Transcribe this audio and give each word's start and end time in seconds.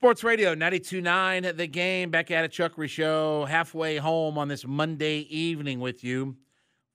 Sports 0.00 0.24
Radio 0.24 0.54
92.9, 0.54 1.58
the 1.58 1.66
game. 1.66 2.10
Back 2.10 2.30
at 2.30 2.42
a 2.42 2.48
Chuckery 2.48 2.88
Show. 2.88 3.44
Halfway 3.44 3.98
home 3.98 4.38
on 4.38 4.48
this 4.48 4.66
Monday 4.66 5.26
evening 5.28 5.78
with 5.78 6.02
you. 6.02 6.36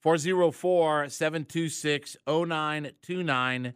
404 0.01 1.09
726 1.09 2.17
0929. 2.27 3.75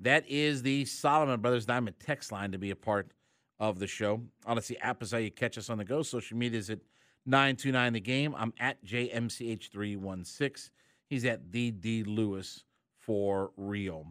That 0.00 0.26
is 0.26 0.62
the 0.62 0.86
Solomon 0.86 1.38
Brothers 1.42 1.66
Diamond 1.66 1.96
text 2.00 2.32
line 2.32 2.50
to 2.52 2.58
be 2.58 2.70
a 2.70 2.74
part 2.74 3.12
of 3.60 3.78
the 3.78 3.86
show. 3.86 4.22
Audacy 4.48 4.76
app 4.80 5.02
is 5.02 5.12
how 5.12 5.18
you 5.18 5.30
catch 5.30 5.58
us 5.58 5.68
on 5.68 5.76
the 5.76 5.84
go. 5.84 6.02
Social 6.02 6.38
media 6.38 6.58
is 6.58 6.70
at 6.70 6.78
929 7.26 7.92
the 7.92 8.00
game. 8.00 8.34
I'm 8.38 8.54
at 8.58 8.82
JMCH316. 8.86 10.70
He's 11.10 11.26
at 11.26 11.52
the 11.52 11.72
D 11.72 12.04
Lewis 12.04 12.64
for 12.96 13.50
real. 13.58 14.06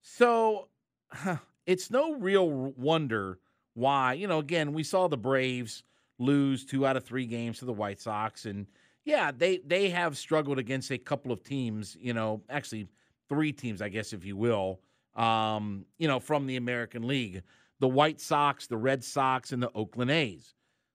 So 0.00 0.68
it's 1.66 1.90
no 1.90 2.14
real 2.14 2.48
wonder 2.50 3.38
why, 3.74 4.14
you 4.14 4.26
know, 4.26 4.38
again, 4.38 4.72
we 4.72 4.82
saw 4.82 5.08
the 5.08 5.16
Braves 5.16 5.82
lose 6.18 6.64
two 6.64 6.86
out 6.86 6.96
of 6.96 7.04
three 7.04 7.26
games 7.26 7.58
to 7.58 7.64
the 7.64 7.72
White 7.72 8.00
Sox. 8.00 8.46
And 8.46 8.66
yeah, 9.04 9.32
they, 9.36 9.58
they 9.58 9.90
have 9.90 10.16
struggled 10.16 10.58
against 10.58 10.90
a 10.90 10.98
couple 10.98 11.32
of 11.32 11.42
teams, 11.42 11.96
you 12.00 12.12
know, 12.12 12.42
actually 12.50 12.86
three 13.28 13.52
teams, 13.52 13.80
I 13.80 13.88
guess, 13.88 14.12
if 14.12 14.24
you 14.24 14.36
will, 14.36 14.80
um, 15.16 15.86
you 15.98 16.06
know, 16.06 16.20
from 16.20 16.46
the 16.46 16.56
American 16.56 17.06
League 17.06 17.42
the 17.82 17.88
White 17.88 18.20
Sox, 18.20 18.68
the 18.68 18.76
Red 18.76 19.02
Sox, 19.02 19.50
and 19.50 19.60
the 19.60 19.70
Oakland 19.74 20.12
A's. 20.12 20.54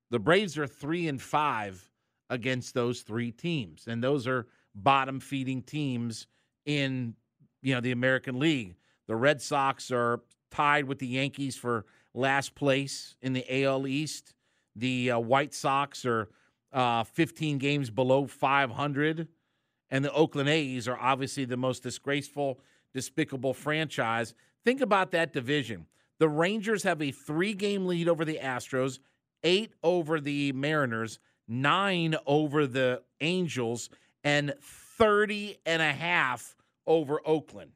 The 0.09 0.19
Braves 0.19 0.57
are 0.57 0.65
three 0.65 1.09
and 1.09 1.21
five 1.21 1.91
against 2.29 2.73
those 2.73 3.01
three 3.01 3.29
teams. 3.29 3.87
And 3.87 4.01
those 4.01 4.25
are 4.25 4.47
bottom 4.73 5.19
feeding 5.19 5.61
teams 5.63 6.27
in, 6.65 7.13
you 7.61 7.75
know, 7.75 7.81
the 7.81 7.91
American 7.91 8.39
League. 8.39 8.75
The 9.07 9.17
Red 9.17 9.41
Sox 9.41 9.91
are 9.91 10.21
tied 10.51 10.85
with 10.85 10.99
the 10.99 11.07
Yankees 11.07 11.55
for 11.55 11.85
last 12.13 12.55
place 12.55 13.15
in 13.21 13.33
the 13.33 13.63
AL 13.63 13.87
East. 13.87 14.33
The 14.75 15.11
uh, 15.11 15.19
White 15.19 15.53
Sox 15.53 16.05
are 16.05 16.29
uh, 16.73 17.03
15 17.03 17.57
games 17.57 17.89
below 17.89 18.27
500. 18.27 19.27
And 19.89 20.03
the 20.03 20.11
Oakland 20.11 20.49
A's 20.49 20.87
are 20.87 20.97
obviously 20.99 21.45
the 21.45 21.57
most 21.57 21.83
disgraceful, 21.83 22.59
despicable 22.93 23.53
franchise. 23.53 24.33
Think 24.65 24.81
about 24.81 25.11
that 25.11 25.33
division. 25.33 25.85
The 26.19 26.27
Rangers 26.27 26.83
have 26.83 27.01
a 27.01 27.11
three 27.11 27.53
game 27.53 27.85
lead 27.85 28.09
over 28.09 28.25
the 28.25 28.39
Astros, 28.41 28.99
eight 29.43 29.73
over 29.83 30.19
the 30.19 30.51
Mariners, 30.51 31.19
nine 31.47 32.15
over 32.25 32.67
the 32.67 33.03
Angels, 33.21 33.89
and 34.23 34.53
30 34.61 35.57
and 35.65 35.81
a 35.81 35.93
half 35.93 36.55
over 36.85 37.21
Oakland. 37.25 37.71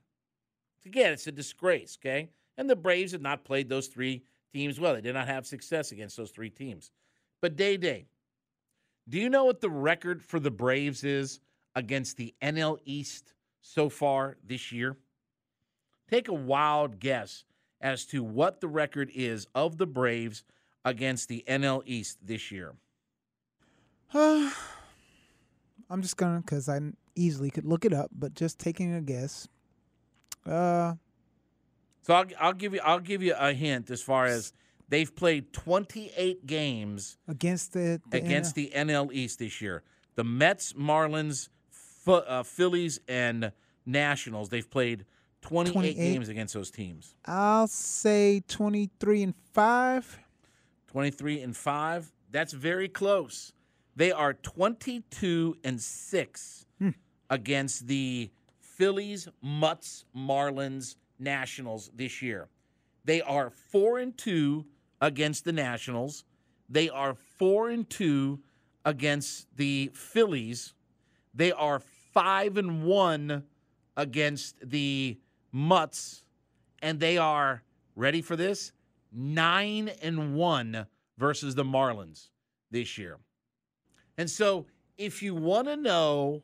Again, 0.86 1.14
it's 1.14 1.28
a 1.28 1.32
disgrace, 1.32 1.98
okay? 2.02 2.30
And 2.62 2.70
the 2.70 2.76
Braves 2.76 3.12
had 3.12 3.24
not 3.24 3.44
played 3.44 3.70
those 3.70 3.88
three 3.88 4.22
teams 4.54 4.80
well. 4.80 4.94
They 4.94 5.02
did 5.02 5.16
not 5.16 5.28
have 5.28 5.48
success 5.48 5.92
against 5.92 6.16
those 6.16 6.30
three 6.30 6.52
teams. 6.52 6.92
But 7.42 7.56
Day 7.56 7.76
Day, 7.76 8.06
do 9.10 9.20
you 9.20 9.32
know 9.32 9.46
what 9.46 9.62
the 9.62 9.70
record 9.72 10.22
for 10.22 10.40
the 10.40 10.52
Braves 10.52 11.04
is 11.04 11.40
against 11.74 12.18
the 12.18 12.36
NL 12.40 12.78
East 12.86 13.34
so 13.62 13.90
far 13.90 14.38
this 14.46 14.72
year? 14.72 14.96
Take 16.08 16.28
a 16.28 16.36
wild 16.36 17.00
guess 17.00 17.46
as 17.82 18.06
to 18.06 18.24
what 18.24 18.62
the 18.62 18.68
record 18.68 19.10
is 19.16 19.48
of 19.56 19.80
the 19.80 19.88
Braves 19.88 20.44
against 20.86 21.30
the 21.30 21.44
NL 21.48 21.82
East 21.88 22.20
this 22.24 22.52
year. 22.52 22.76
Uh, 24.14 24.52
I'm 25.90 26.04
just 26.04 26.16
gonna 26.16 26.42
because 26.42 26.70
I 26.70 26.80
easily 27.16 27.50
could 27.50 27.66
look 27.66 27.86
it 27.86 27.92
up, 27.92 28.12
but 28.16 28.36
just 28.36 28.60
taking 28.60 28.94
a 28.94 29.02
guess. 29.02 29.48
Uh, 30.46 30.94
So 32.02 32.14
I'll, 32.14 32.26
I'll 32.40 32.54
give 32.54 32.74
you 32.74 32.80
I'll 32.84 33.00
give 33.00 33.22
you 33.22 33.36
a 33.38 33.54
hint 33.54 33.90
as 33.92 34.02
far 34.02 34.26
as 34.26 34.54
they've 34.90 35.14
played 35.16 35.54
28 35.54 36.46
games 36.46 37.18
against 37.28 37.74
the, 37.74 38.02
the 38.10 38.18
against 38.18 38.56
the 38.56 38.72
NL 38.76 39.12
East 39.14 39.40
this 39.40 39.62
year. 39.62 39.84
The 40.16 40.24
Mets, 40.24 40.74
Marlins, 40.74 41.50
Ph- 42.06 42.24
uh, 42.28 42.44
Phillies, 42.44 43.00
and 43.08 43.52
Nationals. 43.86 44.50
They've 44.50 44.70
played 44.70 45.06
28, 45.42 45.74
28. 45.74 45.96
games 45.96 46.30
against 46.30 46.54
those 46.54 46.70
teams. 46.72 47.16
I'll 47.26 47.68
say 47.68 48.42
23 48.48 49.24
and 49.24 49.34
five. 49.54 50.20
23 50.88 51.42
and 51.42 51.56
5. 51.56 52.12
That's 52.32 52.52
very 52.54 52.90
close. 52.90 53.54
They 53.96 54.12
are 54.12 54.34
22 54.34 55.58
and 55.64 55.82
6 55.82 56.66
against 57.30 57.88
the 57.88 58.30
Phillies, 58.60 59.28
Mutts, 59.42 60.04
Marlins, 60.16 60.96
Nationals 61.22 61.90
this 61.96 62.22
year. 62.22 62.50
They 63.06 63.22
are 63.22 63.50
4 63.50 64.00
and 64.00 64.18
2 64.18 64.66
against 65.00 65.46
the 65.46 65.54
Nationals. 65.54 66.26
They 66.70 66.90
are 66.90 67.16
4 67.38 67.70
and 67.70 67.90
2 67.90 68.40
against 68.86 69.48
the 69.56 69.92
Phillies. 69.94 70.74
They 71.34 71.52
are 71.52 71.80
5 71.80 72.58
and 72.58 72.84
1 72.84 73.44
against 73.98 74.56
the 74.70 75.18
Mutts 75.52 76.24
and 76.82 77.00
they 77.00 77.18
are 77.18 77.64
ready 77.96 78.22
for 78.22 78.36
this? 78.36 78.72
9 79.12 79.90
and 80.02 80.36
1 80.36 80.88
versus 81.18 81.56
the 81.56 81.64
Marlins 81.64 82.30
this 82.72 82.98
year. 82.98 83.18
And 84.18 84.30
so, 84.30 84.66
if 84.98 85.22
you 85.22 85.36
want 85.36 85.68
to 85.68 85.76
know 85.76 86.42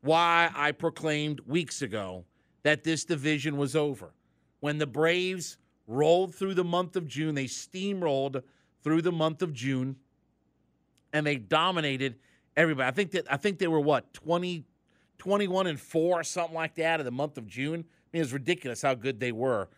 why 0.00 0.50
I 0.54 0.72
proclaimed 0.72 1.40
weeks 1.46 1.82
ago 1.82 2.24
that 2.64 2.82
this 2.82 3.04
division 3.04 3.56
was 3.56 3.76
over, 3.76 4.12
when 4.60 4.78
the 4.78 4.86
Braves 4.86 5.56
rolled 5.86 6.34
through 6.34 6.54
the 6.54 6.64
month 6.64 6.96
of 6.96 7.06
June, 7.06 7.34
they 7.34 7.44
steamrolled 7.44 8.42
through 8.82 9.02
the 9.02 9.12
month 9.12 9.40
of 9.42 9.52
June 9.52 9.96
and 11.12 11.26
they 11.26 11.36
dominated 11.36 12.16
everybody. 12.56 12.88
I 12.88 12.90
think 12.90 13.12
that 13.12 13.32
I 13.32 13.36
think 13.36 13.58
they 13.58 13.68
were 13.68 13.80
what 13.80 14.12
20 14.12 14.64
21 15.18 15.66
and 15.68 15.80
4 15.80 16.22
something 16.24 16.54
like 16.54 16.74
that 16.74 17.00
in 17.00 17.06
the 17.06 17.12
month 17.12 17.38
of 17.38 17.46
June. 17.46 17.80
I 17.80 18.06
mean, 18.12 18.20
it 18.20 18.20
was 18.20 18.32
ridiculous 18.32 18.82
how 18.82 18.94
good 18.94 19.20
they 19.20 19.32
were 19.32 19.68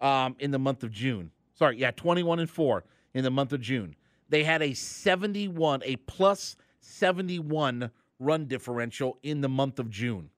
um, 0.00 0.34
in 0.38 0.50
the 0.50 0.58
month 0.58 0.82
of 0.82 0.90
June. 0.90 1.30
Sorry, 1.54 1.78
yeah, 1.78 1.90
21 1.90 2.40
and 2.40 2.50
4 2.50 2.84
in 3.14 3.22
the 3.22 3.30
month 3.30 3.52
of 3.52 3.60
June. 3.60 3.94
They 4.28 4.42
had 4.42 4.62
a 4.62 4.74
71, 4.74 5.82
a 5.84 5.96
plus 5.96 6.56
71 6.80 7.90
run 8.18 8.46
differential 8.46 9.18
in 9.22 9.40
the 9.40 9.48
month 9.48 9.78
of 9.78 9.90
June. 9.90 10.30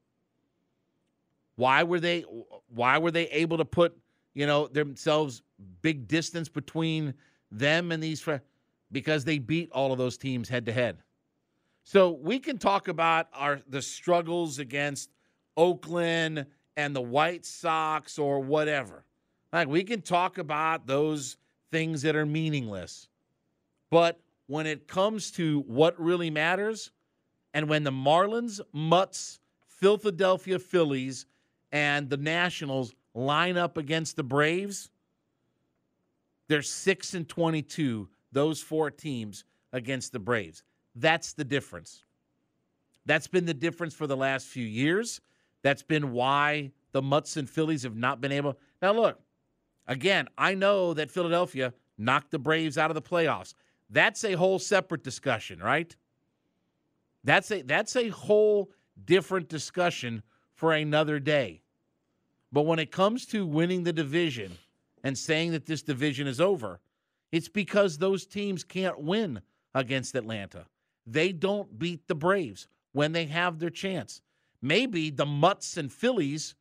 Why 1.58 1.82
were 1.82 1.98
they 1.98 2.20
why 2.68 2.98
were 2.98 3.10
they 3.10 3.26
able 3.30 3.56
to 3.58 3.64
put, 3.64 3.98
you 4.32 4.46
know, 4.46 4.68
themselves 4.68 5.42
big 5.82 6.06
distance 6.06 6.48
between 6.48 7.14
them 7.50 7.90
and 7.90 8.00
these 8.00 8.24
because 8.92 9.24
they 9.24 9.40
beat 9.40 9.72
all 9.72 9.90
of 9.90 9.98
those 9.98 10.16
teams 10.16 10.48
head 10.48 10.66
to 10.66 10.72
head. 10.72 10.98
So 11.82 12.12
we 12.12 12.38
can 12.38 12.58
talk 12.58 12.86
about 12.86 13.26
our 13.32 13.60
the 13.68 13.82
struggles 13.82 14.60
against 14.60 15.10
Oakland 15.56 16.46
and 16.76 16.94
the 16.94 17.00
White 17.00 17.44
Sox 17.44 18.20
or 18.20 18.38
whatever. 18.38 19.04
Like 19.52 19.66
we 19.66 19.82
can 19.82 20.00
talk 20.00 20.38
about 20.38 20.86
those 20.86 21.38
things 21.72 22.02
that 22.02 22.14
are 22.14 22.24
meaningless. 22.24 23.08
But 23.90 24.20
when 24.46 24.68
it 24.68 24.86
comes 24.86 25.32
to 25.32 25.64
what 25.66 26.00
really 26.00 26.30
matters, 26.30 26.92
and 27.52 27.68
when 27.68 27.82
the 27.82 27.90
Marlins, 27.90 28.60
Mutts, 28.72 29.40
Philadelphia 29.66 30.60
Phillies, 30.60 31.26
and 31.72 32.08
the 32.08 32.16
Nationals 32.16 32.94
line 33.14 33.56
up 33.56 33.76
against 33.76 34.16
the 34.16 34.22
Braves, 34.22 34.90
they're 36.48 36.62
6 36.62 37.14
and 37.14 37.28
22, 37.28 38.08
those 38.32 38.60
four 38.60 38.90
teams 38.90 39.44
against 39.72 40.12
the 40.12 40.18
Braves. 40.18 40.62
That's 40.94 41.32
the 41.34 41.44
difference. 41.44 42.04
That's 43.06 43.26
been 43.26 43.46
the 43.46 43.54
difference 43.54 43.94
for 43.94 44.06
the 44.06 44.16
last 44.16 44.46
few 44.46 44.64
years. 44.64 45.20
That's 45.62 45.82
been 45.82 46.12
why 46.12 46.72
the 46.92 47.02
Mutts 47.02 47.36
and 47.36 47.48
Phillies 47.48 47.82
have 47.82 47.96
not 47.96 48.20
been 48.20 48.32
able. 48.32 48.58
Now, 48.80 48.92
look, 48.92 49.20
again, 49.86 50.28
I 50.36 50.54
know 50.54 50.94
that 50.94 51.10
Philadelphia 51.10 51.74
knocked 51.96 52.30
the 52.30 52.38
Braves 52.38 52.78
out 52.78 52.90
of 52.90 52.94
the 52.94 53.02
playoffs. 53.02 53.54
That's 53.90 54.24
a 54.24 54.34
whole 54.34 54.58
separate 54.58 55.02
discussion, 55.02 55.58
right? 55.60 55.94
That's 57.24 57.50
a 57.50 57.62
that's 57.62 57.96
a 57.96 58.08
whole 58.08 58.70
different 59.04 59.48
discussion 59.48 60.22
for 60.58 60.72
another 60.72 61.20
day. 61.20 61.62
But 62.50 62.62
when 62.62 62.80
it 62.80 62.90
comes 62.90 63.24
to 63.26 63.46
winning 63.46 63.84
the 63.84 63.92
division 63.92 64.58
and 65.04 65.16
saying 65.16 65.52
that 65.52 65.66
this 65.66 65.82
division 65.82 66.26
is 66.26 66.40
over, 66.40 66.80
it's 67.30 67.48
because 67.48 67.96
those 67.96 68.26
teams 68.26 68.64
can't 68.64 69.00
win 69.00 69.40
against 69.72 70.16
Atlanta. 70.16 70.66
They 71.06 71.30
don't 71.30 71.78
beat 71.78 72.08
the 72.08 72.16
Braves 72.16 72.66
when 72.92 73.12
they 73.12 73.26
have 73.26 73.60
their 73.60 73.70
chance. 73.70 74.20
Maybe 74.60 75.10
the 75.10 75.24
Mutts 75.24 75.76
and 75.76 75.92
Phillies 75.92 76.56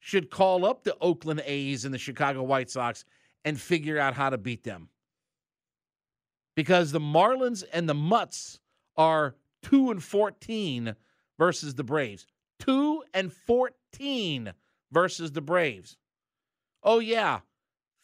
should 0.00 0.28
call 0.28 0.64
up 0.64 0.82
the 0.82 0.96
Oakland 1.00 1.42
A's 1.46 1.84
and 1.84 1.94
the 1.94 1.98
Chicago 1.98 2.42
White 2.42 2.68
Sox 2.68 3.04
and 3.44 3.60
figure 3.60 3.98
out 3.98 4.14
how 4.14 4.28
to 4.28 4.38
beat 4.38 4.64
them. 4.64 4.88
Because 6.56 6.90
the 6.90 6.98
Marlins 6.98 7.62
and 7.72 7.88
the 7.88 7.94
Mutts 7.94 8.58
are 8.96 9.36
2 9.62 9.92
and 9.92 10.02
14 10.02 10.96
versus 11.38 11.76
the 11.76 11.84
Braves. 11.84 12.26
2 12.60 13.02
and 13.14 13.32
14 13.32 14.52
versus 14.92 15.32
the 15.32 15.40
Braves. 15.40 15.96
Oh 16.82 16.98
yeah, 16.98 17.40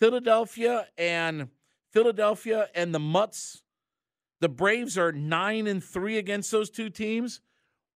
Philadelphia 0.00 0.88
and 0.98 1.48
Philadelphia 1.90 2.68
and 2.74 2.94
the 2.94 2.98
Mutts. 2.98 3.62
The 4.40 4.48
Braves 4.48 4.98
are 4.98 5.12
9 5.12 5.66
and 5.66 5.82
3 5.82 6.18
against 6.18 6.50
those 6.50 6.70
two 6.70 6.90
teams. 6.90 7.40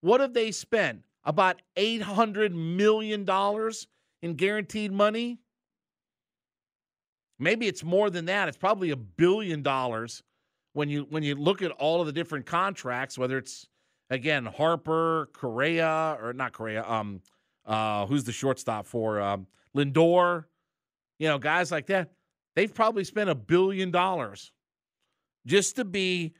What 0.01 0.21
have 0.21 0.33
they 0.33 0.51
spent? 0.51 1.03
About 1.25 1.61
800 1.75 2.55
million 2.55 3.25
dollars 3.25 3.87
in 4.21 4.35
guaranteed 4.35 4.93
money? 4.93 5.39
Maybe 7.39 7.67
it's 7.67 7.83
more 7.83 8.09
than 8.09 8.25
that. 8.25 8.47
It's 8.47 8.57
probably 8.57 8.91
a 8.91 8.95
billion 8.95 9.61
dollars 9.61 10.23
when 10.73 10.89
you 10.89 11.05
when 11.09 11.23
you 11.23 11.35
look 11.35 11.61
at 11.61 11.71
all 11.71 11.99
of 11.99 12.07
the 12.07 12.13
different 12.13 12.45
contracts, 12.45 13.17
whether 13.17 13.37
it's 13.37 13.67
again 14.09 14.45
Harper, 14.45 15.29
Correa, 15.33 16.17
or 16.21 16.33
not 16.33 16.53
Correa, 16.53 16.83
um, 16.87 17.21
uh, 17.65 18.05
who's 18.05 18.23
the 18.23 18.31
shortstop 18.31 18.85
for 18.85 19.19
um, 19.19 19.47
Lindor, 19.75 20.45
you 21.19 21.27
know, 21.27 21.37
guys 21.37 21.71
like 21.71 21.87
that. 21.87 22.11
They've 22.55 22.73
probably 22.73 23.03
spent 23.03 23.29
a 23.29 23.35
billion 23.35 23.91
dollars 23.91 24.51
just 25.45 25.75
to 25.75 25.85
be 25.85 26.33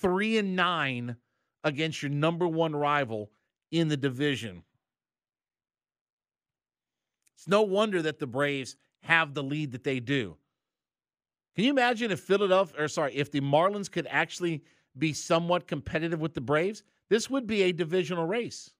three 0.00 0.38
and 0.38 0.54
nine 0.54 1.16
against 1.64 2.02
your 2.02 2.10
number 2.10 2.46
one 2.46 2.76
rival 2.76 3.30
in 3.72 3.88
the 3.88 3.96
division. 3.96 4.62
It's 7.36 7.48
no 7.48 7.62
wonder 7.62 8.02
that 8.02 8.18
the 8.18 8.26
Braves 8.26 8.76
have 9.02 9.34
the 9.34 9.42
lead 9.42 9.72
that 9.72 9.84
they 9.84 10.00
do. 10.00 10.36
Can 11.54 11.64
you 11.64 11.70
imagine 11.70 12.10
if 12.10 12.20
Philadelphia, 12.20 12.84
or 12.84 12.88
sorry, 12.88 13.14
if 13.14 13.30
the 13.30 13.40
Marlins 13.40 13.90
could 13.90 14.06
actually 14.10 14.62
be 14.96 15.12
somewhat 15.12 15.66
competitive 15.66 16.20
with 16.20 16.34
the 16.34 16.40
Braves? 16.40 16.82
This 17.10 17.28
would 17.30 17.46
be 17.46 17.62
a 17.62 17.72
divisional 17.72 18.26
race. 18.26 18.70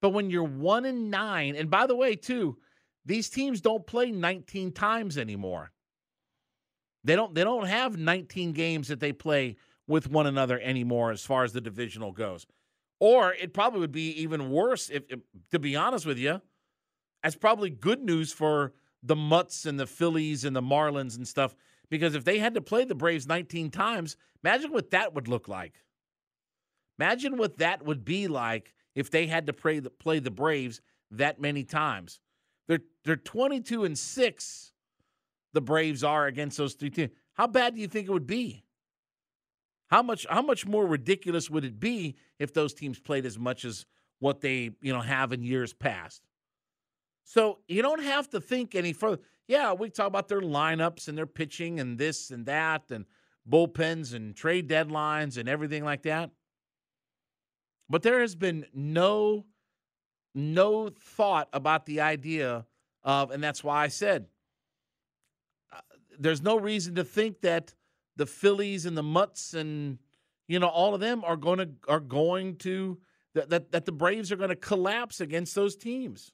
But 0.00 0.10
when 0.10 0.30
you're 0.30 0.44
one 0.44 0.84
and 0.84 1.10
nine, 1.10 1.56
and 1.56 1.70
by 1.70 1.86
the 1.86 1.96
way, 1.96 2.14
too, 2.14 2.58
these 3.04 3.28
teams 3.28 3.60
don't 3.60 3.86
play 3.86 4.10
19 4.10 4.72
times 4.72 5.18
anymore. 5.18 5.72
They 7.04 7.16
don't. 7.16 7.34
They 7.34 7.44
don't 7.44 7.66
have 7.66 7.96
19 7.96 8.52
games 8.52 8.88
that 8.88 9.00
they 9.00 9.12
play 9.12 9.56
with 9.86 10.10
one 10.10 10.26
another 10.26 10.60
anymore, 10.60 11.10
as 11.10 11.24
far 11.24 11.44
as 11.44 11.52
the 11.52 11.60
divisional 11.60 12.12
goes. 12.12 12.46
Or 13.00 13.32
it 13.32 13.54
probably 13.54 13.80
would 13.80 13.92
be 13.92 14.10
even 14.20 14.50
worse 14.50 14.90
if, 14.90 15.04
if 15.08 15.20
to 15.52 15.58
be 15.58 15.76
honest 15.76 16.04
with 16.04 16.18
you, 16.18 16.42
that's 17.22 17.36
probably 17.36 17.70
good 17.70 18.02
news 18.02 18.32
for 18.32 18.74
the 19.02 19.16
Mutts 19.16 19.64
and 19.64 19.78
the 19.78 19.86
Phillies 19.86 20.44
and 20.44 20.54
the 20.54 20.62
Marlins 20.62 21.16
and 21.16 21.26
stuff 21.26 21.54
because 21.90 22.14
if 22.14 22.24
they 22.24 22.38
had 22.38 22.54
to 22.54 22.60
play 22.60 22.84
the 22.84 22.94
Braves 22.94 23.26
19 23.26 23.70
times, 23.70 24.16
imagine 24.44 24.72
what 24.72 24.90
that 24.90 25.14
would 25.14 25.28
look 25.28 25.48
like. 25.48 25.84
Imagine 26.98 27.36
what 27.36 27.58
that 27.58 27.84
would 27.84 28.04
be 28.04 28.28
like 28.28 28.74
if 28.94 29.10
they 29.10 29.26
had 29.26 29.46
to 29.46 29.52
play 29.52 29.78
the, 29.78 29.90
play 29.90 30.18
the 30.18 30.30
Braves 30.30 30.80
that 31.10 31.40
many 31.40 31.64
times. 31.64 32.20
They're 32.66 32.80
they're 33.04 33.16
22 33.16 33.84
and 33.84 33.98
6 33.98 34.72
the 35.54 35.60
Braves 35.60 36.04
are 36.04 36.26
against 36.26 36.58
those 36.58 36.74
three 36.74 36.90
teams. 36.90 37.10
How 37.34 37.46
bad 37.46 37.74
do 37.74 37.80
you 37.80 37.88
think 37.88 38.06
it 38.06 38.12
would 38.12 38.26
be? 38.26 38.64
How 39.88 40.02
much 40.02 40.26
how 40.28 40.42
much 40.42 40.66
more 40.66 40.86
ridiculous 40.86 41.48
would 41.48 41.64
it 41.64 41.80
be 41.80 42.16
if 42.38 42.52
those 42.52 42.74
teams 42.74 42.98
played 42.98 43.24
as 43.24 43.38
much 43.38 43.64
as 43.64 43.86
what 44.18 44.40
they, 44.40 44.70
you 44.82 44.92
know, 44.92 45.00
have 45.00 45.32
in 45.32 45.42
years 45.42 45.72
past? 45.72 46.22
So 47.24 47.58
you 47.68 47.82
don't 47.82 48.02
have 48.02 48.28
to 48.30 48.40
think 48.40 48.74
any 48.74 48.92
further 48.92 49.20
yeah, 49.46 49.72
we 49.72 49.88
talk 49.88 50.06
about 50.06 50.28
their 50.28 50.42
lineups 50.42 51.08
and 51.08 51.16
their 51.16 51.26
pitching 51.26 51.80
and 51.80 51.98
this 51.98 52.30
and 52.30 52.44
that 52.46 52.90
and 52.90 53.06
bullpens 53.48 54.12
and 54.12 54.36
trade 54.36 54.68
deadlines 54.68 55.38
and 55.38 55.48
everything 55.48 55.84
like 55.84 56.02
that. 56.02 56.30
But 57.88 58.02
there 58.02 58.20
has 58.20 58.34
been 58.34 58.66
no 58.72 59.46
no 60.34 60.90
thought 60.90 61.48
about 61.52 61.86
the 61.86 62.00
idea 62.00 62.66
of 63.02 63.30
and 63.30 63.42
that's 63.42 63.64
why 63.64 63.82
I 63.82 63.88
said 63.88 64.26
uh, 65.72 65.80
there's 66.18 66.42
no 66.42 66.58
reason 66.58 66.94
to 66.96 67.04
think 67.04 67.40
that 67.40 67.74
the 68.16 68.26
Phillies 68.26 68.86
and 68.86 68.96
the 68.96 69.02
Mutts 69.02 69.54
and 69.54 69.98
you 70.46 70.58
know 70.58 70.68
all 70.68 70.94
of 70.94 71.00
them 71.00 71.24
are 71.24 71.36
going 71.36 71.58
to 71.58 71.70
are 71.88 72.00
going 72.00 72.56
to 72.56 72.98
that 73.34 73.50
that, 73.50 73.72
that 73.72 73.84
the 73.86 73.92
Braves 73.92 74.30
are 74.30 74.36
going 74.36 74.50
to 74.50 74.56
collapse 74.56 75.20
against 75.20 75.54
those 75.54 75.74
teams 75.74 76.32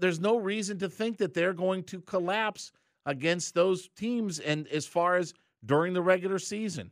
there's 0.00 0.20
no 0.20 0.36
reason 0.36 0.78
to 0.78 0.88
think 0.88 1.18
that 1.18 1.34
they're 1.34 1.52
going 1.52 1.84
to 1.84 2.00
collapse 2.00 2.72
against 3.04 3.54
those 3.54 3.88
teams. 3.96 4.38
And 4.38 4.66
as 4.68 4.86
far 4.86 5.16
as 5.16 5.34
during 5.64 5.92
the 5.92 6.02
regular 6.02 6.38
season, 6.38 6.90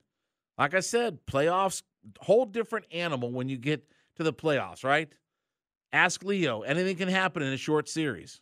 like 0.58 0.74
I 0.74 0.80
said, 0.80 1.18
playoffs, 1.26 1.82
whole 2.20 2.46
different 2.46 2.86
animal 2.92 3.32
when 3.32 3.48
you 3.48 3.56
get 3.56 3.88
to 4.16 4.22
the 4.22 4.32
playoffs, 4.32 4.84
right? 4.84 5.12
Ask 5.92 6.24
Leo. 6.24 6.62
Anything 6.62 6.96
can 6.96 7.08
happen 7.08 7.42
in 7.42 7.52
a 7.52 7.56
short 7.56 7.88
series. 7.88 8.40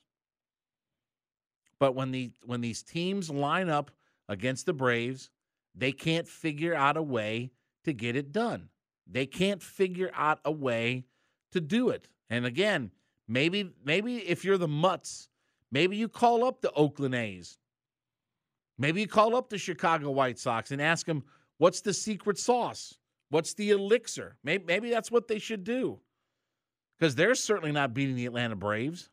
But 1.79 1.95
when 1.95 2.11
the 2.11 2.31
when 2.45 2.61
these 2.61 2.83
teams 2.83 3.29
line 3.29 3.69
up 3.69 3.91
against 4.29 4.67
the 4.67 4.73
Braves, 4.73 5.31
they 5.75 5.93
can't 5.93 6.29
figure 6.29 6.75
out 6.75 6.97
a 6.97 7.03
way 7.03 7.51
to 7.85 7.93
get 7.93 8.17
it 8.17 8.33
done. 8.33 8.69
They 9.07 9.27
can't 9.27 9.63
figure 9.63 10.11
out 10.15 10.39
a 10.45 10.53
way 10.53 11.05
to 11.51 11.61
do 11.61 11.91
it. 11.91 12.09
And 12.31 12.47
again, 12.47 12.93
Maybe 13.29 13.71
maybe 13.85 14.17
if 14.17 14.45
you're 14.45 14.59
the 14.59 14.69
Mutts, 14.69 15.29
maybe 15.71 15.97
you 15.97 16.09
call 16.09 16.45
up 16.45 16.61
the 16.61 16.73
Oakland 16.73 17.15
A's. 17.15 17.59
Maybe 18.79 19.01
you 19.01 19.07
call 19.07 19.37
up 19.37 19.49
the 19.49 19.59
Chicago 19.59 20.11
White 20.11 20.39
Sox 20.39 20.71
and 20.71 20.83
ask 20.83 21.07
them 21.07 21.25
what's 21.59 21.81
the 21.81 21.93
secret 21.93 22.39
sauce? 22.39 22.95
What's 23.31 23.55
the 23.55 23.71
elixir? 23.71 24.37
Maybe, 24.45 24.65
maybe 24.67 24.91
that's 24.91 25.11
what 25.11 25.29
they 25.29 25.39
should 25.39 25.65
do. 25.65 26.01
Because 26.99 27.15
they're 27.15 27.35
certainly 27.35 27.73
not 27.73 27.95
beating 27.95 28.15
the 28.15 28.27
Atlanta 28.27 28.57
Braves. 28.57 29.09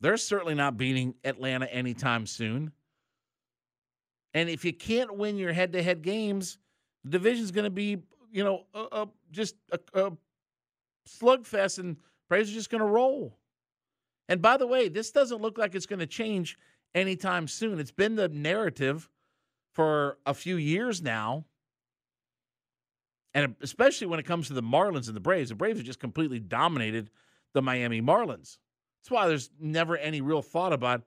They're 0.00 0.16
certainly 0.16 0.54
not 0.54 0.76
beating 0.76 1.14
Atlanta 1.22 1.66
anytime 1.66 2.26
soon. 2.26 2.72
And 4.34 4.48
if 4.48 4.64
you 4.64 4.72
can't 4.72 5.16
win 5.16 5.36
your 5.36 5.52
head 5.52 5.72
to 5.74 5.82
head 5.82 6.02
games, 6.02 6.58
the 7.04 7.10
division's 7.10 7.50
going 7.50 7.64
to 7.64 7.70
be, 7.70 8.02
you 8.32 8.42
know, 8.42 8.64
uh, 8.74 9.06
just 9.30 9.54
a, 9.70 9.78
a 9.94 10.12
slugfest, 11.06 11.78
and 11.78 11.96
Braves 12.28 12.50
are 12.50 12.54
just 12.54 12.70
going 12.70 12.80
to 12.80 12.86
roll. 12.86 13.36
And 14.28 14.40
by 14.40 14.56
the 14.56 14.66
way, 14.66 14.88
this 14.88 15.10
doesn't 15.10 15.42
look 15.42 15.58
like 15.58 15.74
it's 15.74 15.86
going 15.86 15.98
to 15.98 16.06
change 16.06 16.58
anytime 16.94 17.46
soon. 17.46 17.78
It's 17.78 17.90
been 17.90 18.16
the 18.16 18.28
narrative 18.28 19.08
for 19.72 20.18
a 20.26 20.34
few 20.34 20.56
years 20.56 21.02
now. 21.02 21.44
And 23.34 23.56
especially 23.62 24.06
when 24.06 24.20
it 24.20 24.26
comes 24.26 24.48
to 24.48 24.54
the 24.54 24.62
Marlins 24.62 25.06
and 25.06 25.16
the 25.16 25.20
Braves, 25.20 25.48
the 25.48 25.54
Braves 25.54 25.78
have 25.78 25.86
just 25.86 26.00
completely 26.00 26.38
dominated 26.38 27.10
the 27.54 27.62
Miami 27.62 28.02
Marlins. 28.02 28.58
That's 29.00 29.10
why 29.10 29.26
there's 29.26 29.50
never 29.58 29.96
any 29.96 30.20
real 30.20 30.42
thought 30.42 30.72
about, 30.72 31.02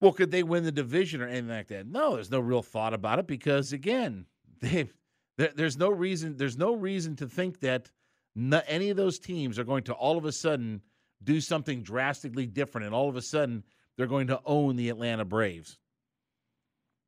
well, 0.00 0.12
could 0.12 0.30
they 0.30 0.42
win 0.42 0.64
the 0.64 0.72
division 0.72 1.20
or 1.20 1.28
anything 1.28 1.48
like 1.48 1.68
that? 1.68 1.86
No, 1.86 2.14
there's 2.14 2.30
no 2.30 2.40
real 2.40 2.62
thought 2.62 2.94
about 2.94 3.18
it 3.18 3.26
because, 3.26 3.72
again, 3.72 4.26
they've 4.60 4.92
there's 5.36 5.78
no 5.78 5.90
reason. 5.90 6.36
There's 6.36 6.58
no 6.58 6.74
reason 6.74 7.16
to 7.16 7.26
think 7.26 7.60
that 7.60 7.90
any 8.36 8.90
of 8.90 8.96
those 8.96 9.18
teams 9.18 9.58
are 9.58 9.64
going 9.64 9.84
to 9.84 9.94
all 9.94 10.18
of 10.18 10.24
a 10.24 10.32
sudden 10.32 10.82
do 11.24 11.40
something 11.40 11.82
drastically 11.82 12.46
different, 12.46 12.86
and 12.86 12.94
all 12.94 13.08
of 13.08 13.16
a 13.16 13.22
sudden 13.22 13.64
they're 13.96 14.06
going 14.06 14.26
to 14.28 14.40
own 14.44 14.76
the 14.76 14.88
Atlanta 14.88 15.24
Braves. 15.24 15.78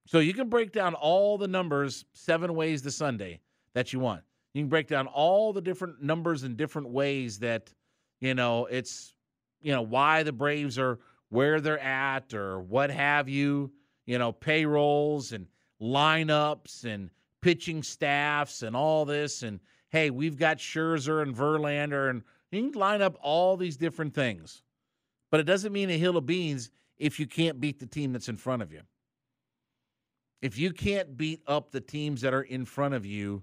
So 0.06 0.18
you 0.18 0.34
can 0.34 0.49
break 0.49 0.73
down 0.73 0.94
all 0.94 1.38
the 1.38 1.49
numbers 1.49 2.04
seven 2.12 2.54
ways 2.54 2.82
to 2.82 2.90
Sunday 2.90 3.40
that 3.73 3.92
you 3.92 4.00
want. 4.00 4.23
You 4.52 4.62
can 4.62 4.68
break 4.68 4.87
down 4.87 5.06
all 5.06 5.52
the 5.52 5.61
different 5.61 6.02
numbers 6.02 6.44
in 6.44 6.56
different 6.56 6.88
ways 6.88 7.38
that 7.40 7.73
you 8.20 8.34
know 8.34 8.66
it's 8.66 9.14
you 9.61 9.73
know 9.73 9.82
why 9.82 10.23
the 10.23 10.32
Braves 10.32 10.78
are 10.78 10.99
where 11.30 11.61
they're 11.61 11.80
at 11.80 12.34
or 12.34 12.61
what 12.61 12.90
have 12.90 13.28
you. 13.28 13.73
You 14.06 14.18
know 14.18 14.32
payrolls 14.32 15.32
and 15.32 15.46
lineups 15.80 16.84
and 16.84 17.11
pitching 17.40 17.82
staffs 17.82 18.62
and 18.62 18.76
all 18.76 19.04
this 19.04 19.42
and 19.42 19.61
hey, 19.90 20.11
we've 20.11 20.37
got 20.37 20.58
Scherzer 20.58 21.23
and 21.23 21.34
Verlander 21.34 22.11
and 22.11 22.23
you 22.50 22.70
can 22.70 22.78
line 22.78 23.02
up 23.02 23.16
all 23.23 23.56
these 23.56 23.76
different 23.76 24.14
things. 24.14 24.62
But 25.30 25.40
it 25.40 25.44
doesn't 25.44 25.73
mean 25.73 25.90
a 25.90 25.99
hill 25.99 26.16
of 26.16 26.26
beans 26.26 26.70
if 26.99 27.18
you 27.18 27.26
can't 27.26 27.61
beat 27.61 27.80
the 27.80 27.87
team 27.87 28.12
that's 28.12 28.28
in 28.28 28.37
front 28.37 28.62
of 28.62 28.73
you. 28.73 28.82
If 30.45 30.59
you 30.59 30.75
can't 30.75 31.17
beat 31.17 31.41
up 31.47 31.71
the 31.71 31.81
teams 31.81 32.21
that 32.21 32.35
are 32.35 32.43
in 32.43 32.67
front 32.67 32.93
of 32.93 33.07
you, 33.07 33.43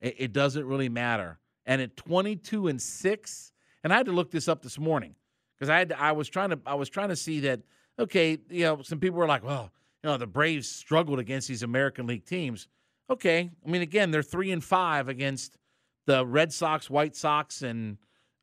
it, 0.00 0.16
it 0.18 0.32
doesn't 0.32 0.66
really 0.66 0.88
matter. 0.88 1.38
And 1.66 1.80
at 1.80 1.96
22 1.96 2.66
and 2.66 2.82
6, 2.82 3.52
and 3.84 3.92
I 3.92 3.96
had 3.96 4.06
to 4.06 4.12
look 4.12 4.32
this 4.32 4.48
up 4.48 4.60
this 4.60 4.76
morning 4.76 5.14
because 5.56 5.70
I 5.70 5.78
had 5.78 5.90
to, 5.90 6.00
I 6.00 6.10
was 6.10 6.28
trying 6.28 6.50
to 6.50 6.58
I 6.66 6.74
was 6.74 6.88
trying 6.88 7.10
to 7.10 7.16
see 7.16 7.38
that 7.40 7.60
okay, 7.96 8.38
you 8.50 8.64
know, 8.64 8.82
some 8.82 8.98
people 8.98 9.20
were 9.20 9.28
like, 9.28 9.44
well, 9.44 9.70
you 10.02 10.10
know, 10.10 10.16
the 10.16 10.26
Braves 10.26 10.68
struggled 10.68 11.20
against 11.20 11.46
these 11.46 11.62
American 11.62 12.08
League 12.08 12.24
teams. 12.24 12.66
Okay, 13.08 13.48
I 13.64 13.70
mean, 13.70 13.82
again, 13.82 14.10
they're 14.10 14.24
three 14.24 14.50
and 14.50 14.64
five 14.64 15.08
against 15.08 15.58
the 16.06 16.26
Red 16.26 16.52
Sox, 16.52 16.90
White 16.90 17.14
Sox, 17.14 17.62
and 17.62 17.98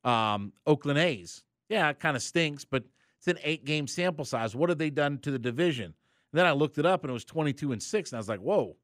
um, 0.05 0.53
Oakland 0.65 0.99
A's. 0.99 1.43
Yeah, 1.67 1.89
it 1.89 1.99
kind 1.99 2.15
of 2.15 2.23
stinks, 2.23 2.63
but 2.63 2.85
it's 3.17 3.27
an 3.27 3.39
eight 3.43 3.65
game 3.65 3.87
sample 3.87 4.23
size. 4.23 4.55
What 4.55 4.69
have 4.69 4.77
they 4.77 4.89
done 4.89 5.17
to 5.17 5.31
the 5.31 5.39
division? 5.39 5.95
And 6.31 6.39
then 6.39 6.45
I 6.45 6.51
looked 6.51 6.77
it 6.77 6.85
up 6.85 7.03
and 7.03 7.09
it 7.09 7.13
was 7.13 7.25
22 7.25 7.71
and 7.71 7.81
six. 7.81 8.11
And 8.11 8.17
I 8.17 8.19
was 8.19 8.29
like, 8.29 8.39
whoa. 8.39 8.75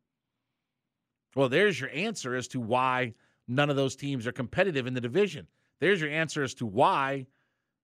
Well, 1.36 1.50
there's 1.50 1.80
your 1.80 1.90
answer 1.92 2.36
as 2.36 2.48
to 2.50 2.60
why 2.60 3.14
none 3.48 3.70
of 3.70 3.76
those 3.76 3.96
teams 3.96 4.26
are 4.26 4.32
competitive 4.32 4.88
in 4.88 4.94
the 4.94 5.02
division. 5.02 5.48
There's 5.80 6.02
your 6.02 6.10
answer 6.10 6.44
as 6.44 6.54
to 6.56 6.66
why 6.66 7.28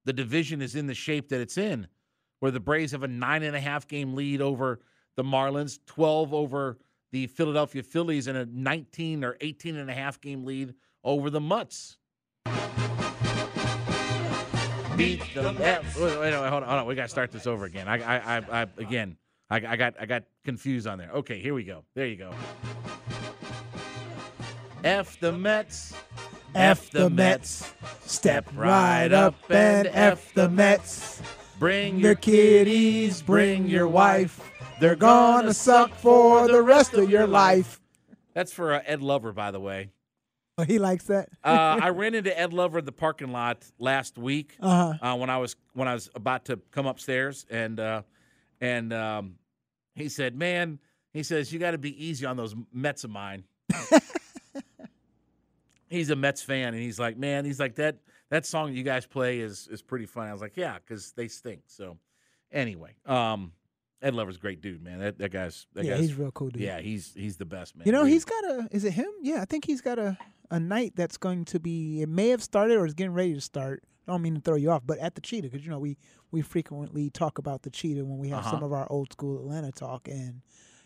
the 0.05 0.13
division 0.13 0.61
is 0.61 0.75
in 0.75 0.87
the 0.87 0.93
shape 0.93 1.29
that 1.29 1.41
it's 1.41 1.57
in, 1.57 1.87
where 2.39 2.51
the 2.51 2.59
Braves 2.59 2.91
have 2.93 3.03
a 3.03 3.07
nine 3.07 3.43
and 3.43 3.55
a 3.55 3.59
half 3.59 3.87
game 3.87 4.15
lead 4.15 4.41
over 4.41 4.79
the 5.15 5.23
Marlins, 5.23 5.79
12 5.85 6.33
over 6.33 6.79
the 7.11 7.27
Philadelphia 7.27 7.83
Phillies, 7.83 8.27
and 8.27 8.37
a 8.37 8.45
19 8.45 9.23
or 9.23 9.37
18 9.41 9.75
and 9.75 9.89
a 9.89 9.93
half 9.93 10.19
game 10.21 10.45
lead 10.45 10.73
over 11.03 11.29
the 11.29 11.41
Mutts. 11.41 11.97
Beat 14.97 15.21
the 15.33 15.53
Mets. 15.53 15.95
Wait, 15.95 16.19
wait, 16.19 16.19
wait, 16.19 16.33
hold 16.33 16.45
on, 16.45 16.63
hold 16.63 16.63
on. 16.63 16.85
We 16.85 16.95
got 16.95 17.03
to 17.03 17.09
start 17.09 17.31
this 17.31 17.47
over 17.47 17.65
again. 17.65 17.87
I, 17.87 17.97
I, 18.01 18.37
I, 18.37 18.61
I 18.61 18.67
again, 18.77 19.17
I, 19.51 19.57
I 19.57 19.75
got, 19.75 19.95
I 19.99 20.05
got 20.05 20.23
confused 20.45 20.87
on 20.87 20.97
there. 20.97 21.11
Okay, 21.11 21.39
here 21.39 21.53
we 21.53 21.63
go. 21.63 21.83
There 21.93 22.07
you 22.07 22.15
go. 22.15 22.31
F 24.83 25.19
the 25.19 25.31
Mets. 25.31 25.93
F 26.55 26.89
the 26.89 27.09
Mets. 27.09 27.73
Step 28.01 28.47
right 28.55 29.11
up 29.11 29.35
and 29.49 29.87
F 29.87 30.33
the 30.33 30.49
Mets. 30.49 31.21
Bring 31.59 31.99
Your 31.99 32.15
kiddies, 32.15 33.21
bring 33.21 33.67
your 33.67 33.87
wife. 33.87 34.49
They're 34.79 34.95
gonna 34.95 35.53
suck 35.53 35.93
for 35.93 36.47
the 36.47 36.61
rest 36.63 36.93
of 36.95 37.09
your 37.09 37.27
life. 37.27 37.79
That's 38.33 38.51
for 38.51 38.73
uh, 38.73 38.81
Ed 38.85 39.01
Lover, 39.03 39.31
by 39.31 39.51
the 39.51 39.59
way. 39.59 39.91
Oh, 40.57 40.63
he 40.63 40.79
likes 40.79 41.03
that. 41.05 41.29
Uh, 41.43 41.77
I 41.81 41.89
ran 41.91 42.15
into 42.15 42.37
Ed 42.37 42.51
Lover 42.53 42.79
in 42.79 42.85
the 42.85 42.91
parking 42.91 43.31
lot 43.31 43.63
last 43.77 44.17
week 44.17 44.55
Uh-huh. 44.59 44.93
uh, 45.07 45.15
when 45.17 45.29
I 45.29 45.37
was 45.37 45.55
when 45.73 45.87
I 45.87 45.93
was 45.93 46.09
about 46.15 46.45
to 46.45 46.57
come 46.71 46.87
upstairs, 46.87 47.45
and 47.51 47.79
uh, 47.79 48.01
and 48.59 48.91
um, 48.91 49.35
he 49.95 50.09
said, 50.09 50.35
"Man," 50.35 50.79
he 51.13 51.23
says, 51.23 51.51
"you 51.51 51.59
got 51.59 51.71
to 51.71 51.77
be 51.77 52.05
easy 52.05 52.25
on 52.25 52.37
those 52.37 52.55
Mets 52.73 53.03
of 53.03 53.09
mine." 53.09 53.43
he's 55.89 56.09
a 56.09 56.15
Mets 56.15 56.41
fan, 56.41 56.73
and 56.73 56.81
he's 56.81 56.99
like, 56.99 57.17
"Man," 57.17 57.45
he's 57.45 57.59
like 57.59 57.75
that 57.75 57.97
that 58.29 58.45
song 58.45 58.73
you 58.73 58.83
guys 58.83 59.05
play 59.05 59.39
is 59.39 59.67
is 59.69 59.81
pretty 59.81 60.05
funny. 60.05 60.29
I 60.29 60.33
was 60.33 60.41
like, 60.41 60.57
"Yeah," 60.57 60.75
because 60.75 61.11
they 61.11 61.27
stink. 61.27 61.63
So 61.67 61.97
anyway, 62.51 62.95
um, 63.05 63.51
Ed 64.01 64.15
Lover's 64.15 64.37
a 64.37 64.39
great 64.39 64.61
dude, 64.61 64.83
man. 64.83 64.99
That 64.99 65.17
that 65.19 65.31
guy's 65.31 65.67
that 65.73 65.85
yeah, 65.85 65.91
guy's 65.91 66.01
he's 66.01 66.15
real 66.15 66.31
cool, 66.31 66.49
dude. 66.49 66.61
yeah, 66.61 66.79
he's 66.79 67.13
he's 67.13 67.37
the 67.37 67.45
best 67.45 67.75
man. 67.75 67.85
You 67.85 67.91
know, 67.91 68.05
he's 68.05 68.25
got 68.25 68.43
a. 68.45 68.67
Is 68.71 68.83
it 68.83 68.93
him? 68.93 69.09
Yeah, 69.21 69.41
I 69.41 69.45
think 69.45 69.65
he's 69.65 69.81
got 69.81 69.99
a 69.99 70.17
a 70.49 70.59
night 70.59 70.93
that's 70.95 71.17
going 71.17 71.45
to 71.45 71.59
be. 71.59 72.01
It 72.01 72.09
may 72.09 72.29
have 72.29 72.41
started 72.41 72.77
or 72.77 72.85
is 72.85 72.93
getting 72.93 73.13
ready 73.13 73.33
to 73.33 73.41
start. 73.41 73.83
I 74.07 74.13
don't 74.13 74.21
mean 74.23 74.35
to 74.35 74.41
throw 74.41 74.55
you 74.55 74.71
off, 74.71 74.81
but 74.85 74.97
at 74.97 75.15
the 75.15 75.21
Cheetah, 75.21 75.49
because 75.49 75.63
you 75.63 75.71
know 75.71 75.79
we 75.79 75.97
we 76.31 76.41
frequently 76.41 77.09
talk 77.09 77.37
about 77.37 77.63
the 77.63 77.69
Cheetah 77.69 78.05
when 78.05 78.17
we 78.17 78.29
have 78.29 78.43
some 78.45 78.55
Uh-huh. 78.55 78.65
of 78.65 78.73
our 78.73 78.91
old 78.91 79.11
school 79.11 79.37
Atlanta 79.39 79.71
talk, 79.71 80.07
and 80.07 80.41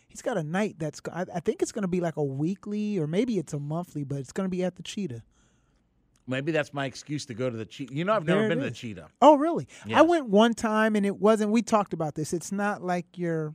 he's 0.08 0.22
got 0.22 0.36
a 0.36 0.42
night 0.42 0.76
that's, 0.78 1.00
I, 1.12 1.24
I 1.34 1.40
think 1.40 1.62
it's 1.62 1.72
going 1.72 1.82
to 1.82 1.88
be 1.88 2.00
like 2.00 2.16
a 2.16 2.24
weekly 2.24 2.98
or 2.98 3.06
maybe 3.06 3.38
it's 3.38 3.52
a 3.52 3.58
monthly, 3.60 4.04
but 4.04 4.18
it's 4.18 4.32
going 4.32 4.46
to 4.46 4.50
be 4.50 4.64
at 4.64 4.76
the 4.76 4.82
Cheetah. 4.82 5.22
maybe 6.26 6.50
that's 6.50 6.74
my 6.74 6.86
excuse 6.86 7.24
to 7.26 7.34
go 7.34 7.48
to 7.48 7.56
the 7.56 7.64
cheetah. 7.64 7.94
You 7.94 8.04
know, 8.04 8.12
I've 8.14 8.24
never 8.26 8.48
been 8.48 8.58
to 8.58 8.64
the 8.64 8.70
cheetah. 8.72 9.08
Oh, 9.22 9.36
really? 9.36 9.68
I 9.94 10.02
went 10.02 10.28
one 10.28 10.54
time 10.54 10.96
and 10.96 11.06
it 11.06 11.18
wasn't. 11.20 11.52
We 11.52 11.62
talked 11.62 11.92
about 11.92 12.16
this. 12.16 12.32
It's 12.32 12.50
not 12.50 12.82
like 12.82 13.06
your 13.16 13.54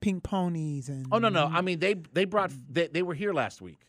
pink 0.00 0.22
ponies 0.22 0.90
and. 0.90 1.06
Oh 1.10 1.18
no, 1.18 1.30
no. 1.30 1.46
I 1.46 1.62
mean 1.62 1.78
they 1.78 1.94
they 1.94 2.26
brought 2.26 2.52
they, 2.68 2.88
they 2.88 3.02
were 3.02 3.14
here 3.14 3.32
last 3.32 3.62
week. 3.62 3.80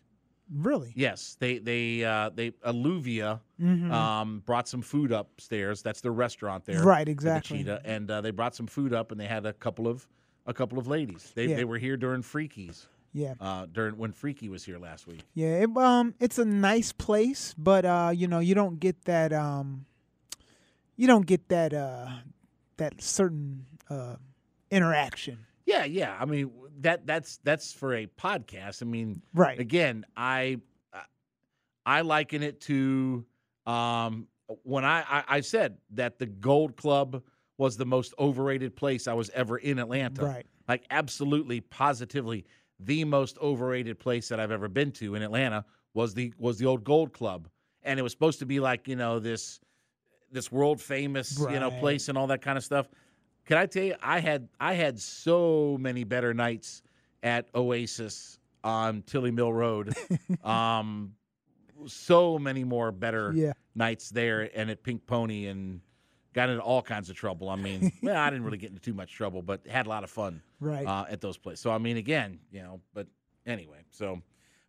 Really. 0.53 0.93
Yes, 0.95 1.35
they 1.39 1.57
they 1.59 2.03
uh, 2.03 2.29
they 2.33 2.51
Alluvia 2.65 3.39
Mhm. 3.61 3.91
um, 3.91 4.43
brought 4.45 4.67
some 4.67 4.81
food 4.81 5.11
upstairs. 5.11 5.81
That's 5.81 6.01
their 6.01 6.11
restaurant 6.11 6.65
there, 6.65 6.83
Right, 6.83 7.01
at 7.01 7.05
the 7.05 7.11
exactly. 7.11 7.59
Cheetah, 7.59 7.81
and 7.85 8.09
uh, 8.11 8.21
they 8.21 8.31
brought 8.31 8.55
some 8.55 8.67
food 8.67 8.93
up, 8.93 9.11
and 9.11 9.19
they 9.19 9.27
had 9.27 9.45
a 9.45 9.53
couple 9.53 9.87
of 9.87 10.07
a 10.45 10.53
couple 10.53 10.77
of 10.77 10.87
ladies. 10.87 11.31
They 11.35 11.47
Yeah. 11.47 11.55
they 11.57 11.65
were 11.65 11.77
here 11.77 11.97
during 11.97 12.21
Freakies. 12.21 12.85
Yeah. 13.13 13.35
Uh, 13.39 13.65
during 13.71 13.97
when 13.97 14.11
Freaky 14.11 14.49
was 14.49 14.65
here 14.65 14.77
last 14.77 15.07
week. 15.07 15.21
Yeah, 15.33 15.63
it, 15.63 15.77
um, 15.77 16.13
it's 16.19 16.37
a 16.37 16.43
nice 16.43 16.91
place, 16.91 17.55
but 17.57 17.85
uh, 17.85 18.11
you 18.13 18.27
know, 18.27 18.39
you 18.39 18.53
don't 18.55 18.77
get 18.79 19.05
that 19.05 19.31
um, 19.31 19.85
you 20.97 21.07
don't 21.07 21.25
get 21.25 21.47
that 21.47 21.73
uh, 21.73 22.09
that 22.77 23.01
certain 23.01 23.65
uh, 23.89 24.17
interaction. 24.69 25.45
Yeah, 25.65 25.83
yeah. 25.85 26.15
I 26.19 26.25
mean 26.25 26.51
that 26.81 27.07
that's 27.07 27.37
that's 27.43 27.73
for 27.73 27.93
a 27.95 28.05
podcast. 28.05 28.81
I 28.81 28.85
mean, 28.85 29.21
Right. 29.33 29.59
again, 29.59 30.05
I 30.15 30.59
I 31.85 32.01
liken 32.01 32.43
it 32.43 32.61
to 32.61 33.25
um, 33.65 34.27
when 34.63 34.85
I, 34.85 35.01
I 35.01 35.23
I 35.27 35.41
said 35.41 35.77
that 35.91 36.19
the 36.19 36.25
Gold 36.25 36.75
Club 36.77 37.23
was 37.57 37.77
the 37.77 37.85
most 37.85 38.13
overrated 38.19 38.75
place 38.75 39.07
I 39.07 39.13
was 39.13 39.29
ever 39.31 39.57
in 39.57 39.79
Atlanta. 39.79 40.25
Right. 40.25 40.45
Like 40.67 40.85
absolutely, 40.89 41.61
positively, 41.61 42.45
the 42.79 43.05
most 43.05 43.37
overrated 43.39 43.99
place 43.99 44.27
that 44.29 44.39
I've 44.39 44.51
ever 44.51 44.67
been 44.67 44.91
to 44.93 45.15
in 45.15 45.21
Atlanta 45.21 45.63
was 45.93 46.13
the 46.13 46.33
was 46.37 46.57
the 46.57 46.65
old 46.65 46.83
Gold 46.83 47.13
Club, 47.13 47.47
and 47.83 47.99
it 47.99 48.03
was 48.03 48.11
supposed 48.11 48.39
to 48.39 48.45
be 48.45 48.59
like 48.59 48.87
you 48.87 48.95
know 48.95 49.19
this 49.19 49.59
this 50.31 50.51
world 50.51 50.81
famous 50.81 51.39
you 51.39 51.59
know 51.59 51.71
place 51.71 52.09
and 52.09 52.17
all 52.17 52.27
that 52.27 52.41
kind 52.41 52.57
of 52.57 52.63
stuff. 52.63 52.87
Can 53.45 53.57
I 53.57 53.65
tell 53.67 53.83
you, 53.83 53.95
I 54.01 54.19
had 54.19 54.49
I 54.59 54.73
had 54.73 54.99
so 54.99 55.77
many 55.79 56.03
better 56.03 56.33
nights 56.33 56.81
at 57.21 57.47
Oasis 57.55 58.39
on 58.63 59.03
Tilly 59.03 59.31
Mill 59.31 59.53
Road. 59.53 59.93
um, 60.43 61.13
so 61.87 62.39
many 62.39 62.63
more 62.63 62.91
better 62.91 63.33
Yeah. 63.35 63.53
nights 63.75 64.09
there 64.09 64.49
and 64.55 64.69
at 64.71 64.81
Pink 64.83 65.05
Pony 65.05 65.45
and 65.47 65.81
got 66.33 66.49
into 66.49 66.61
all 66.63 66.81
kinds 66.81 67.09
of 67.09 67.15
trouble. 67.15 67.49
I 67.49 67.55
mean, 67.55 67.91
well, 68.01 68.15
I 68.17 68.29
didn't 68.29 68.45
really 68.45 68.57
get 68.57 68.69
into 68.69 68.81
too 68.81 68.93
much 68.93 69.13
trouble, 69.13 69.41
but 69.41 69.65
had 69.67 69.85
a 69.85 69.89
lot 69.89 70.03
of 70.03 70.09
fun 70.09 70.41
Right. 70.59 70.87
uh, 70.87 71.05
at 71.09 71.21
those 71.21 71.37
places. 71.37 71.59
So 71.61 71.71
I 71.71 71.77
mean, 71.77 71.97
again, 71.97 72.39
you 72.51 72.61
know, 72.61 72.81
but 72.93 73.07
anyway, 73.45 73.83
so 73.91 74.21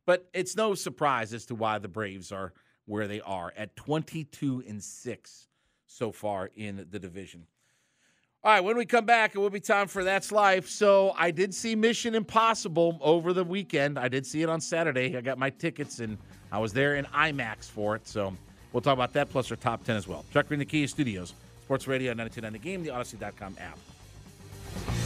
but 0.04 0.28
it's 0.35 0.54
no 0.54 0.75
surprise 0.75 1.33
as 1.33 1.47
to 1.47 1.54
why 1.54 1.78
the 1.78 1.88
Braves 1.88 2.30
are 2.30 2.52
where 2.85 3.09
they 3.09 3.21
are 3.23 3.52
at 3.56 3.75
22 3.75 4.62
and 4.68 4.83
6 4.83 5.49
so 5.87 6.12
far 6.12 6.50
in 6.54 6.87
the 6.90 6.99
division. 6.99 7.47
All 8.44 8.52
right, 8.52 8.60
when 8.60 8.76
we 8.76 8.86
come 8.86 9.04
back, 9.04 9.34
it 9.34 9.38
will 9.38 9.50
be 9.50 9.58
time 9.58 9.88
for 9.88 10.04
That's 10.04 10.30
Life. 10.30 10.68
So 10.68 11.12
I 11.18 11.32
did 11.32 11.52
see 11.52 11.74
Mission 11.74 12.14
Impossible 12.14 12.96
over 13.00 13.32
the 13.32 13.42
weekend. 13.42 13.98
I 13.98 14.06
did 14.08 14.24
see 14.24 14.42
it 14.42 14.48
on 14.48 14.60
Saturday. 14.60 15.16
I 15.16 15.20
got 15.20 15.36
my 15.36 15.50
tickets 15.50 15.98
and 15.98 16.16
I 16.52 16.58
was 16.60 16.72
there 16.72 16.94
in 16.94 17.06
IMAX 17.06 17.64
for 17.68 17.96
it. 17.96 18.06
So 18.06 18.32
we'll 18.72 18.82
talk 18.82 18.94
about 18.94 19.12
that 19.14 19.30
plus 19.30 19.50
our 19.50 19.56
top 19.56 19.82
10 19.84 19.96
as 19.96 20.06
well. 20.06 20.24
Chuckery, 20.32 20.58
the 20.58 20.64
Kia 20.64 20.86
Studios, 20.86 21.34
Sports 21.64 21.88
Radio 21.88 22.12
929 22.12 22.52
The 22.52 22.58
Game, 22.58 22.84
the 22.84 22.90
Audacy.com 22.90 23.56
app. 23.58 25.05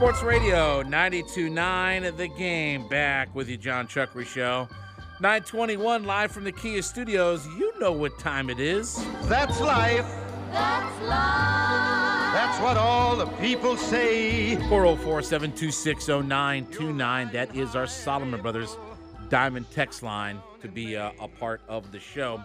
Sports 0.00 0.22
Radio 0.22 0.82
92.9 0.84 2.16
The 2.16 2.28
Game. 2.28 2.88
Back 2.88 3.34
with 3.34 3.50
you, 3.50 3.58
Jon 3.58 3.86
Chuckery 3.86 4.24
Show. 4.24 4.66
921 5.20 6.04
live 6.04 6.32
from 6.32 6.44
the 6.44 6.52
Kia 6.52 6.80
Studios. 6.80 7.46
You 7.58 7.78
know 7.78 7.92
what 7.92 8.18
time 8.18 8.48
it 8.48 8.58
is. 8.58 9.04
That's 9.24 9.60
life. 9.60 10.06
That's 10.52 11.02
life. 11.02 12.32
That's 12.32 12.58
what 12.62 12.78
all 12.78 13.14
the 13.14 13.26
people 13.26 13.76
say. 13.76 14.56
404 14.70 15.20
726 15.20 16.08
0929. 16.08 17.30
That 17.32 17.54
is 17.54 17.76
our 17.76 17.86
Solomon 17.86 18.40
Brothers 18.40 18.78
Diamond 19.28 19.66
text 19.70 20.02
line 20.02 20.40
to 20.62 20.68
be 20.68 20.96
uh, 20.96 21.10
a 21.20 21.28
part 21.28 21.60
of 21.68 21.92
the 21.92 22.00
show. 22.00 22.42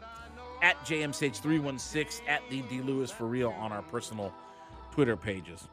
At 0.61 0.75
JMSH316, 0.85 2.19
at 2.27 2.41
the 2.49 2.63
D 2.63 2.81
Lewis 2.81 3.11
for 3.11 3.27
real 3.27 3.51
on 3.51 3.71
our 3.71 3.83
personal 3.83 4.33
Twitter 4.91 5.15
pages. 5.15 5.69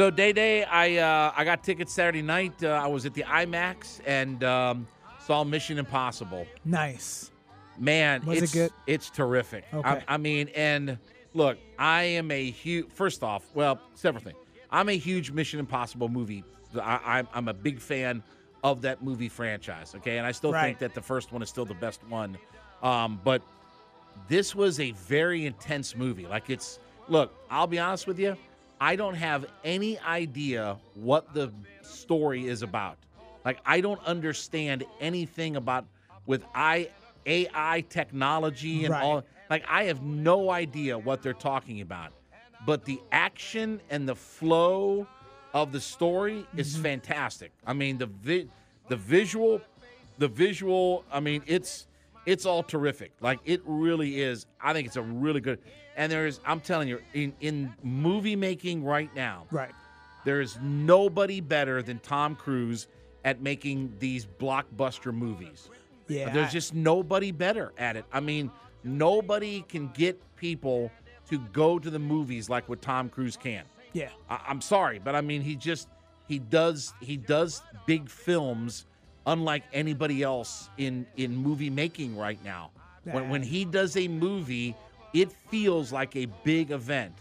So 0.00 0.08
Day 0.10 0.32
Day, 0.32 0.64
I 0.64 0.96
uh, 0.96 1.30
I 1.36 1.44
got 1.44 1.62
tickets 1.62 1.92
Saturday 1.92 2.22
night. 2.22 2.64
Uh, 2.64 2.68
I 2.68 2.86
was 2.86 3.04
at 3.04 3.12
the 3.12 3.22
IMAX 3.22 4.00
and 4.06 4.42
um, 4.42 4.86
saw 5.18 5.44
Mission 5.44 5.76
Impossible. 5.76 6.46
Nice. 6.64 7.30
Man, 7.78 8.24
Was 8.24 8.38
it 8.38 8.44
it's 8.44 8.54
good? 8.54 8.70
it's 8.86 9.10
terrific. 9.10 9.64
I, 9.70 9.76
Okay. 9.76 10.04
I 10.08 10.16
mean, 10.16 10.48
and 10.56 10.96
look, 11.34 11.58
I 11.78 12.04
am 12.04 12.30
a 12.30 12.50
huge. 12.50 12.88
First 12.88 13.22
off, 13.22 13.44
well, 13.52 13.78
several 13.94 14.24
things. 14.24 14.38
I'm 14.70 14.88
a 14.88 14.96
huge 14.96 15.32
Mission 15.32 15.60
Impossible 15.60 16.08
movie. 16.08 16.44
I, 16.80 17.18
I'm 17.18 17.28
I'm 17.34 17.48
a 17.48 17.52
big 17.54 17.78
fan 17.78 18.22
of 18.64 18.80
that 18.80 19.04
movie 19.04 19.28
franchise. 19.28 19.94
Okay, 19.96 20.16
and 20.16 20.26
I 20.26 20.32
still 20.32 20.50
Right. 20.54 20.68
think 20.68 20.78
that 20.78 20.94
the 20.94 21.02
first 21.02 21.30
one 21.30 21.42
is 21.42 21.50
still 21.50 21.66
the 21.66 21.74
best 21.74 22.00
one. 22.08 22.38
Um, 22.82 23.20
but 23.22 23.42
this 24.28 24.54
was 24.54 24.80
a 24.80 24.92
very 24.92 25.44
intense 25.44 25.94
movie. 25.94 26.26
Like 26.26 26.48
it's 26.48 26.78
look, 27.08 27.34
I'll 27.50 27.66
be 27.66 27.78
honest 27.78 28.06
with 28.06 28.18
you, 28.18 28.34
I 28.80 28.96
don't 28.96 29.14
have 29.14 29.44
any 29.62 29.98
idea 30.00 30.78
what 30.94 31.34
the 31.34 31.52
story 31.82 32.46
is 32.46 32.62
about. 32.62 32.96
Like 33.44 33.58
I 33.66 33.80
don't 33.80 34.02
understand 34.04 34.84
anything 35.00 35.56
about 35.56 35.86
with 36.26 36.44
I 36.54 36.88
AI 37.26 37.84
technology 37.90 38.84
and 38.84 38.92
Right. 38.92 39.02
all 39.02 39.24
like 39.50 39.64
I 39.68 39.84
have 39.84 40.02
no 40.02 40.50
idea 40.50 40.98
what 40.98 41.22
they're 41.22 41.32
talking 41.34 41.80
about. 41.82 42.12
But 42.66 42.84
the 42.84 43.00
action 43.12 43.80
and 43.90 44.08
the 44.08 44.14
flow 44.16 45.06
of 45.52 45.72
the 45.72 45.80
story 45.80 46.46
is 46.56 46.72
Mm-hmm. 46.74 46.82
fantastic. 46.82 47.52
I 47.66 47.74
mean 47.74 47.98
the 47.98 48.06
vi- 48.06 48.48
the 48.88 48.96
visual 48.96 49.60
the 50.18 50.28
visual, 50.28 51.04
I 51.12 51.20
mean 51.20 51.42
it's 51.46 51.86
it's 52.26 52.46
all 52.46 52.62
terrific. 52.62 53.12
Like 53.20 53.40
it 53.44 53.60
really 53.66 54.20
is. 54.22 54.46
I 54.60 54.72
think 54.72 54.86
it's 54.86 54.96
a 54.96 55.02
really 55.02 55.40
good. 55.40 55.58
And 55.96 56.10
there's, 56.10 56.40
I'm 56.46 56.60
telling 56.60 56.88
you, 56.88 57.00
in 57.14 57.34
in 57.40 57.72
movie 57.82 58.36
making 58.36 58.84
right 58.84 59.14
now, 59.14 59.46
Right. 59.50 59.72
there 60.24 60.40
is 60.40 60.58
nobody 60.62 61.40
better 61.40 61.82
than 61.82 61.98
Tom 61.98 62.34
Cruise 62.36 62.86
at 63.24 63.40
making 63.42 63.94
these 63.98 64.24
blockbuster 64.26 65.12
movies. 65.12 65.68
Yeah. 66.08 66.30
There's 66.32 66.52
just 66.52 66.74
nobody 66.74 67.32
better 67.32 67.72
at 67.78 67.96
it. 67.96 68.04
I 68.12 68.20
mean, 68.20 68.50
nobody 68.82 69.62
can 69.68 69.88
get 69.88 70.20
people 70.36 70.90
to 71.28 71.38
go 71.52 71.78
to 71.78 71.90
the 71.90 71.98
movies 71.98 72.48
like 72.48 72.68
what 72.68 72.82
Tom 72.82 73.08
Cruise 73.08 73.36
can. 73.36 73.64
yeah. 73.92 74.08
I, 74.28 74.40
I'm 74.48 74.60
sorry, 74.60 74.98
but 74.98 75.14
I 75.14 75.20
mean, 75.20 75.42
he 75.42 75.54
just 75.56 75.88
he 76.28 76.38
does 76.38 76.92
he 77.00 77.16
does 77.16 77.62
big 77.86 78.08
films 78.08 78.86
unlike 79.26 79.64
anybody 79.72 80.22
else 80.22 80.70
in 80.78 81.06
in 81.16 81.36
movie 81.36 81.70
making 81.70 82.16
right 82.16 82.42
now. 82.44 82.70
When 83.04 83.28
when 83.28 83.42
he 83.42 83.64
does 83.64 83.96
a 83.96 84.08
movie, 84.08 84.74
it 85.12 85.32
feels 85.50 85.92
like 85.92 86.14
a 86.16 86.26
big 86.44 86.70
event, 86.70 87.12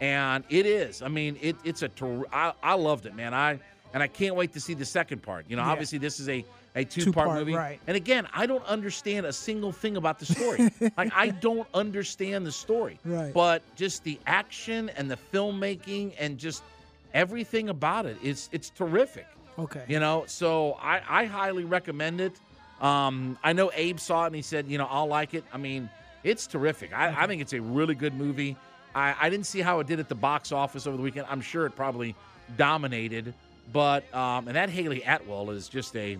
and 0.00 0.44
it 0.48 0.66
is. 0.66 1.02
I 1.02 1.08
mean, 1.08 1.36
it 1.40 1.56
it's 1.64 1.82
a 1.82 1.88
ter- 1.88 2.24
I, 2.32 2.52
I 2.62 2.74
loved 2.74 3.06
it, 3.06 3.14
man. 3.14 3.34
I 3.34 3.58
and 3.92 4.02
I 4.02 4.08
can't 4.08 4.34
wait 4.34 4.52
to 4.54 4.60
see 4.60 4.74
the 4.74 4.84
second 4.84 5.22
part. 5.22 5.46
You 5.48 5.56
know, 5.56 5.62
Yeah. 5.62 5.70
obviously 5.70 5.98
this 5.98 6.18
is 6.20 6.28
a 6.28 6.44
a 6.76 6.84
two 6.84 7.12
part 7.12 7.26
Two-part, 7.28 7.38
movie, 7.38 7.54
right. 7.54 7.78
and 7.86 7.96
again, 7.96 8.26
I 8.34 8.46
don't 8.46 8.64
understand 8.64 9.26
a 9.26 9.32
single 9.32 9.70
thing 9.70 9.96
about 9.96 10.18
the 10.18 10.26
story. 10.26 10.72
like 10.96 11.12
I 11.14 11.28
don't 11.28 11.68
understand 11.72 12.44
the 12.44 12.50
story, 12.50 12.98
Right. 13.04 13.32
But 13.32 13.62
just 13.76 14.02
the 14.02 14.18
action 14.26 14.90
and 14.96 15.08
the 15.08 15.16
filmmaking 15.32 16.14
and 16.18 16.36
just 16.36 16.64
everything 17.12 17.68
about 17.68 18.06
it 18.06 18.16
is 18.24 18.48
it's 18.50 18.70
terrific. 18.70 19.26
Okay. 19.56 19.84
You 19.86 20.00
know, 20.00 20.24
so 20.26 20.72
I, 20.82 21.00
I 21.08 21.24
highly 21.26 21.64
recommend 21.64 22.20
it. 22.20 22.32
Um, 22.80 23.38
I 23.44 23.52
know 23.52 23.70
Abe 23.72 24.00
saw 24.00 24.24
it 24.24 24.26
and 24.26 24.34
he 24.34 24.42
said, 24.42 24.66
you 24.66 24.76
know, 24.78 24.88
I'll 24.90 25.06
like 25.06 25.32
it. 25.34 25.44
I 25.52 25.58
mean, 25.58 25.88
it's 26.24 26.46
terrific. 26.46 26.92
I, 26.92 27.22
I 27.22 27.26
think 27.26 27.40
it's 27.42 27.52
a 27.52 27.60
really 27.60 27.94
good 27.94 28.14
movie. 28.14 28.56
I, 28.94 29.14
I 29.20 29.30
didn't 29.30 29.46
see 29.46 29.60
how 29.60 29.80
it 29.80 29.86
did 29.86 30.00
at 30.00 30.08
the 30.08 30.14
box 30.14 30.50
office 30.52 30.86
over 30.86 30.96
the 30.96 31.02
weekend. 31.02 31.26
I'm 31.30 31.40
sure 31.40 31.66
it 31.66 31.76
probably 31.76 32.14
dominated, 32.56 33.34
but 33.72 34.12
um, 34.14 34.48
and 34.48 34.56
that 34.56 34.70
Hayley 34.70 35.02
Atwell 35.02 35.50
is 35.50 35.68
just 35.68 35.94
a 35.96 36.18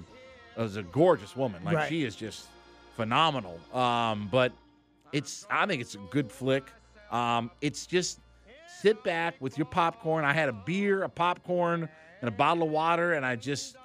is 0.57 0.77
a 0.77 0.83
gorgeous 0.83 1.35
woman. 1.37 1.65
Like 1.65 1.77
Right. 1.77 1.89
she 1.89 2.05
is 2.05 2.15
just 2.15 2.47
phenomenal. 2.97 3.59
Um, 3.73 4.29
but 4.31 4.53
it's 5.13 5.47
I 5.51 5.67
think 5.67 5.81
it's 5.81 5.95
a 5.95 6.01
good 6.11 6.31
flick. 6.31 6.71
Um, 7.11 7.51
it's 7.61 7.87
just 7.87 8.21
sit 8.81 9.03
back 9.05 9.35
with 9.41 9.57
your 9.57 9.67
popcorn. 9.67 10.25
I 10.25 10.33
had 10.33 10.49
a 10.49 10.53
beer, 10.53 11.03
a 11.05 11.09
popcorn, 11.09 11.89
and 12.21 12.29
a 12.29 12.33
bottle 12.33 12.65
of 12.65 12.71
water, 12.71 13.13
and 13.15 13.25
I 13.25 13.37
just 13.37 13.77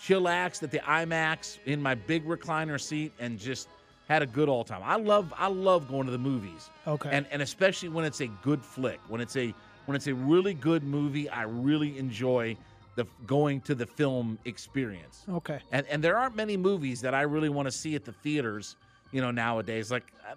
chillaxed 0.00 0.62
at 0.62 0.70
the 0.70 0.78
IMAX 0.80 1.58
in 1.66 1.80
my 1.80 1.94
big 1.94 2.26
recliner 2.26 2.80
seat 2.80 3.12
and 3.18 3.38
just 3.38 3.68
had 4.08 4.22
a 4.22 4.26
good 4.26 4.48
all 4.48 4.64
time. 4.64 4.82
I 4.84 4.96
love 4.96 5.32
I 5.36 5.48
love 5.48 5.88
going 5.88 6.06
to 6.06 6.12
the 6.12 6.18
movies. 6.18 6.70
Okay. 6.86 7.10
And 7.12 7.26
and 7.30 7.42
especially 7.42 7.88
when 7.88 8.04
it's 8.04 8.20
a 8.20 8.26
good 8.42 8.64
flick, 8.64 9.00
when 9.08 9.20
it's 9.20 9.36
a 9.36 9.54
when 9.86 9.96
it's 9.96 10.06
a 10.06 10.14
really 10.14 10.54
good 10.54 10.82
movie, 10.84 11.28
I 11.28 11.42
really 11.42 11.98
enjoy 11.98 12.56
the 12.96 13.06
going 13.26 13.60
to 13.62 13.74
the 13.74 13.86
film 13.86 14.38
experience. 14.44 15.24
Okay. 15.28 15.60
And 15.72 15.86
and 15.86 16.02
there 16.02 16.16
aren't 16.16 16.36
many 16.36 16.56
movies 16.56 17.00
that 17.00 17.14
I 17.14 17.22
really 17.22 17.48
want 17.48 17.66
to 17.66 17.72
see 17.72 17.94
at 17.94 18.04
the 18.04 18.12
theaters, 18.12 18.76
you 19.10 19.20
know, 19.20 19.30
nowadays. 19.30 19.90
Like 19.90 20.12
I, 20.26 20.34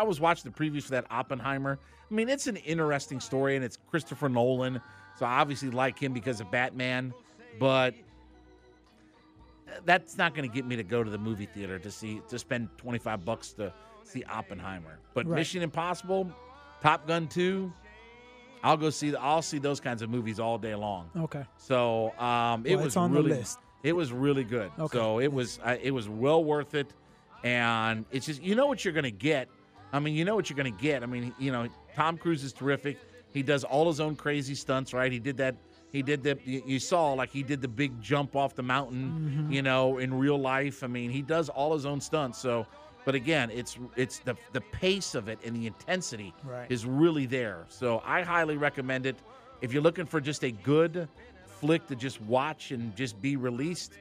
I 0.00 0.02
was 0.02 0.20
watching 0.20 0.50
the 0.50 0.56
previews 0.56 0.84
for 0.84 0.90
that 0.90 1.06
Oppenheimer. 1.10 1.78
I 2.10 2.14
mean, 2.14 2.28
it's 2.28 2.46
an 2.46 2.56
interesting 2.56 3.18
story 3.18 3.56
and 3.56 3.64
it's 3.64 3.78
Christopher 3.90 4.28
Nolan. 4.28 4.80
So 5.18 5.24
I 5.26 5.40
obviously 5.40 5.70
like 5.70 5.98
him 5.98 6.12
because 6.12 6.40
of 6.40 6.50
Batman, 6.50 7.14
but 7.58 7.94
that's 9.84 10.16
not 10.16 10.34
going 10.34 10.48
to 10.48 10.54
get 10.54 10.64
me 10.66 10.76
to 10.76 10.82
go 10.82 11.02
to 11.02 11.10
the 11.10 11.18
movie 11.18 11.46
theater 11.46 11.78
to 11.78 11.90
see 11.90 12.20
to 12.28 12.38
spend 12.38 12.68
25 12.78 13.24
bucks 13.24 13.52
to 13.54 13.72
see 14.04 14.22
Oppenheimer. 14.24 14.98
But 15.14 15.26
Right. 15.26 15.38
Mission 15.38 15.62
Impossible, 15.62 16.30
Top 16.80 17.06
Gun 17.06 17.26
2, 17.28 17.72
I'll 18.62 18.76
go 18.76 18.90
see 18.90 19.14
I'll 19.16 19.42
see 19.42 19.58
those 19.58 19.80
kinds 19.80 20.02
of 20.02 20.10
movies 20.10 20.40
all 20.40 20.58
day 20.58 20.74
long. 20.74 21.10
Okay. 21.16 21.44
So 21.56 22.16
um, 22.18 22.64
it 22.66 22.76
Well, 22.76 22.84
was 22.84 22.96
on 22.96 23.12
the 23.12 23.18
really, 23.22 23.36
list. 23.36 23.58
it 23.82 23.92
was 23.94 24.12
really 24.12 24.44
good. 24.44 24.70
Okay. 24.78 24.96
So 24.96 25.20
it 25.20 25.32
was, 25.32 25.58
uh, 25.64 25.76
it 25.80 25.90
was 25.92 26.08
well 26.08 26.42
worth 26.42 26.74
it, 26.74 26.92
and 27.44 28.04
it's 28.10 28.26
just 28.26 28.42
you 28.42 28.54
know 28.54 28.66
what 28.66 28.84
you're 28.84 28.94
gonna 28.94 29.10
get. 29.10 29.48
I 29.92 30.00
mean, 30.00 30.14
you 30.14 30.24
know 30.24 30.34
what 30.34 30.50
you're 30.50 30.56
gonna 30.56 30.70
get. 30.70 31.02
I 31.02 31.06
mean, 31.06 31.32
you 31.38 31.52
know, 31.52 31.68
Tom 31.94 32.18
Cruise 32.18 32.42
is 32.44 32.52
terrific. 32.52 32.98
he 33.32 33.42
does 33.42 33.62
all 33.64 33.86
his 33.88 34.00
own 34.00 34.16
crazy 34.16 34.54
stunts. 34.54 34.92
Right? 34.94 35.12
He 35.12 35.18
did 35.18 35.36
that. 35.38 35.54
He 35.92 36.02
did 36.02 36.22
the. 36.22 36.38
You 36.44 36.78
saw 36.78 37.12
like 37.12 37.30
he 37.30 37.42
did 37.42 37.62
the 37.62 37.68
big 37.68 38.00
jump 38.00 38.36
off 38.36 38.54
the 38.54 38.62
mountain. 38.62 39.10
Mm-hmm. 39.10 39.52
You 39.52 39.62
know, 39.62 39.98
in 39.98 40.12
real 40.14 40.38
life. 40.38 40.82
I 40.84 40.86
mean, 40.88 41.10
he 41.10 41.22
does 41.22 41.48
all 41.48 41.72
his 41.74 41.86
own 41.86 42.00
stunts. 42.00 42.38
So, 42.38 42.66
but 43.04 43.14
again, 43.14 43.50
it's 43.50 43.78
it's 43.96 44.18
the 44.20 44.36
the 44.52 44.60
pace 44.60 45.14
of 45.14 45.28
it 45.28 45.38
and 45.44 45.54
the 45.56 45.66
intensity 45.66 46.34
Right. 46.44 46.70
is 46.70 46.84
really 46.84 47.26
there. 47.26 47.64
So 47.68 48.02
I 48.04 48.22
highly 48.22 48.56
recommend 48.56 49.06
it. 49.06 49.16
If 49.62 49.72
you're 49.72 49.82
looking 49.82 50.06
for 50.06 50.20
just 50.20 50.44
a 50.44 50.50
good 50.50 51.08
flick 51.46 51.86
to 51.86 51.96
just 51.96 52.20
watch 52.22 52.72
and 52.72 52.94
just 52.94 53.20
be 53.22 53.36
released, 53.36 53.94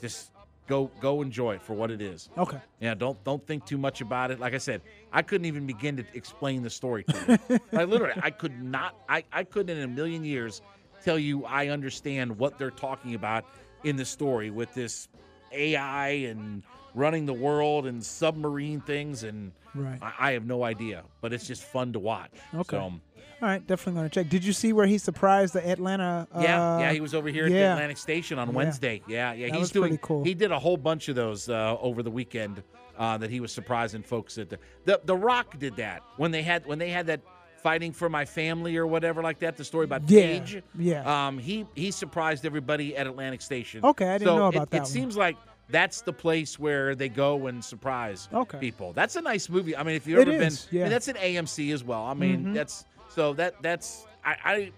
just 0.00 0.30
go 0.66 0.90
go 1.00 1.20
enjoy 1.20 1.56
it 1.56 1.62
for 1.62 1.74
what 1.74 1.90
it 1.90 2.00
is. 2.00 2.30
Okay. 2.38 2.58
Yeah, 2.80 2.94
don't 2.94 3.22
don't 3.24 3.44
think 3.46 3.66
too 3.66 3.76
much 3.76 4.00
about 4.00 4.30
it. 4.30 4.40
Like 4.40 4.54
I 4.54 4.58
said, 4.58 4.80
I 5.12 5.20
couldn't 5.22 5.44
even 5.46 5.66
begin 5.66 5.96
to 5.98 6.04
explain 6.14 6.62
the 6.62 6.70
story 6.70 7.04
to 7.04 7.38
you. 7.50 7.58
like 7.72 7.88
literally, 7.88 8.14
I 8.22 8.30
could 8.30 8.62
not. 8.62 8.94
I 9.08 9.24
I 9.32 9.44
couldn't 9.44 9.76
in 9.76 9.82
a 9.84 9.88
million 9.88 10.24
years 10.24 10.62
tell 11.04 11.18
you 11.18 11.44
I 11.44 11.68
understand 11.68 12.38
what 12.38 12.58
they're 12.58 12.70
talking 12.70 13.14
about 13.14 13.44
in 13.84 13.96
the 13.96 14.04
story 14.04 14.50
with 14.50 14.72
this 14.74 15.08
AI 15.52 16.08
and 16.08 16.62
running 16.94 17.26
the 17.26 17.32
world 17.34 17.86
and 17.86 18.04
submarine 18.04 18.80
things 18.80 19.22
and 19.22 19.52
Right. 19.72 20.00
I, 20.02 20.30
I 20.30 20.32
have 20.32 20.44
no 20.46 20.64
idea, 20.64 21.04
but 21.20 21.32
it's 21.32 21.46
just 21.46 21.62
fun 21.62 21.92
to 21.92 22.00
watch. 22.00 22.32
Okay. 22.52 22.76
So, 22.76 22.78
All 22.80 22.92
right, 23.40 23.64
definitely 23.64 24.00
gonna 24.00 24.08
check. 24.08 24.28
Did 24.28 24.42
you 24.44 24.52
see 24.52 24.72
where 24.72 24.84
he 24.86 24.98
surprised 24.98 25.54
the 25.54 25.64
Atlanta? 25.64 26.26
Uh, 26.34 26.40
yeah, 26.42 26.78
yeah, 26.80 26.92
he 26.92 27.00
was 27.00 27.14
over 27.14 27.28
here 27.28 27.44
at 27.46 27.52
the. 27.52 27.56
Atlantic 27.70 27.96
Station 27.96 28.36
on 28.40 28.48
Yeah. 28.48 28.54
Wednesday. 28.54 29.00
Yeah, 29.06 29.32
yeah, 29.32 29.48
That 29.50 29.58
he's 29.58 29.70
doing. 29.70 29.96
cool. 29.98 30.24
He 30.24 30.34
did 30.34 30.50
a 30.50 30.58
whole 30.58 30.76
bunch 30.76 31.08
of 31.08 31.14
those 31.14 31.48
uh, 31.48 31.76
over 31.80 32.02
the 32.02 32.10
weekend 32.10 32.64
uh, 32.98 33.16
that 33.18 33.30
he 33.30 33.38
was 33.38 33.52
surprising 33.52 34.02
folks 34.02 34.38
at 34.38 34.50
the, 34.50 34.58
the 34.86 35.00
The 35.04 35.14
Rock 35.16 35.56
did 35.60 35.76
that 35.76 36.02
when 36.16 36.32
they 36.32 36.42
had 36.42 36.66
when 36.66 36.80
they 36.80 36.90
had 36.90 37.06
that 37.06 37.20
fighting 37.62 37.92
for 37.92 38.08
my 38.08 38.24
family 38.24 38.76
or 38.76 38.86
whatever 38.86 39.22
like 39.22 39.38
that. 39.40 39.56
The 39.56 39.64
story 39.64 39.84
about 39.84 40.08
Yeah, 40.10 40.20
Paige. 40.22 40.62
yeah. 40.78 41.26
Um, 41.26 41.38
he 41.38 41.66
he 41.74 41.90
surprised 41.90 42.44
everybody 42.46 42.96
at 42.96 43.06
Atlantic 43.06 43.42
Station. 43.42 43.84
Okay, 43.84 44.08
I 44.08 44.18
didn't 44.18 44.28
So 44.28 44.36
know 44.38 44.46
it- 44.48 44.56
about 44.56 44.62
it, 44.68 44.70
that 44.70 44.82
one. 44.82 44.86
seems 44.90 45.16
like. 45.16 45.36
That's 45.72 46.02
the 46.02 46.12
place 46.12 46.58
where 46.58 46.96
they 46.96 47.08
go 47.08 47.46
and 47.46 47.64
surprise 47.64 48.28
Okay. 48.34 48.58
people. 48.58 48.92
That's 48.92 49.14
a 49.14 49.20
nice 49.20 49.48
movie. 49.48 49.76
I 49.76 49.84
mean, 49.84 49.94
if 49.94 50.04
you've 50.04 50.18
It 50.18 50.26
ever 50.26 50.32
is, 50.42 50.64
been, 50.66 50.68
I 50.72 50.76
yeah. 50.76 50.82
mean, 50.86 50.90
that's 50.90 51.06
an 51.06 51.14
AMC 51.16 51.72
as 51.72 51.84
well. 51.84 52.02
I 52.06 52.14
mean, 52.14 52.46
Mhm. 52.46 52.54
that's 52.54 52.84
so 53.08 53.34
that 53.34 53.54
that's 53.62 54.04
I, 54.24 54.34
I 54.44 54.72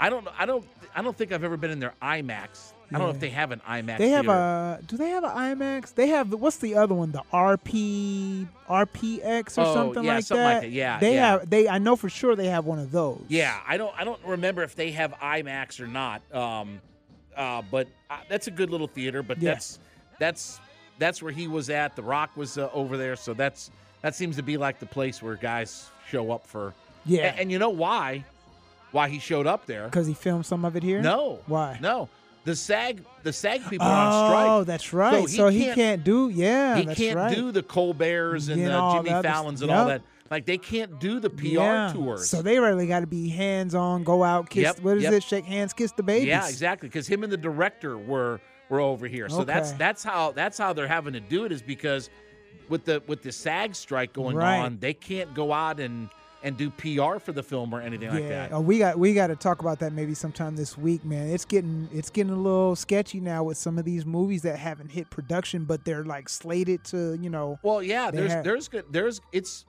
I 0.00 0.08
don't 0.08 0.26
I 0.38 0.46
don't 0.46 0.64
I 0.94 1.02
don't 1.02 1.14
think 1.16 1.32
I've 1.32 1.44
ever 1.44 1.58
been 1.58 1.70
in 1.70 1.80
their 1.80 1.92
IMAX. 2.00 2.72
I 2.94 2.98
don't 2.98 3.08
know 3.08 3.14
if 3.14 3.20
they 3.20 3.30
have 3.30 3.50
an 3.52 3.60
IMAX. 3.68 3.98
They 3.98 4.08
have 4.10 4.24
theater. 4.26 4.38
a. 4.38 4.80
Do 4.86 4.96
they 4.96 5.08
have 5.10 5.24
an 5.24 5.30
IMAX? 5.30 5.94
They 5.94 6.08
have. 6.08 6.30
the 6.30 6.36
What's 6.36 6.58
the 6.58 6.74
other 6.76 6.94
one? 6.94 7.12
The 7.12 7.22
RP 7.32 8.46
RPX 8.68 9.58
or 9.58 9.62
Oh, 9.62 9.74
something 9.74 10.04
yeah, 10.04 10.14
like 10.16 10.24
something 10.24 10.42
that. 10.44 10.52
like 10.54 10.62
that. 10.62 10.70
Yeah, 10.70 10.98
They 10.98 11.14
yeah. 11.14 11.30
have. 11.32 11.50
They. 11.50 11.68
I 11.68 11.78
know 11.78 11.96
for 11.96 12.08
sure 12.08 12.36
they 12.36 12.48
have 12.48 12.64
one 12.64 12.78
of 12.78 12.90
those. 12.92 13.22
Yeah, 13.28 13.58
I 13.66 13.76
don't 13.76 13.94
I 13.98 14.04
don't 14.04 14.22
remember 14.24 14.62
if 14.62 14.74
they 14.76 14.90
have 14.92 15.12
IMAX 15.14 15.80
or 15.80 15.86
not. 15.86 16.22
Um, 16.34 16.80
uh, 17.36 17.62
but 17.70 17.88
uh, 18.10 18.18
that's 18.28 18.46
a 18.46 18.50
good 18.50 18.70
little 18.70 18.88
theater. 18.88 19.22
But 19.22 19.38
Yeah. 19.38 19.52
that's 19.52 19.78
that's 20.18 20.60
that's 20.98 21.22
where 21.22 21.32
he 21.32 21.48
was 21.48 21.70
at. 21.70 21.96
The 21.96 22.02
Rock 22.02 22.36
was 22.36 22.58
uh, 22.58 22.68
over 22.72 22.96
there, 22.96 23.16
so 23.16 23.34
that's 23.34 23.70
that 24.02 24.14
seems 24.14 24.36
to 24.36 24.42
be 24.42 24.56
like 24.56 24.78
the 24.80 24.86
place 24.86 25.22
where 25.22 25.36
guys 25.36 25.88
show 26.08 26.30
up 26.30 26.46
for. 26.46 26.74
Yeah. 27.04 27.26
and, 27.28 27.40
and 27.40 27.52
you 27.52 27.58
know 27.58 27.70
why? 27.70 28.24
Why 28.92 29.08
he 29.08 29.18
showed 29.18 29.46
up 29.46 29.64
there? 29.66 29.86
Because 29.86 30.06
he 30.06 30.12
filmed 30.14 30.44
some 30.44 30.64
of 30.66 30.76
it 30.76 30.82
here. 30.82 31.00
No. 31.00 31.40
Why? 31.46 31.78
No. 31.80 32.08
The 32.44 32.56
SAG 32.56 33.04
the 33.22 33.32
SAG 33.32 33.68
people 33.68 33.86
are 33.86 34.06
on 34.06 34.12
oh, 34.12 34.28
strike. 34.28 34.48
Oh, 34.48 34.64
that's 34.64 34.92
right. 34.92 35.20
he 35.20 35.26
So 35.28 35.48
he, 35.48 35.64
can't- 35.64 35.74
can't, 35.76 36.04
do. 36.04 36.28
Yeah, 36.28 36.76
he 36.76 36.86
can't 36.86 37.16
right. 37.16 37.34
do 37.34 37.52
the 37.52 37.62
Colberts 37.62 38.48
and 38.48 38.60
the 38.60 38.92
Jimmy 38.94 39.10
the 39.10 39.22
Fallons 39.22 39.62
and 39.62 39.70
all 39.70 39.86
that. 39.86 40.02
Like 40.30 40.46
they 40.46 40.56
can't 40.58 40.98
do 40.98 41.20
the 41.20 41.28
PR 41.28 41.46
yeah. 41.46 41.92
tours. 41.92 42.28
So 42.28 42.40
they 42.40 42.58
really 42.58 42.86
got 42.86 43.00
to 43.00 43.06
be 43.06 43.28
hands 43.28 43.74
on, 43.74 44.02
go 44.02 44.24
out, 44.24 44.48
kiss. 44.48 44.62
Yep, 44.62 44.80
what 44.80 44.96
is 44.96 45.02
yep. 45.02 45.12
it? 45.12 45.22
Shake 45.22 45.44
hands, 45.44 45.74
kiss 45.74 45.92
the 45.92 46.02
babies. 46.02 46.26
yeah, 46.28 46.48
exactly. 46.48 46.88
Because 46.88 47.06
him 47.06 47.22
and 47.22 47.30
the 47.30 47.36
director 47.36 47.98
were 47.98 48.40
were 48.70 48.80
over 48.80 49.06
here. 49.06 49.28
So 49.28 49.44
that's 49.44 49.72
that's 49.72 50.02
how 50.02 50.32
that's 50.32 50.56
how 50.56 50.72
they're 50.72 50.88
having 50.88 51.12
to 51.12 51.20
do 51.20 51.44
it 51.44 51.52
is 51.52 51.60
because 51.60 52.08
with 52.70 52.86
the 52.86 53.02
with 53.06 53.22
the 53.22 53.30
SAG 53.30 53.74
strike 53.74 54.14
going 54.14 54.34
Right. 54.34 54.58
on, 54.60 54.78
they 54.78 54.94
can't 54.94 55.34
go 55.34 55.52
out 55.52 55.78
and 55.78 56.08
and 56.44 56.56
do 56.56 56.70
PR 56.70 57.18
for 57.18 57.32
the 57.32 57.42
film 57.42 57.72
or 57.74 57.80
anything 57.80 58.10
like 58.10 58.28
that. 58.28 58.52
oh, 58.52 58.60
we 58.60 58.78
got 58.78 58.98
we 58.98 59.14
got 59.14 59.28
to 59.28 59.36
talk 59.36 59.60
about 59.60 59.78
that 59.78 59.92
maybe 59.92 60.14
sometime 60.14 60.56
this 60.56 60.76
week, 60.76 61.04
man. 61.04 61.28
It's 61.28 61.44
getting 61.44 61.88
it's 61.92 62.10
getting 62.10 62.32
a 62.32 62.36
little 62.36 62.74
sketchy 62.76 63.20
now 63.20 63.44
with 63.44 63.56
some 63.56 63.78
of 63.78 63.84
these 63.84 64.04
movies 64.04 64.42
that 64.42 64.58
haven't 64.58 64.90
hit 64.90 65.08
production, 65.10 65.64
but 65.64 65.84
they're 65.84 66.04
like 66.04 66.28
slated 66.28 66.84
to, 66.84 67.18
you 67.20 67.30
know, 67.30 67.58
Well, 67.62 67.82
yeah, 67.82 68.10
there's 68.10 68.32
have- 68.32 68.44
there's 68.44 68.68
good 68.68 68.84
there's 68.90 69.20
it's 69.32 69.64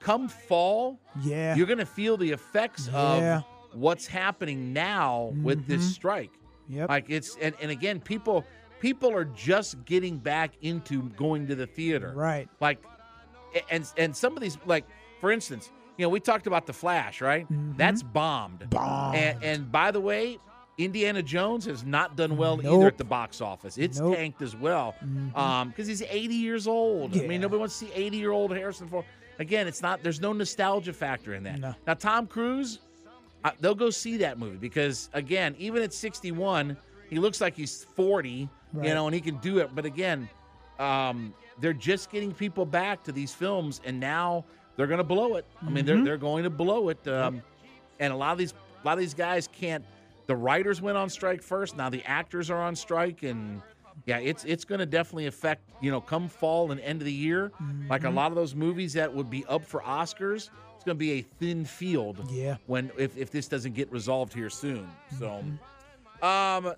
come 0.00 0.28
fall. 0.28 1.00
yeah, 1.22 1.56
You're 1.56 1.66
gonna 1.66 1.84
feel 1.86 2.16
the 2.16 2.30
effects 2.30 2.88
Yeah. 2.92 3.38
of 3.38 3.44
what's 3.74 4.06
happening 4.06 4.72
now 4.72 5.32
with 5.42 5.66
this 5.66 5.82
Mhm. 5.82 5.92
strike. 5.92 6.30
yep, 6.68 6.88
Like 6.88 7.06
it's 7.08 7.36
and, 7.40 7.54
and 7.60 7.70
again, 7.70 8.00
people 8.00 8.44
people 8.78 9.12
are 9.12 9.24
just 9.24 9.84
getting 9.84 10.18
back 10.18 10.52
into 10.62 11.08
going 11.10 11.46
to 11.48 11.54
the 11.56 11.66
theater. 11.66 12.12
right, 12.14 12.48
Like 12.60 12.78
and 13.70 13.84
and 13.96 14.16
some 14.16 14.36
of 14.36 14.40
these 14.42 14.56
like 14.66 14.84
for 15.20 15.30
instance, 15.32 15.70
you 16.02 16.06
know, 16.08 16.10
we 16.10 16.18
talked 16.18 16.48
about 16.48 16.66
the 16.66 16.72
Flash, 16.72 17.20
right? 17.20 17.46
That's 17.76 18.02
bombed. 18.02 18.58
Mm-hmm. 18.58 18.70
Bombed. 18.70 19.16
And 19.16 19.44
and 19.44 19.70
by 19.70 19.92
the 19.92 20.00
way, 20.00 20.40
Indiana 20.76 21.22
Jones 21.22 21.64
has 21.66 21.84
not 21.84 22.16
done 22.16 22.36
well 22.36 22.60
either 22.60 22.88
at 22.88 22.98
the 22.98 23.04
box 23.04 23.40
office. 23.40 23.78
It's 23.78 24.00
Nope. 24.00 24.16
tanked 24.16 24.42
as 24.42 24.56
well. 24.56 24.96
Um, 25.36 25.68
because 25.68 25.86
he's 25.86 26.02
80 26.02 26.34
years 26.34 26.66
old. 26.66 27.16
I 27.16 27.24
mean, 27.28 27.40
nobody 27.40 27.60
wants 27.60 27.78
to 27.78 27.84
see 27.86 27.92
80 27.94 28.16
year 28.16 28.32
old 28.32 28.50
Harrison 28.50 28.88
Ford. 28.88 29.04
Again, 29.38 29.68
it's 29.68 29.80
not. 29.80 30.02
There's 30.02 30.20
no 30.20 30.32
nostalgia 30.32 30.92
factor 30.92 31.34
in 31.34 31.44
that. 31.44 31.60
No. 31.60 31.72
Now, 31.86 31.94
Tom 31.94 32.26
Cruise, 32.26 32.80
uh, 33.44 33.52
they'll 33.60 33.76
go 33.76 33.90
see 33.90 34.16
that 34.16 34.40
movie 34.40 34.58
because 34.58 35.08
again, 35.12 35.54
even 35.56 35.84
at 35.84 35.94
61, 35.94 36.76
he 37.10 37.20
looks 37.20 37.40
like 37.40 37.54
he's 37.54 37.84
40. 37.94 38.48
Right. 38.72 38.88
You 38.88 38.94
know, 38.94 39.06
and 39.06 39.14
he 39.14 39.20
can 39.20 39.36
do 39.36 39.58
it. 39.58 39.70
But 39.72 39.84
again, 39.84 40.28
um, 40.80 41.32
they're 41.60 41.72
just 41.72 42.10
getting 42.10 42.32
people 42.32 42.66
back 42.66 43.04
to 43.04 43.12
these 43.12 43.32
films, 43.32 43.80
and 43.84 44.00
now 44.00 44.44
they're 44.76 44.86
going 44.86 44.98
to 44.98 45.04
blow 45.04 45.34
it. 45.36 45.44
I 45.60 45.64
mean, 45.66 45.84
Mm-hmm. 45.84 45.86
they're 45.86 46.04
they're 46.04 46.16
going 46.18 46.44
to 46.44 46.50
blow 46.50 46.88
it. 46.88 47.06
Um, 47.08 47.42
and 48.00 48.12
a 48.12 48.16
lot 48.16 48.32
of 48.32 48.38
these 48.38 48.54
a 48.82 48.86
lot 48.86 48.94
of 48.94 48.98
these 48.98 49.14
guys 49.14 49.48
can't. 49.52 49.84
The 50.26 50.36
writers 50.36 50.80
went 50.80 50.96
on 50.96 51.10
strike 51.10 51.42
first. 51.42 51.76
Now 51.76 51.90
the 51.90 52.02
actors 52.04 52.50
are 52.50 52.60
on 52.62 52.74
strike, 52.76 53.22
and 53.22 53.60
yeah, 54.06 54.18
it's 54.18 54.44
it's 54.44 54.64
going 54.64 54.78
to 54.78 54.86
definitely 54.86 55.26
affect 55.26 55.62
you 55.80 55.90
know 55.90 56.00
come 56.00 56.28
fall 56.28 56.70
and 56.72 56.80
end 56.80 57.00
of 57.02 57.06
the 57.06 57.12
year. 57.12 57.52
Like 57.88 58.04
a 58.04 58.06
Mm-hmm. 58.06 58.16
lot 58.16 58.30
of 58.32 58.36
those 58.36 58.54
movies 58.54 58.92
that 58.94 59.12
would 59.12 59.28
be 59.30 59.44
up 59.46 59.64
for 59.64 59.80
Oscars, 59.82 60.50
it's 60.74 60.84
going 60.84 60.96
to 60.96 60.98
be 60.98 61.12
a 61.12 61.22
thin 61.22 61.64
field. 61.64 62.18
Yeah. 62.30 62.56
When 62.66 62.90
if 62.96 63.16
if 63.16 63.30
this 63.30 63.46
doesn't 63.48 63.74
get 63.74 63.90
resolved 63.92 64.32
here 64.32 64.50
soon, 64.50 64.88
so. 65.18 65.44
Mm-hmm. 66.22 66.24
Um, 66.24 66.74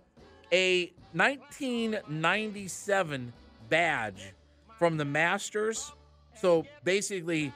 a 0.52 0.92
1997 1.12 3.32
badge 3.68 4.32
from 4.78 4.96
the 4.96 5.04
Masters. 5.04 5.92
So 6.40 6.64
basically, 6.82 7.52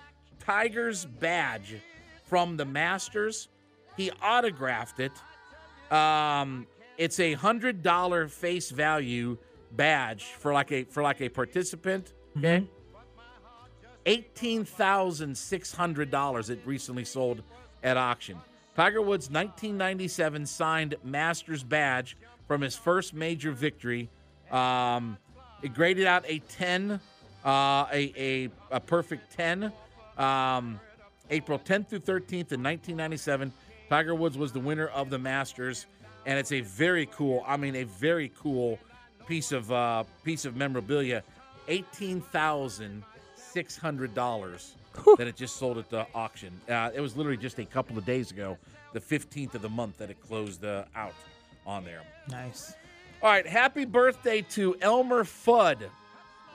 Tiger's 0.48 1.04
badge 1.04 1.74
from 2.24 2.56
the 2.56 2.64
Masters. 2.64 3.48
He 3.98 4.10
autographed 4.22 4.98
it. 4.98 5.12
Um, 5.92 6.66
it's 6.96 7.20
a 7.20 7.34
hundred 7.34 7.82
dollar 7.82 8.28
face 8.28 8.70
value 8.70 9.36
badge 9.72 10.24
for 10.24 10.54
like 10.54 10.72
a 10.72 10.84
for 10.84 11.02
like 11.02 11.20
a 11.20 11.28
participant. 11.28 12.14
Okay. 12.38 12.66
Eighteen 14.06 14.64
thousand 14.64 15.36
six 15.36 15.70
hundred 15.70 16.10
dollars. 16.10 16.48
It 16.48 16.60
recently 16.64 17.04
sold 17.04 17.42
at 17.82 17.98
auction. 17.98 18.38
Tiger 18.74 19.02
Woods' 19.02 19.28
1997 19.28 20.46
signed 20.46 20.94
Masters 21.04 21.62
badge 21.62 22.16
from 22.46 22.62
his 22.62 22.74
first 22.74 23.12
major 23.12 23.52
victory. 23.52 24.08
Um, 24.50 25.18
it 25.62 25.74
graded 25.74 26.06
out 26.06 26.24
a 26.26 26.38
10, 26.38 26.92
uh, 27.44 27.86
a, 27.92 28.12
a 28.16 28.50
a 28.70 28.80
perfect 28.80 29.36
10. 29.36 29.72
Um, 30.18 30.80
April 31.30 31.58
10th 31.58 31.88
through 31.88 32.00
13th 32.00 32.52
in 32.52 32.62
1997, 32.62 33.52
Tiger 33.88 34.14
Woods 34.14 34.36
was 34.38 34.52
the 34.52 34.60
winner 34.60 34.88
of 34.88 35.10
the 35.10 35.18
Masters, 35.18 35.86
and 36.26 36.38
it's 36.38 36.52
a 36.52 36.60
very 36.60 37.06
cool. 37.06 37.44
I 37.46 37.56
mean, 37.56 37.76
a 37.76 37.84
very 37.84 38.30
cool 38.38 38.78
piece 39.26 39.52
of 39.52 39.70
uh, 39.72 40.04
piece 40.24 40.44
of 40.44 40.56
memorabilia. 40.56 41.22
Eighteen 41.68 42.20
thousand 42.20 43.02
six 43.36 43.76
hundred 43.76 44.14
dollars 44.14 44.74
that 45.16 45.26
it 45.26 45.36
just 45.36 45.56
sold 45.56 45.78
at 45.78 45.88
the 45.90 46.06
auction. 46.14 46.58
Uh, 46.68 46.90
it 46.94 47.00
was 47.00 47.16
literally 47.16 47.36
just 47.36 47.58
a 47.58 47.64
couple 47.64 47.96
of 47.96 48.04
days 48.04 48.30
ago, 48.30 48.58
the 48.94 49.00
15th 49.00 49.54
of 49.54 49.62
the 49.62 49.68
month, 49.68 49.98
that 49.98 50.10
it 50.10 50.20
closed 50.26 50.64
uh, 50.64 50.84
out 50.96 51.14
on 51.66 51.84
there. 51.84 52.02
nice. 52.30 52.74
All 53.22 53.28
right, 53.30 53.46
happy 53.46 53.84
birthday 53.84 54.42
to 54.42 54.76
Elmer 54.80 55.24
Fudd. 55.24 55.78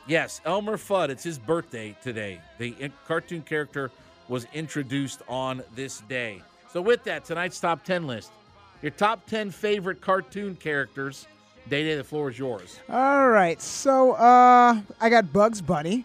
Yes, 0.07 0.41
Elmer 0.45 0.77
Fudd. 0.77 1.09
It's 1.09 1.23
his 1.23 1.39
birthday 1.39 1.95
today. 2.03 2.41
The 2.57 2.75
in- 2.79 2.93
cartoon 3.07 3.41
character 3.41 3.89
was 4.27 4.45
introduced 4.53 5.21
on 5.27 5.63
this 5.75 5.99
day. 6.09 6.41
So, 6.71 6.81
with 6.81 7.03
that, 7.05 7.23
tonight's 7.25 7.59
top 7.59 7.83
10 7.83 8.07
list. 8.07 8.31
Your 8.81 8.91
top 8.91 9.25
10 9.27 9.51
favorite 9.51 10.01
cartoon 10.01 10.55
characters. 10.55 11.27
Day 11.69 11.83
Day, 11.85 11.95
the 11.95 12.03
floor 12.03 12.29
is 12.29 12.37
yours. 12.37 12.79
All 12.89 13.29
right, 13.29 13.61
so 13.61 14.11
uh, 14.13 14.81
I 14.99 15.09
got 15.09 15.31
Bugs 15.31 15.61
Bunny. 15.61 16.03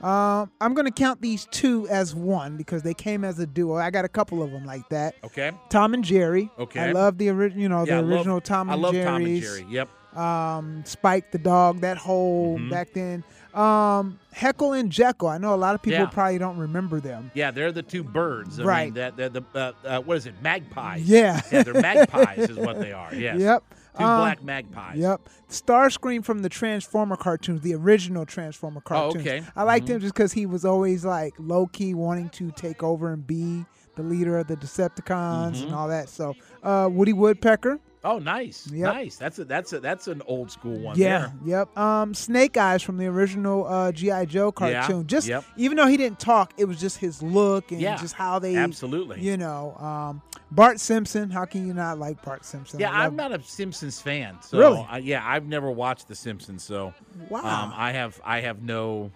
Um, 0.00 0.50
I'm 0.60 0.74
gonna 0.74 0.90
count 0.92 1.20
these 1.22 1.46
two 1.50 1.88
as 1.88 2.14
one 2.14 2.56
because 2.58 2.82
they 2.82 2.92
came 2.94 3.24
as 3.24 3.38
a 3.40 3.46
duo. 3.46 3.76
I 3.76 3.90
got 3.90 4.04
a 4.04 4.08
couple 4.08 4.42
of 4.42 4.52
them 4.52 4.64
like 4.66 4.86
that. 4.90 5.14
Okay. 5.24 5.50
Tom 5.70 5.94
and 5.94 6.04
Jerry. 6.04 6.50
Okay. 6.58 6.80
I 6.80 6.92
love 6.92 7.16
the 7.18 7.30
original, 7.30 7.62
you 7.62 7.68
know, 7.70 7.84
Yeah, 7.84 7.98
I 7.98 8.02
the 8.02 8.06
love- 8.06 8.18
original 8.18 8.40
Tom 8.42 8.68
and 8.68 8.80
Jerry. 8.80 8.80
I 8.80 8.82
love 8.82 8.92
Jerry's. 8.94 9.06
Tom 9.06 9.24
and 9.24 9.42
Jerry. 9.64 9.74
Yep. 9.74 9.88
Um, 10.16 10.82
Spike 10.84 11.30
the 11.32 11.38
dog, 11.38 11.80
that 11.80 11.96
whole 11.98 12.58
Mhm. 12.58 12.70
back 12.70 12.88
then. 12.94 13.22
Um, 13.54 14.18
Heckle 14.32 14.74
and 14.74 14.90
Jeckle. 14.92 15.30
I 15.30 15.38
know 15.38 15.54
a 15.54 15.56
lot 15.56 15.74
of 15.74 15.80
people 15.82 16.00
Yeah. 16.00 16.06
probably 16.06 16.36
don't 16.38 16.58
remember 16.58 17.00
them. 17.00 17.30
Yeah, 17.34 17.50
they're 17.50 17.72
the 17.72 17.82
two 17.82 18.04
birds. 18.04 18.60
I 18.60 18.64
Right. 18.64 18.84
Mean, 18.86 18.94
that 18.94 19.16
that 19.16 19.32
the 19.32 19.42
uh, 19.54 19.72
uh, 19.86 20.00
what 20.02 20.18
is 20.18 20.26
it? 20.26 20.34
Magpies. 20.42 21.08
Yeah. 21.08 21.40
Yeah, 21.50 21.62
they're 21.62 21.72
magpies 21.80 22.50
is 22.50 22.56
what 22.58 22.78
they 22.78 22.92
are. 22.92 23.14
Yes. 23.14 23.38
Yep. 23.40 23.62
Two 23.98 24.04
Um, 24.04 24.20
black 24.20 24.44
magpies. 24.44 24.98
Yep. 24.98 25.20
Starscream 25.50 26.22
from 26.22 26.42
the 26.42 26.50
Transformer 26.50 27.16
cartoons, 27.16 27.62
the 27.62 27.74
original 27.74 28.26
Transformer 28.26 28.82
cartoons. 28.82 29.26
Oh, 29.26 29.30
okay. 29.30 29.42
I 29.56 29.62
liked 29.62 29.86
Mhm. 29.86 29.90
him 29.90 30.00
just 30.00 30.12
because 30.14 30.32
he 30.34 30.44
was 30.44 30.66
always 30.66 31.04
like 31.06 31.32
low 31.38 31.66
key 31.66 31.94
wanting 31.94 32.28
to 32.30 32.50
take 32.50 32.82
over 32.82 33.10
and 33.10 33.26
be 33.26 33.64
the 33.96 34.02
leader 34.02 34.36
of 34.38 34.48
the 34.48 34.56
Decepticons 34.56 35.56
Mhm. 35.56 35.62
and 35.66 35.74
all 35.74 35.88
that. 35.88 36.10
So, 36.10 36.34
uh, 36.62 36.90
Woody 36.92 37.14
Woodpecker. 37.14 37.78
Oh, 38.04 38.18
nice. 38.18 38.70
Yep. 38.70 38.94
Nice. 38.94 39.16
That's 39.16 39.38
a 39.38 39.44
that's 39.44 39.72
a 39.72 39.80
that's 39.80 40.06
an 40.06 40.22
old 40.26 40.50
school 40.50 40.78
one. 40.78 40.96
Yeah, 40.98 41.30
There. 41.42 41.58
yep. 41.60 41.76
Um, 41.76 42.14
Snake 42.14 42.56
Eyes 42.56 42.82
from 42.82 42.98
the 42.98 43.06
original 43.06 43.66
uh, 43.66 43.90
GI 43.92 44.26
Joe 44.26 44.52
cartoon. 44.52 44.98
Yeah. 44.98 45.02
Just 45.06 45.26
yep. 45.28 45.44
even 45.56 45.76
though 45.76 45.86
he 45.86 45.96
didn't 45.96 46.20
talk, 46.20 46.52
it 46.56 46.66
was 46.66 46.78
just 46.80 46.98
his 46.98 47.22
look 47.22 47.72
and 47.72 47.80
Yeah, 47.80 47.96
just 47.96 48.14
how 48.14 48.38
they, 48.38 48.54
absolutely. 48.56 49.20
you 49.20 49.36
know. 49.36 49.74
Um, 49.78 50.22
Bart 50.52 50.78
Simpson. 50.78 51.30
How 51.30 51.44
can 51.44 51.66
you 51.66 51.74
not 51.74 51.98
like 51.98 52.22
Bart 52.24 52.44
Simpson? 52.44 52.78
Yeah, 52.78 52.92
I'm 52.92 53.16
not 53.16 53.32
a 53.32 53.42
Simpsons 53.42 54.00
fan. 54.00 54.36
So 54.40 54.58
Really? 54.58 54.86
I, 54.88 54.98
yeah, 54.98 55.22
I've 55.26 55.46
never 55.46 55.70
watched 55.70 56.06
The 56.06 56.14
Simpsons. 56.14 56.62
So 56.62 56.94
Wow. 57.28 57.40
um, 57.40 57.72
I 57.74 57.90
have 57.92 58.20
I 58.24 58.40
have 58.40 58.62
no. 58.62 59.10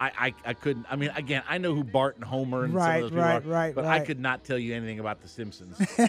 I, 0.00 0.12
I, 0.18 0.34
I 0.46 0.54
couldn't. 0.54 0.86
I 0.90 0.96
mean, 0.96 1.10
again, 1.16 1.42
I 1.48 1.58
know 1.58 1.74
who 1.74 1.82
Bart 1.82 2.16
and 2.16 2.24
Homer 2.24 2.64
and 2.64 2.72
some 2.72 2.80
of 2.82 3.00
those 3.00 3.10
people 3.10 3.24
right, 3.24 3.44
are, 3.44 3.48
right, 3.48 3.74
but 3.74 3.84
I 3.84 4.00
could 4.00 4.20
not 4.20 4.44
tell 4.44 4.58
you 4.58 4.74
anything 4.74 5.00
about 5.00 5.20
The 5.20 5.28
Simpsons. 5.28 5.80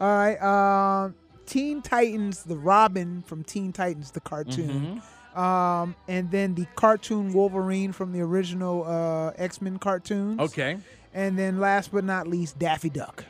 All 0.00 0.08
right. 0.08 0.40
Um, 0.40 1.14
Teen 1.46 1.82
Titans, 1.82 2.44
the 2.44 2.56
Robin 2.56 3.22
from 3.22 3.44
Teen 3.44 3.72
Titans, 3.72 4.12
the 4.12 4.20
cartoon. 4.20 5.02
Mm-hmm. 5.34 5.38
Um, 5.38 5.96
and 6.06 6.30
then 6.30 6.54
the 6.54 6.66
cartoon 6.76 7.32
Wolverine 7.32 7.92
from 7.92 8.12
the 8.12 8.20
original 8.20 8.84
uh, 8.84 9.32
X 9.36 9.60
Men 9.60 9.78
cartoons. 9.78 10.38
okay. 10.40 10.78
And 11.12 11.38
then 11.38 11.60
last 11.60 11.92
but 11.92 12.04
not 12.04 12.26
least, 12.26 12.58
Daffy 12.58 12.90
Duck. 12.90 13.24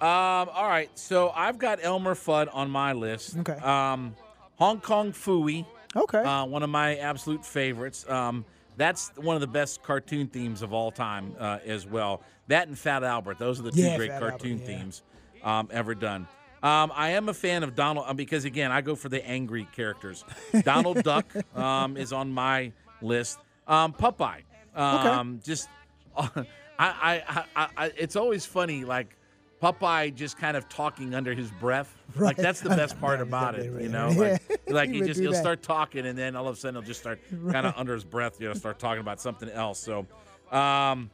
Um, 0.00 0.48
all 0.52 0.66
right, 0.68 0.90
so 0.98 1.30
I've 1.30 1.58
got 1.58 1.78
Elmer 1.80 2.14
Fudd 2.14 2.48
on 2.52 2.70
my 2.70 2.92
list. 2.92 3.36
Okay. 3.38 3.52
Um, 3.52 4.16
Hong 4.56 4.80
Kong 4.80 5.12
Phooey, 5.12 5.64
Okay. 5.94 6.18
uh, 6.18 6.44
one 6.44 6.62
of 6.64 6.70
my 6.70 6.96
absolute 6.96 7.46
favorites. 7.46 8.08
Um, 8.10 8.44
that's 8.76 9.10
one 9.16 9.34
of 9.34 9.40
the 9.40 9.46
best 9.46 9.82
cartoon 9.82 10.26
themes 10.28 10.62
of 10.62 10.72
all 10.72 10.90
time 10.90 11.34
uh, 11.38 11.58
as 11.64 11.86
well. 11.86 12.22
That 12.48 12.68
and 12.68 12.78
Fat 12.78 13.04
Albert, 13.04 13.38
those 13.38 13.60
are 13.60 13.64
the 13.64 13.70
two 13.70 13.82
Yeah, 13.82 13.96
great 13.96 14.10
Fat 14.10 14.20
cartoon 14.20 14.52
Albert, 14.52 14.70
yeah. 14.70 14.78
themes 14.78 15.02
um, 15.42 15.68
ever 15.70 15.94
done. 15.94 16.26
Um, 16.62 16.92
I 16.94 17.10
am 17.10 17.28
a 17.28 17.34
fan 17.34 17.64
of 17.64 17.74
Donald 17.74 18.06
uh, 18.08 18.14
because 18.14 18.44
again, 18.44 18.70
I 18.70 18.82
go 18.82 18.94
for 18.94 19.08
the 19.08 19.24
angry 19.26 19.66
characters. 19.74 20.24
Donald 20.62 21.02
Duck 21.02 21.26
um, 21.56 21.96
is 21.96 22.12
on 22.12 22.30
my 22.32 22.72
list. 23.00 23.38
Um, 23.66 23.92
Popeye, 23.92 24.42
um, 24.74 25.40
just 25.44 25.68
I, 26.16 26.44
I, 26.78 27.44
I, 27.56 27.68
I, 27.76 27.92
it's 27.96 28.16
always 28.16 28.44
funny 28.46 28.84
like. 28.84 29.16
Popeye 29.62 30.12
just 30.14 30.38
kind 30.38 30.56
of 30.56 30.68
talking 30.68 31.14
under 31.14 31.34
his 31.34 31.50
breath. 31.52 31.94
Like 32.16 32.36
that's 32.36 32.60
the 32.60 32.68
best 32.80 33.00
part 33.00 33.20
about 33.20 33.54
it, 33.58 33.66
you 33.80 33.88
know. 33.88 34.08
right. 34.08 34.40
Like, 34.50 34.60
like 34.68 34.90
he, 34.90 34.96
he 34.96 35.02
just 35.06 35.20
he'll 35.20 35.30
that. 35.32 35.40
start 35.40 35.62
talking, 35.62 36.04
and 36.06 36.18
then 36.18 36.34
all 36.34 36.48
of 36.48 36.56
a 36.56 36.58
sudden 36.58 36.74
he'll 36.74 36.86
just 36.86 37.00
start 37.00 37.20
kind 37.52 37.66
of 37.66 37.74
under 37.76 37.94
his 37.94 38.04
breath, 38.04 38.40
you 38.40 38.48
know, 38.48 38.54
start 38.54 38.78
talking 38.80 39.00
about 39.00 39.20
something 39.20 39.48
else. 39.48 39.78
So, 39.78 40.06
um, 40.50 41.10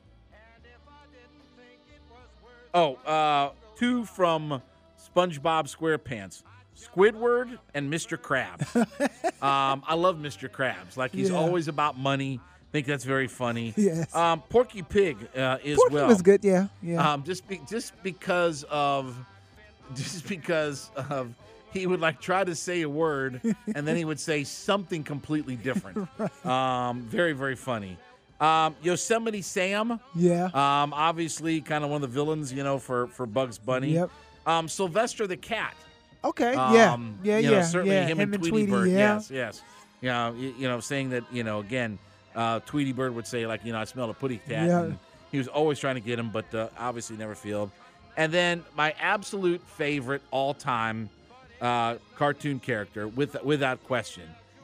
oh, 2.74 2.94
uh, 3.06 3.50
two 3.76 4.04
from 4.06 4.62
SpongeBob 5.14 5.74
SquarePants, 5.74 6.42
Squidward 6.76 7.58
and 7.74 7.92
Mr. 7.92 8.16
Krabs. 8.16 8.74
um, 9.42 9.82
I 9.86 9.94
love 9.94 10.16
Mr. 10.16 10.48
Krabs. 10.48 10.96
Like 10.96 11.12
he's 11.12 11.30
Yeah. 11.30 11.36
always 11.36 11.68
about 11.68 11.98
money. 11.98 12.40
Think 12.72 12.86
that's 12.86 13.04
very 13.04 13.26
funny. 13.28 13.72
Yes. 13.76 14.14
Um, 14.14 14.42
Porky 14.48 14.82
Pig 14.82 15.16
uh, 15.36 15.58
as 15.64 15.76
Porky 15.76 15.94
well. 15.94 16.08
was 16.08 16.22
good. 16.22 16.44
Yeah. 16.44 16.68
Yeah. 16.82 17.12
Um, 17.12 17.22
just 17.24 17.46
be, 17.48 17.60
just 17.68 18.00
because 18.02 18.64
of 18.70 19.16
just 19.94 20.28
because 20.28 20.90
of 20.96 21.34
he 21.72 21.86
would 21.86 22.00
like 22.00 22.20
try 22.20 22.44
to 22.44 22.54
say 22.54 22.82
a 22.82 22.88
word 22.88 23.40
and 23.74 23.86
then 23.86 23.96
he 23.96 24.04
would 24.04 24.20
say 24.20 24.44
something 24.44 25.02
completely 25.04 25.56
different. 25.56 26.08
Um, 26.44 27.02
very 27.02 27.32
very 27.32 27.56
funny. 27.56 27.96
Um, 28.40 28.76
Yosemite 28.82 29.42
Sam. 29.42 29.98
yeah. 30.14 30.44
Um, 30.46 30.92
obviously, 30.94 31.60
kind 31.60 31.82
of 31.82 31.90
one 31.90 32.02
of 32.04 32.08
the 32.10 32.14
villains, 32.14 32.52
you 32.52 32.62
know, 32.62 32.78
for 32.78 33.08
for 33.08 33.26
Bugs 33.26 33.58
Bunny. 33.58 33.92
Yep. 33.94 34.10
Um, 34.46 34.68
Sylvester 34.68 35.26
the 35.26 35.36
cat. 35.36 35.74
okay. 36.24 36.54
yeah. 36.54 36.92
Um, 36.92 37.18
Yeah. 37.22 37.38
you 37.38 37.50
yeah. 37.50 37.58
know, 37.58 37.64
certainly 37.64 37.96
yeah. 37.96 38.06
him, 38.06 38.20
and 38.20 38.32
Tweety, 38.34 38.48
Tweety. 38.50 38.70
Bird. 38.70 38.88
Yeah. 38.90 39.14
Yes, 39.14 39.30
yes. 39.30 39.62
You 40.00 40.08
know, 40.10 40.34
you, 40.38 40.54
you 40.58 40.68
know, 40.68 40.80
saying 40.80 41.10
that, 41.10 41.24
you 41.32 41.42
know, 41.42 41.58
again, 41.60 41.98
uh, 42.38 42.60
Tweety 42.60 42.92
Bird 42.92 43.14
would 43.14 43.26
say 43.26 43.46
like, 43.46 43.64
you 43.64 43.72
know, 43.72 43.80
I 43.80 43.84
smell 43.84 44.08
a 44.08 44.14
putty 44.14 44.38
cat. 44.38 44.68
Yeah. 44.68 44.82
And 44.84 44.98
he 45.30 45.36
was 45.38 45.48
always 45.48 45.78
trying 45.78 45.96
to 45.96 46.00
get 46.00 46.18
him, 46.18 46.30
but 46.30 46.54
uh, 46.54 46.68
obviously 46.78 47.16
never 47.16 47.34
failed. 47.34 47.70
And 48.16 48.32
then 48.32 48.64
my 48.76 48.94
absolute 49.00 49.60
favorite 49.60 50.22
all-time 50.30 51.10
uh, 51.60 51.96
cartoon 52.16 52.60
character, 52.60 53.08
with 53.08 53.36
without 53.44 53.82
question, 53.84 54.22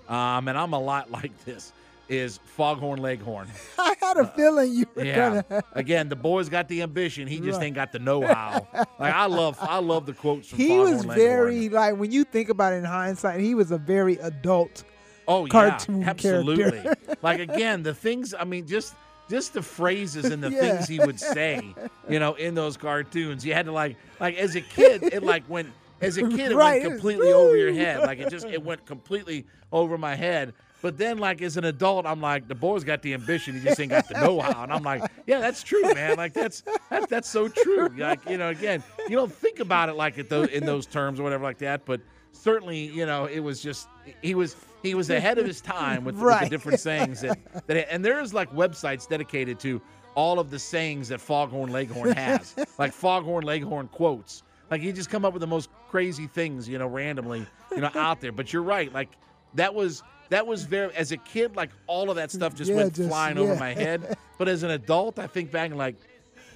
um, 0.09 0.49
and 0.49 0.57
I'm 0.57 0.73
a 0.73 0.79
lot 0.81 1.11
like 1.19 1.33
this, 1.45 1.73
is 2.09 2.39
Foghorn 2.45 3.01
Leghorn. 3.03 3.49
I 3.79 3.95
had 4.01 4.17
a 4.19 4.27
feeling 4.29 4.73
you 4.73 4.87
were 4.95 5.05
Yeah. 5.05 5.43
gonna. 5.49 5.63
Again, 5.73 6.09
the 6.09 6.17
boy's 6.17 6.49
got 6.49 6.69
the 6.69 6.83
ambition. 6.83 7.27
He 7.27 7.41
just 7.41 7.59
Right. 7.59 7.67
ain't 7.67 7.75
got 7.75 7.93
the 7.93 7.99
know-how. 7.99 8.67
like 8.99 9.15
I 9.15 9.27
love, 9.27 9.57
I 9.61 9.79
love 9.81 10.07
the 10.07 10.13
quotes 10.13 10.49
from 10.49 10.59
He 10.59 10.69
Foghorn 10.69 10.93
was 10.93 11.07
Leghorn. 11.07 11.17
very 11.19 11.69
like 11.69 11.97
when 11.97 12.13
you 12.13 12.25
think 12.25 12.49
about 12.51 12.73
it 12.73 12.77
in 12.77 12.85
hindsight, 12.85 13.41
he 13.41 13.55
was 13.55 13.71
a 13.73 13.79
very 13.79 14.17
adult. 14.19 14.85
Oh 15.27 15.47
cartoon 15.47 16.01
yeah, 16.03 16.11
absolutely. 16.11 16.87
like 17.23 17.41
again, 17.41 17.83
the 17.83 17.95
things. 17.95 18.35
I 18.35 18.45
mean, 18.45 18.67
just 18.67 18.95
just 19.31 19.55
the 19.55 19.63
phrases 19.63 20.31
and 20.31 20.43
the 20.43 20.51
Yeah. 20.51 20.61
things 20.61 20.89
he 20.89 21.01
would 21.01 21.19
say. 21.19 21.75
You 22.09 22.19
know, 22.19 22.35
in 22.35 22.55
those 22.55 22.77
cartoons, 22.77 23.45
you 23.45 23.55
had 23.55 23.67
to 23.67 23.73
like 23.73 23.97
like 24.21 24.37
as 24.37 24.55
a 24.55 24.61
kid, 24.61 25.03
it 25.13 25.23
like 25.23 25.49
went 25.49 25.69
as 26.01 26.19
a 26.19 26.23
kid, 26.29 26.53
it 26.53 26.57
Right, 26.57 26.83
went 26.83 26.95
completely 26.95 27.33
over 27.33 27.57
your 27.57 27.73
head. 27.73 28.03
Like 28.05 28.19
it 28.19 28.29
just 28.29 28.47
it 28.47 28.63
went 28.63 28.85
completely 28.87 29.47
over 29.73 29.97
my 29.97 30.15
head. 30.15 30.53
But 30.83 30.99
then, 30.99 31.17
like 31.17 31.41
as 31.41 31.57
an 31.57 31.65
adult, 31.65 32.05
I'm 32.05 32.21
like, 32.21 32.47
the 32.47 32.55
boy's 32.55 32.85
got 32.85 33.01
the 33.01 33.15
ambition. 33.15 33.55
He 33.55 33.61
just 33.61 33.81
ain't 33.81 33.91
got 33.91 34.07
the 34.07 34.21
know-how. 34.21 34.65
And 34.65 34.71
I'm 34.71 34.83
like, 34.83 35.03
yeah, 35.27 35.41
that's 35.41 35.63
true, 35.63 35.83
man. 35.95 36.19
Like 36.19 36.35
that's 36.35 36.63
that's 36.91 37.07
that's 37.07 37.29
so 37.31 37.49
true. 37.49 37.89
Like 37.97 38.29
you 38.29 38.37
know, 38.37 38.51
again, 38.51 38.85
you 39.09 39.17
don't 39.17 39.33
think 39.33 39.61
about 39.61 39.89
it 39.89 39.95
like 39.95 40.29
those 40.29 40.51
in 40.51 40.67
those 40.67 40.85
terms 40.85 41.19
or 41.19 41.23
whatever 41.23 41.43
like 41.43 41.57
that. 41.59 41.87
But 41.87 42.03
certainly, 42.35 42.87
you 42.87 43.07
know, 43.07 43.25
it 43.27 43.41
was 43.41 43.61
just 43.63 43.89
he 44.23 44.35
was 44.35 44.57
he 44.83 44.95
was 44.95 45.09
ahead 45.11 45.39
of 45.39 45.47
his 45.47 45.61
time 45.61 46.05
with, 46.05 46.17
with 46.17 46.41
the 46.41 46.49
different 46.49 46.81
sayings 46.81 47.21
that, 47.23 47.39
that 47.67 47.93
and 47.93 48.05
there's 48.05 48.35
like 48.35 48.51
websites 48.53 49.09
dedicated 49.09 49.59
to 49.61 49.81
all 50.15 50.39
of 50.39 50.51
the 50.51 50.59
sayings 50.59 51.09
that 51.09 51.21
Foghorn 51.21 51.73
Leghorn 51.73 52.13
has, 52.13 52.55
like 52.79 52.93
Foghorn 52.93 53.45
Leghorn 53.45 53.89
quotes. 53.89 54.43
Like 54.71 54.81
he 54.81 54.93
just 54.93 55.11
come 55.11 55.25
up 55.25 55.33
with 55.33 55.41
the 55.41 55.47
most 55.47 55.71
crazy 55.89 56.27
things, 56.27 56.69
you 56.69 56.79
know, 56.79 56.87
randomly, 56.87 57.47
you 57.73 57.79
know, 57.81 57.91
out 57.95 58.21
there. 58.21 58.33
But 58.33 58.53
you're 58.53 58.63
right, 58.63 58.93
like 58.93 59.11
that 59.55 59.75
was 59.75 60.03
that 60.31 60.47
was 60.47 60.65
very 60.65 60.95
as 60.95 61.13
a 61.13 61.17
kid, 61.19 61.57
like 61.57 61.71
all 61.87 62.11
of 62.11 62.17
that 62.17 62.31
stuff 62.31 62.55
just 62.55 62.71
Yeah, 62.71 62.77
went 62.77 62.95
just- 62.95 63.09
flying 63.09 63.39
over 63.39 63.57
my 63.57 63.73
head. 63.75 64.17
But 64.37 64.49
as 64.49 64.65
an 64.65 64.71
adult, 64.71 65.21
I 65.21 65.29
think 65.29 65.53
back 65.53 65.71
and 65.71 65.79
like, 65.79 65.95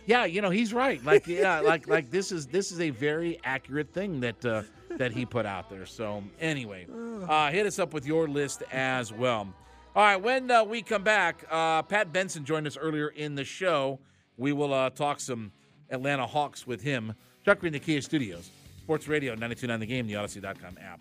yeah, 0.05 0.25
you 0.25 0.43
know, 0.43 0.51
he's 0.51 0.75
right. 0.75 1.03
Like, 1.05 1.29
yeah, 1.29 1.61
like 1.61 1.87
like 1.87 2.11
this 2.11 2.33
is 2.33 2.47
this 2.47 2.73
is 2.73 2.81
a 2.81 2.91
very 2.91 3.39
accurate 3.45 3.93
thing 3.95 4.19
that 4.19 4.45
uh, 4.45 4.63
that 4.99 5.13
he 5.13 5.25
put 5.25 5.47
out 5.47 5.71
there. 5.71 5.87
So 5.87 6.23
anyway, 6.41 6.87
uh, 7.29 7.51
hit 7.51 7.67
us 7.67 7.79
up 7.79 7.95
with 7.95 8.07
your 8.07 8.29
list 8.29 8.63
as 8.73 9.13
well. 9.13 9.49
All 9.97 10.05
right, 10.05 10.17
when 10.17 10.51
uh, 10.51 10.65
we 10.65 10.83
come 10.83 11.03
back, 11.03 11.45
uh, 11.51 11.83
Pat 11.83 12.13
Benson 12.13 12.45
joined 12.45 12.67
us 12.67 12.77
earlier 12.77 13.09
in 13.09 13.35
the 13.35 13.45
show. 13.45 13.99
We 14.37 14.53
will 14.53 14.73
uh, 14.73 14.91
talk 14.91 15.19
some 15.19 15.51
Atlanta 15.91 16.27
Hawks 16.27 16.67
with 16.67 16.83
him. 16.83 17.15
Chuckery, 17.47 17.73
the 17.73 17.81
Kia 17.81 18.03
Studios, 18.03 18.51
Sports 18.83 19.09
Radio 19.09 19.33
929 19.33 19.81
The 19.81 19.87
Game, 19.87 20.07
the 20.07 20.15
Audacy.com 20.15 20.79
app. 20.81 21.01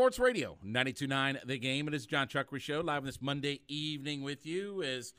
Sports 0.00 0.18
Radio 0.18 0.56
929 0.62 1.40
The 1.44 1.58
Game. 1.58 1.86
It 1.86 1.92
is 1.92 2.06
Jon 2.06 2.26
Chuckery 2.26 2.58
Show 2.58 2.80
live 2.80 3.04
this 3.04 3.20
Monday 3.20 3.60
evening 3.68 4.22
with 4.22 4.46
you 4.46 4.82
as 4.82 5.12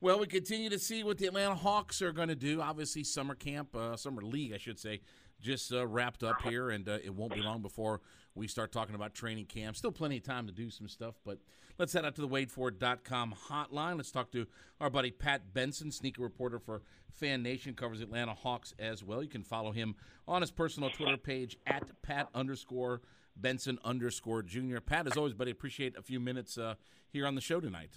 well. 0.00 0.20
We 0.20 0.28
continue 0.28 0.70
to 0.70 0.78
see 0.78 1.02
what 1.02 1.18
the 1.18 1.26
Atlanta 1.26 1.56
Hawks 1.56 2.00
are 2.00 2.12
going 2.12 2.28
to 2.28 2.36
do. 2.36 2.60
Obviously, 2.60 3.02
summer 3.02 3.34
camp, 3.34 3.74
uh, 3.74 3.96
summer 3.96 4.22
league, 4.22 4.52
I 4.54 4.58
should 4.58 4.78
say, 4.78 5.00
just 5.40 5.72
uh, 5.72 5.84
wrapped 5.84 6.22
up 6.22 6.42
here, 6.42 6.70
and 6.70 6.88
uh, 6.88 6.98
it 7.02 7.12
won't 7.12 7.34
be 7.34 7.42
long 7.42 7.60
before 7.60 8.02
we 8.36 8.46
start 8.46 8.70
talking 8.70 8.94
about 8.94 9.14
training 9.14 9.46
camp. 9.46 9.74
Still 9.74 9.90
plenty 9.90 10.18
of 10.18 10.22
time 10.22 10.46
to 10.46 10.52
do 10.52 10.70
some 10.70 10.86
stuff, 10.86 11.16
but 11.24 11.38
let's 11.80 11.92
head 11.92 12.04
out 12.04 12.14
to 12.14 12.20
the 12.20 12.28
WadeFord.com 12.28 13.34
hotline. 13.48 13.96
Let's 13.96 14.12
talk 14.12 14.30
to 14.30 14.46
our 14.80 14.90
buddy 14.90 15.10
Pat 15.10 15.52
Benson, 15.52 15.90
sneaker 15.90 16.22
reporter 16.22 16.60
for 16.60 16.82
Fan 17.10 17.42
Nation, 17.42 17.74
covers 17.74 18.00
Atlanta 18.00 18.34
Hawks 18.34 18.74
as 18.78 19.02
well. 19.02 19.24
You 19.24 19.28
can 19.28 19.42
follow 19.42 19.72
him 19.72 19.96
on 20.28 20.40
his 20.40 20.52
personal 20.52 20.88
Twitter 20.88 21.16
page 21.16 21.58
at 21.66 21.90
Pat 22.02 22.28
underscore 22.32 23.00
Benson 23.36 23.78
underscore 23.84 24.42
Junior. 24.42 24.80
Pat, 24.80 25.06
as 25.06 25.16
always, 25.16 25.34
buddy, 25.34 25.50
appreciate 25.50 25.96
a 25.96 26.02
few 26.02 26.20
minutes 26.20 26.58
uh, 26.58 26.74
here 27.08 27.26
on 27.26 27.34
the 27.34 27.40
show 27.40 27.60
tonight. 27.60 27.90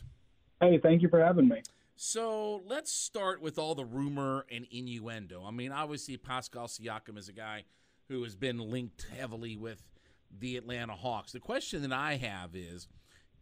Hey, 0.61 0.77
thank 0.77 1.01
you 1.01 1.09
for 1.09 1.19
having 1.19 1.47
me. 1.47 1.61
So 1.95 2.61
let's 2.65 2.91
start 2.91 3.41
with 3.41 3.59
all 3.59 3.75
the 3.75 3.85
rumor 3.85 4.45
and 4.51 4.65
innuendo. 4.71 5.43
I 5.45 5.51
mean, 5.51 5.71
obviously, 5.71 6.17
Pascal 6.17 6.67
Siakam 6.67 7.17
is 7.17 7.29
a 7.29 7.33
guy 7.33 7.65
who 8.07 8.23
has 8.23 8.35
been 8.35 8.57
linked 8.57 9.05
heavily 9.15 9.55
with 9.55 9.83
the 10.31 10.57
Atlanta 10.57 10.93
Hawks. 10.93 11.31
The 11.31 11.39
question 11.39 11.81
that 11.83 11.93
I 11.93 12.15
have 12.15 12.55
is 12.55 12.87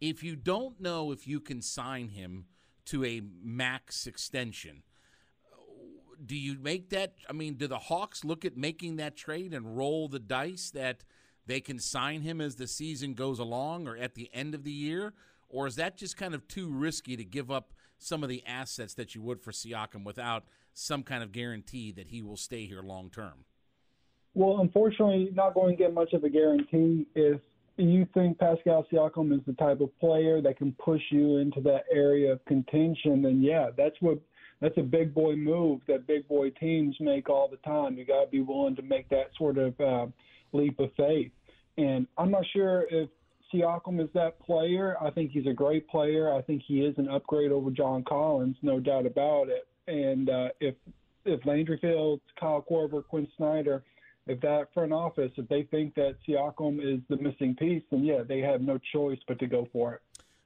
if 0.00 0.22
you 0.22 0.36
don't 0.36 0.80
know 0.80 1.12
if 1.12 1.26
you 1.26 1.40
can 1.40 1.62
sign 1.62 2.08
him 2.08 2.46
to 2.86 3.04
a 3.04 3.22
max 3.42 4.06
extension, 4.06 4.82
do 6.24 6.36
you 6.36 6.58
make 6.60 6.90
that? 6.90 7.14
I 7.28 7.32
mean, 7.32 7.54
do 7.54 7.66
the 7.66 7.78
Hawks 7.78 8.24
look 8.24 8.44
at 8.44 8.56
making 8.56 8.96
that 8.96 9.16
trade 9.16 9.54
and 9.54 9.76
roll 9.76 10.08
the 10.08 10.18
dice 10.18 10.70
that– 10.72 11.04
they 11.46 11.60
can 11.60 11.78
sign 11.78 12.22
him 12.22 12.40
as 12.40 12.56
the 12.56 12.66
season 12.66 13.14
goes 13.14 13.38
along 13.38 13.88
or 13.88 13.96
at 13.96 14.14
the 14.14 14.30
end 14.32 14.54
of 14.54 14.64
the 14.64 14.72
year? 14.72 15.12
Or 15.48 15.66
is 15.66 15.76
that 15.76 15.96
just 15.96 16.16
kind 16.16 16.34
of 16.34 16.48
too 16.48 16.68
risky 16.70 17.16
to 17.16 17.24
give 17.24 17.50
up 17.50 17.72
some 17.98 18.22
of 18.22 18.28
the 18.28 18.42
assets 18.46 18.94
that 18.94 19.14
you 19.14 19.22
would 19.22 19.40
for 19.40 19.52
Siakam 19.52 20.04
without 20.04 20.44
some 20.72 21.02
kind 21.02 21.22
of 21.22 21.32
guarantee 21.32 21.92
that 21.92 22.08
he 22.08 22.22
will 22.22 22.36
stay 22.36 22.66
here 22.66 22.82
long 22.82 23.10
term? 23.10 23.44
Well, 24.34 24.60
unfortunately, 24.60 25.30
not 25.34 25.54
going 25.54 25.76
to 25.76 25.82
get 25.82 25.92
much 25.92 26.14
of 26.14 26.24
a 26.24 26.30
guarantee. 26.30 27.06
If 27.14 27.40
you 27.76 28.06
think 28.14 28.38
Pascal 28.38 28.86
Siakam 28.90 29.34
is 29.34 29.40
the 29.46 29.52
type 29.54 29.80
of 29.80 29.96
player 29.98 30.40
that 30.40 30.56
can 30.56 30.72
push 30.82 31.02
you 31.10 31.36
into 31.36 31.60
that 31.62 31.84
area 31.92 32.32
of 32.32 32.44
contention, 32.46 33.22
then 33.22 33.42
yeah, 33.42 33.68
that's 33.76 33.96
what 34.00 34.18
that's 34.60 34.78
a 34.78 34.82
big 34.82 35.12
boy 35.12 35.34
move 35.34 35.80
that 35.88 36.06
big 36.06 36.26
boy 36.28 36.48
teams 36.50 36.96
make 37.00 37.28
all 37.28 37.48
the 37.48 37.56
time. 37.58 37.98
You 37.98 38.06
got 38.06 38.24
to 38.24 38.30
be 38.30 38.40
willing 38.40 38.76
to 38.76 38.82
make 38.82 39.08
that 39.10 39.30
sort 39.36 39.58
of 39.58 39.78
uh, 39.80 40.06
leap 40.52 40.78
of 40.78 40.90
faith. 40.96 41.32
And 41.78 42.06
I'm 42.18 42.30
not 42.30 42.44
sure 42.52 42.86
if 42.90 43.08
Siakam 43.52 44.02
is 44.02 44.08
that 44.14 44.38
player. 44.40 44.96
I 45.00 45.10
think 45.10 45.30
he's 45.32 45.46
a 45.46 45.52
great 45.52 45.88
player. 45.88 46.32
I 46.32 46.42
think 46.42 46.62
he 46.66 46.80
is 46.80 46.96
an 46.98 47.08
upgrade 47.08 47.52
over 47.52 47.70
John 47.70 48.04
Collins, 48.04 48.56
no 48.62 48.80
doubt 48.80 49.06
about 49.06 49.48
it. 49.48 49.66
And 49.86 50.30
uh, 50.30 50.48
if 50.60 50.74
if 51.24 51.44
Landry 51.46 51.78
Fields, 51.80 52.22
Kyle 52.38 52.64
Korver, 52.68 53.06
Quin 53.06 53.28
Snyder, 53.36 53.84
if 54.26 54.40
that 54.40 54.72
front 54.74 54.92
office, 54.92 55.30
if 55.36 55.48
they 55.48 55.62
think 55.64 55.94
that 55.94 56.16
Siakam 56.26 56.80
is 56.82 57.00
the 57.08 57.16
missing 57.16 57.54
piece, 57.54 57.82
then 57.90 58.04
yeah, 58.04 58.22
they 58.26 58.40
have 58.40 58.60
no 58.60 58.78
choice 58.92 59.18
but 59.28 59.38
to 59.38 59.46
go 59.46 59.68
for 59.72 59.94
it. 59.94 60.00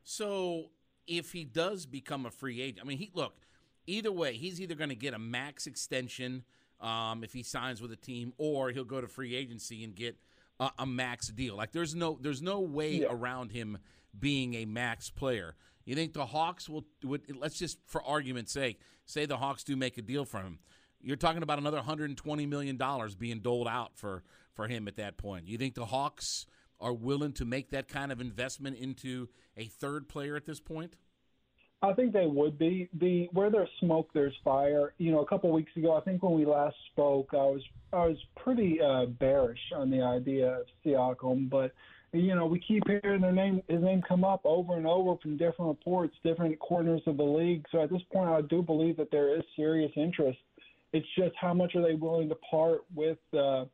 So 0.05 0.67
if 1.07 1.33
he 1.33 1.45
does 1.45 1.87
become 1.87 2.27
a 2.27 2.31
free 2.31 2.61
agent, 2.61 2.81
I 2.83 2.85
mean, 2.87 2.99
he 2.99 3.11
look 3.15 3.35
either 3.87 4.13
way, 4.13 4.35
he's 4.35 4.61
either 4.61 4.75
going 4.75 4.91
to 4.91 4.97
get 4.97 5.15
a 5.15 5.19
max 5.19 5.67
extension 5.67 6.45
um, 6.81 7.25
if 7.25 7.33
he 7.33 7.43
signs 7.43 7.81
with 7.81 7.93
a 7.93 7.97
team, 7.97 8.33
or 8.39 8.71
he'll 8.71 8.85
go 8.85 9.01
to 9.01 9.09
free 9.09 9.35
agency 9.35 9.85
and 9.85 9.95
get 9.95 10.17
a, 10.61 10.71
a 10.81 10.87
max 10.87 11.29
deal. 11.29 11.57
Like 11.57 11.73
there's 11.73 11.95
no 11.95 12.19
there's 12.21 12.43
no 12.43 12.61
way 12.61 13.01
yeah. 13.01 13.09
around 13.11 13.53
him 13.53 13.79
being 14.19 14.55
a 14.55 14.65
max 14.65 15.11
player. 15.11 15.55
You 15.85 15.95
think 15.95 16.13
the 16.13 16.27
Hawks 16.27 16.69
will 16.69 16.85
would 17.05 17.23
let's 17.37 17.59
just 17.59 17.79
for 17.87 18.03
argument's 18.03 18.53
sake 18.53 18.81
say 19.05 19.27
the 19.27 19.37
Hawks 19.37 19.65
do 19.65 19.77
make 19.77 19.99
a 19.99 20.03
deal 20.03 20.25
for 20.25 20.39
him. 20.39 20.59
You're 21.01 21.17
talking 21.17 21.43
about 21.43 21.59
another 21.59 21.77
120 21.77 22.47
million 22.47 22.77
dollars 22.77 23.15
being 23.15 23.41
doled 23.41 23.69
out 23.69 23.97
for 23.97 24.23
for 24.55 24.67
him 24.67 24.89
at 24.89 24.97
that 24.97 25.17
point. 25.17 25.47
You 25.47 25.59
think 25.59 25.75
the 25.75 25.87
Hawks 25.87 26.47
are 26.81 26.93
willing 26.93 27.33
to 27.35 27.45
make 27.45 27.71
that 27.71 27.89
kind 27.89 28.13
of 28.13 28.21
investment 28.21 28.77
into 28.77 29.29
a 29.57 29.67
third 29.67 30.09
player 30.09 30.37
at 30.37 30.45
this 30.45 30.61
point? 30.61 30.95
I 31.83 31.93
think 31.93 32.13
they 32.13 32.27
would 32.27 32.59
be. 32.59 32.89
The 32.99 33.29
where 33.33 33.51
there's 33.51 33.69
smoke, 33.81 34.09
there's 34.15 34.35
fire. 34.43 34.95
You 34.99 35.13
know, 35.13 35.21
a 35.21 35.27
couple 35.27 35.53
weeks 35.53 35.73
ago, 35.77 35.95
I 35.95 36.01
think 36.01 36.23
when 36.23 36.35
we 36.35 36.47
last 36.47 36.77
spoke, 36.93 37.29
I 37.33 37.37
was 37.37 37.63
I 37.93 38.07
was 38.07 38.17
pretty 38.37 38.81
uh, 38.81 39.07
bearish 39.07 39.61
on 39.75 39.91
the 39.91 40.03
idea 40.03 40.61
of 40.61 40.67
Siakam, 40.85 41.51
but 41.51 41.73
you 42.13 42.35
know, 42.35 42.47
we 42.47 42.61
keep 42.61 42.83
hearing 42.87 43.21
their 43.21 43.33
name, 43.33 43.63
his 43.69 43.83
name 43.83 44.03
come 44.07 44.25
up 44.25 44.41
over 44.45 44.77
and 44.77 44.87
over 44.87 45.17
from 45.21 45.37
different 45.37 45.69
reports, 45.69 46.15
different 46.25 46.59
corners 46.61 47.03
of 47.07 47.17
the 47.17 47.23
league. 47.23 47.65
So 47.71 47.83
at 47.83 47.91
this 47.91 48.03
point, 48.13 48.31
I 48.31 48.41
do 48.43 48.63
believe 48.63 48.97
that 48.97 49.11
there 49.11 49.37
is 49.37 49.43
serious 49.55 49.93
interest. 49.97 50.39
It's 50.93 51.07
just 51.19 51.35
how 51.39 51.53
much 51.53 51.75
are 51.75 51.83
they 51.83 51.95
willing 51.95 52.29
to 52.29 52.37
part 52.37 52.83
with, 52.95 53.19
uh, 53.35 53.65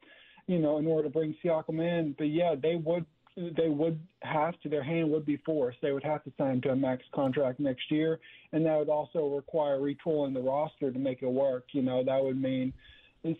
you 0.47 0.59
know, 0.59 0.79
in 0.79 0.87
order 0.87 1.05
to 1.05 1.13
bring 1.13 1.37
Siakam 1.45 1.81
in. 1.81 2.15
But 2.19 2.29
yeah, 2.29 2.55
they 2.61 2.75
would 2.77 3.07
they 3.37 3.69
would 3.69 3.99
have 4.23 4.59
to 4.61 4.69
their 4.69 4.83
hand 4.83 5.11
would 5.11 5.25
be 5.25 5.39
forced. 5.39 5.79
They 5.81 5.93
would 5.93 6.05
have 6.05 6.23
to 6.25 6.33
sign 6.37 6.61
to 6.63 6.71
a 6.71 6.77
max 6.77 7.03
contract 7.15 7.61
next 7.61 7.91
year, 7.91 8.21
and 8.53 8.65
that 8.67 8.79
would 8.79 8.89
also 8.89 9.35
require 9.35 9.79
retooling 9.79 10.35
the 10.35 10.41
roster 10.41 10.91
to 10.91 10.99
make 10.99 11.23
it 11.23 11.29
work. 11.29 11.65
You 11.73 11.83
know, 11.83 12.05
that 12.05 12.23
would 12.23 12.41
mean 12.41 12.73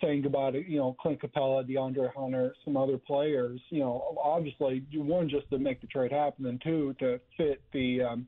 saying 0.01 0.23
goodbye 0.23 0.53
to 0.53 0.71
you 0.71 0.79
know 0.79 0.97
Clint 1.01 1.21
Capela, 1.21 1.69
DeAndre 1.69 2.13
Hunter, 2.15 2.55
some 2.65 2.77
other 2.77 2.99
players. 2.99 3.61
You 3.71 3.81
know, 3.81 4.17
obviously 4.23 4.85
one 4.95 5.29
just 5.29 5.51
to 5.51 5.59
make 5.59 5.81
the 5.81 5.87
trade 5.89 6.13
happen, 6.13 6.47
and 6.47 6.61
two 6.63 6.95
to 7.01 7.21
fit 7.37 7.63
the 7.73 8.03
um, 8.03 8.27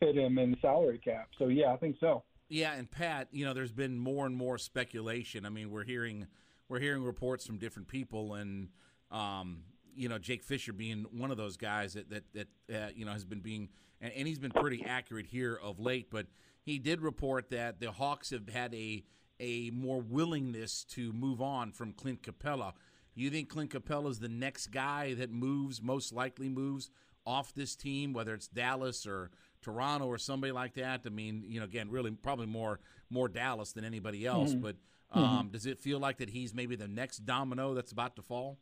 fit 0.00 0.16
him 0.16 0.38
in 0.38 0.52
the 0.52 0.56
salary 0.62 1.00
cap. 1.04 1.28
So 1.38 1.48
yeah, 1.48 1.72
I 1.72 1.76
think 1.76 1.96
so. 2.00 2.22
Yeah, 2.48 2.74
and 2.74 2.90
Pat, 2.90 3.28
you 3.32 3.44
know, 3.44 3.54
there's 3.54 3.72
been 3.72 3.98
more 3.98 4.26
and 4.26 4.36
more 4.36 4.58
speculation. 4.58 5.44
I 5.44 5.48
mean, 5.48 5.70
we're 5.70 5.84
hearing 5.84 6.26
we're 6.68 6.80
hearing 6.80 7.02
reports 7.02 7.46
from 7.46 7.58
different 7.58 7.88
people, 7.88 8.34
and 8.34 8.68
um, 9.10 9.64
you 9.96 10.08
know 10.08 10.18
Jake 10.18 10.42
Fisher 10.42 10.72
being 10.72 11.06
one 11.10 11.30
of 11.30 11.36
those 11.36 11.56
guys 11.56 11.94
that 11.94 12.10
that 12.10 12.24
that 12.34 12.48
uh, 12.74 12.88
you 12.94 13.04
know 13.04 13.12
has 13.12 13.24
been 13.24 13.40
being 13.40 13.68
and, 14.00 14.12
and 14.14 14.28
he's 14.28 14.38
been 14.38 14.50
pretty 14.50 14.84
accurate 14.84 15.26
here 15.26 15.58
of 15.60 15.80
late. 15.80 16.08
But 16.10 16.26
he 16.62 16.78
did 16.78 17.00
report 17.00 17.50
that 17.50 17.80
the 17.80 17.92
Hawks 17.92 18.30
have 18.30 18.48
had 18.48 18.74
a 18.74 19.04
a 19.40 19.70
more 19.70 20.00
willingness 20.00 20.84
to 20.84 21.12
move 21.12 21.42
on 21.42 21.72
from 21.72 21.92
Clint 21.92 22.22
Capela. 22.22 22.72
You 23.14 23.30
think 23.30 23.48
Clint 23.48 23.70
Capela 23.70 24.10
is 24.10 24.18
the 24.18 24.28
next 24.28 24.68
guy 24.68 25.14
that 25.14 25.30
moves, 25.30 25.82
most 25.82 26.12
likely 26.12 26.48
moves 26.48 26.90
off 27.26 27.54
this 27.54 27.74
team, 27.74 28.12
whether 28.12 28.34
it's 28.34 28.48
Dallas 28.48 29.06
or 29.06 29.30
Toronto 29.62 30.06
or 30.06 30.18
somebody 30.18 30.52
like 30.52 30.74
that? 30.74 31.02
I 31.06 31.08
mean, 31.08 31.44
you 31.46 31.58
know, 31.60 31.64
again, 31.64 31.90
really 31.90 32.10
probably 32.10 32.46
more 32.46 32.80
more 33.10 33.28
Dallas 33.28 33.72
than 33.72 33.84
anybody 33.84 34.26
else. 34.26 34.52
Mm-hmm. 34.52 34.62
But 34.62 34.76
um, 35.12 35.22
mm-hmm. 35.22 35.48
does 35.48 35.66
it 35.66 35.78
feel 35.78 35.98
like 35.98 36.18
that 36.18 36.30
he's 36.30 36.54
maybe 36.54 36.76
the 36.76 36.88
next 36.88 37.24
domino 37.24 37.74
that's 37.74 37.92
about 37.92 38.16
to 38.16 38.22
fall? 38.22 38.58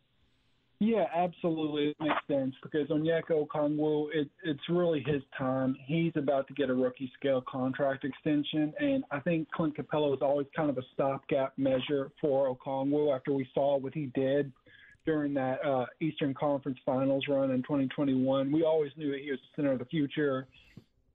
Yeah, 0.82 1.04
absolutely. 1.14 1.90
It 1.90 1.96
makes 2.00 2.26
sense 2.26 2.56
because 2.60 2.88
Onyeka 2.88 3.30
Okongwu, 3.30 4.08
it, 4.12 4.28
it's 4.42 4.68
really 4.68 5.00
his 5.06 5.22
time. 5.38 5.76
He's 5.86 6.10
about 6.16 6.48
to 6.48 6.54
get 6.54 6.70
a 6.70 6.74
rookie 6.74 7.08
scale 7.16 7.40
contract 7.48 8.04
extension, 8.04 8.74
and 8.80 9.04
I 9.12 9.20
think 9.20 9.48
Clint 9.52 9.76
Capela 9.76 10.10
was 10.10 10.18
always 10.22 10.48
kind 10.56 10.70
of 10.70 10.78
a 10.78 10.82
stopgap 10.92 11.56
measure 11.56 12.10
for 12.20 12.52
Okongwu 12.56 13.14
after 13.14 13.32
we 13.32 13.48
saw 13.54 13.78
what 13.78 13.94
he 13.94 14.06
did 14.16 14.50
during 15.06 15.32
that 15.34 15.64
uh, 15.64 15.86
Eastern 16.00 16.34
Conference 16.34 16.78
Finals 16.84 17.26
run 17.28 17.52
in 17.52 17.62
2021. 17.62 18.50
We 18.50 18.64
always 18.64 18.90
knew 18.96 19.12
that 19.12 19.20
he 19.20 19.30
was 19.30 19.38
the 19.38 19.62
center 19.62 19.70
of 19.70 19.78
the 19.78 19.84
future. 19.84 20.48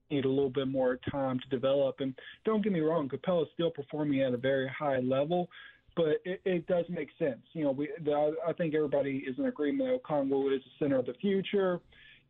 need 0.09 0.24
a 0.24 0.30
little 0.30 0.49
bit 0.49 0.70
more 0.70 0.97
time 1.11 1.41
to 1.41 1.49
develop. 1.49 1.97
And 1.99 2.13
don't 2.45 2.63
get 2.63 2.72
me 2.72 2.80
wrong, 2.80 3.09
Capela 3.09 3.41
is 3.41 3.49
still 3.53 3.72
performing 3.72 4.22
at 4.22 4.34
a 4.34 4.38
very 4.38 4.70
high 4.70 4.99
level, 4.99 5.49
but 5.97 6.21
it, 6.23 6.39
it 6.45 6.67
does 6.67 6.85
make 6.87 7.09
sense. 7.19 7.41
You 7.53 7.65
know, 7.65 7.71
we 7.71 7.89
the, 8.05 8.35
I 8.47 8.53
think 8.53 8.73
everybody 8.75 9.25
is 9.27 9.37
in 9.37 9.45
agreement 9.45 9.89
that 9.89 10.03
Okongwu 10.03 10.55
is 10.55 10.61
the 10.63 10.85
center 10.85 10.99
of 10.99 11.07
the 11.07 11.15
future. 11.15 11.81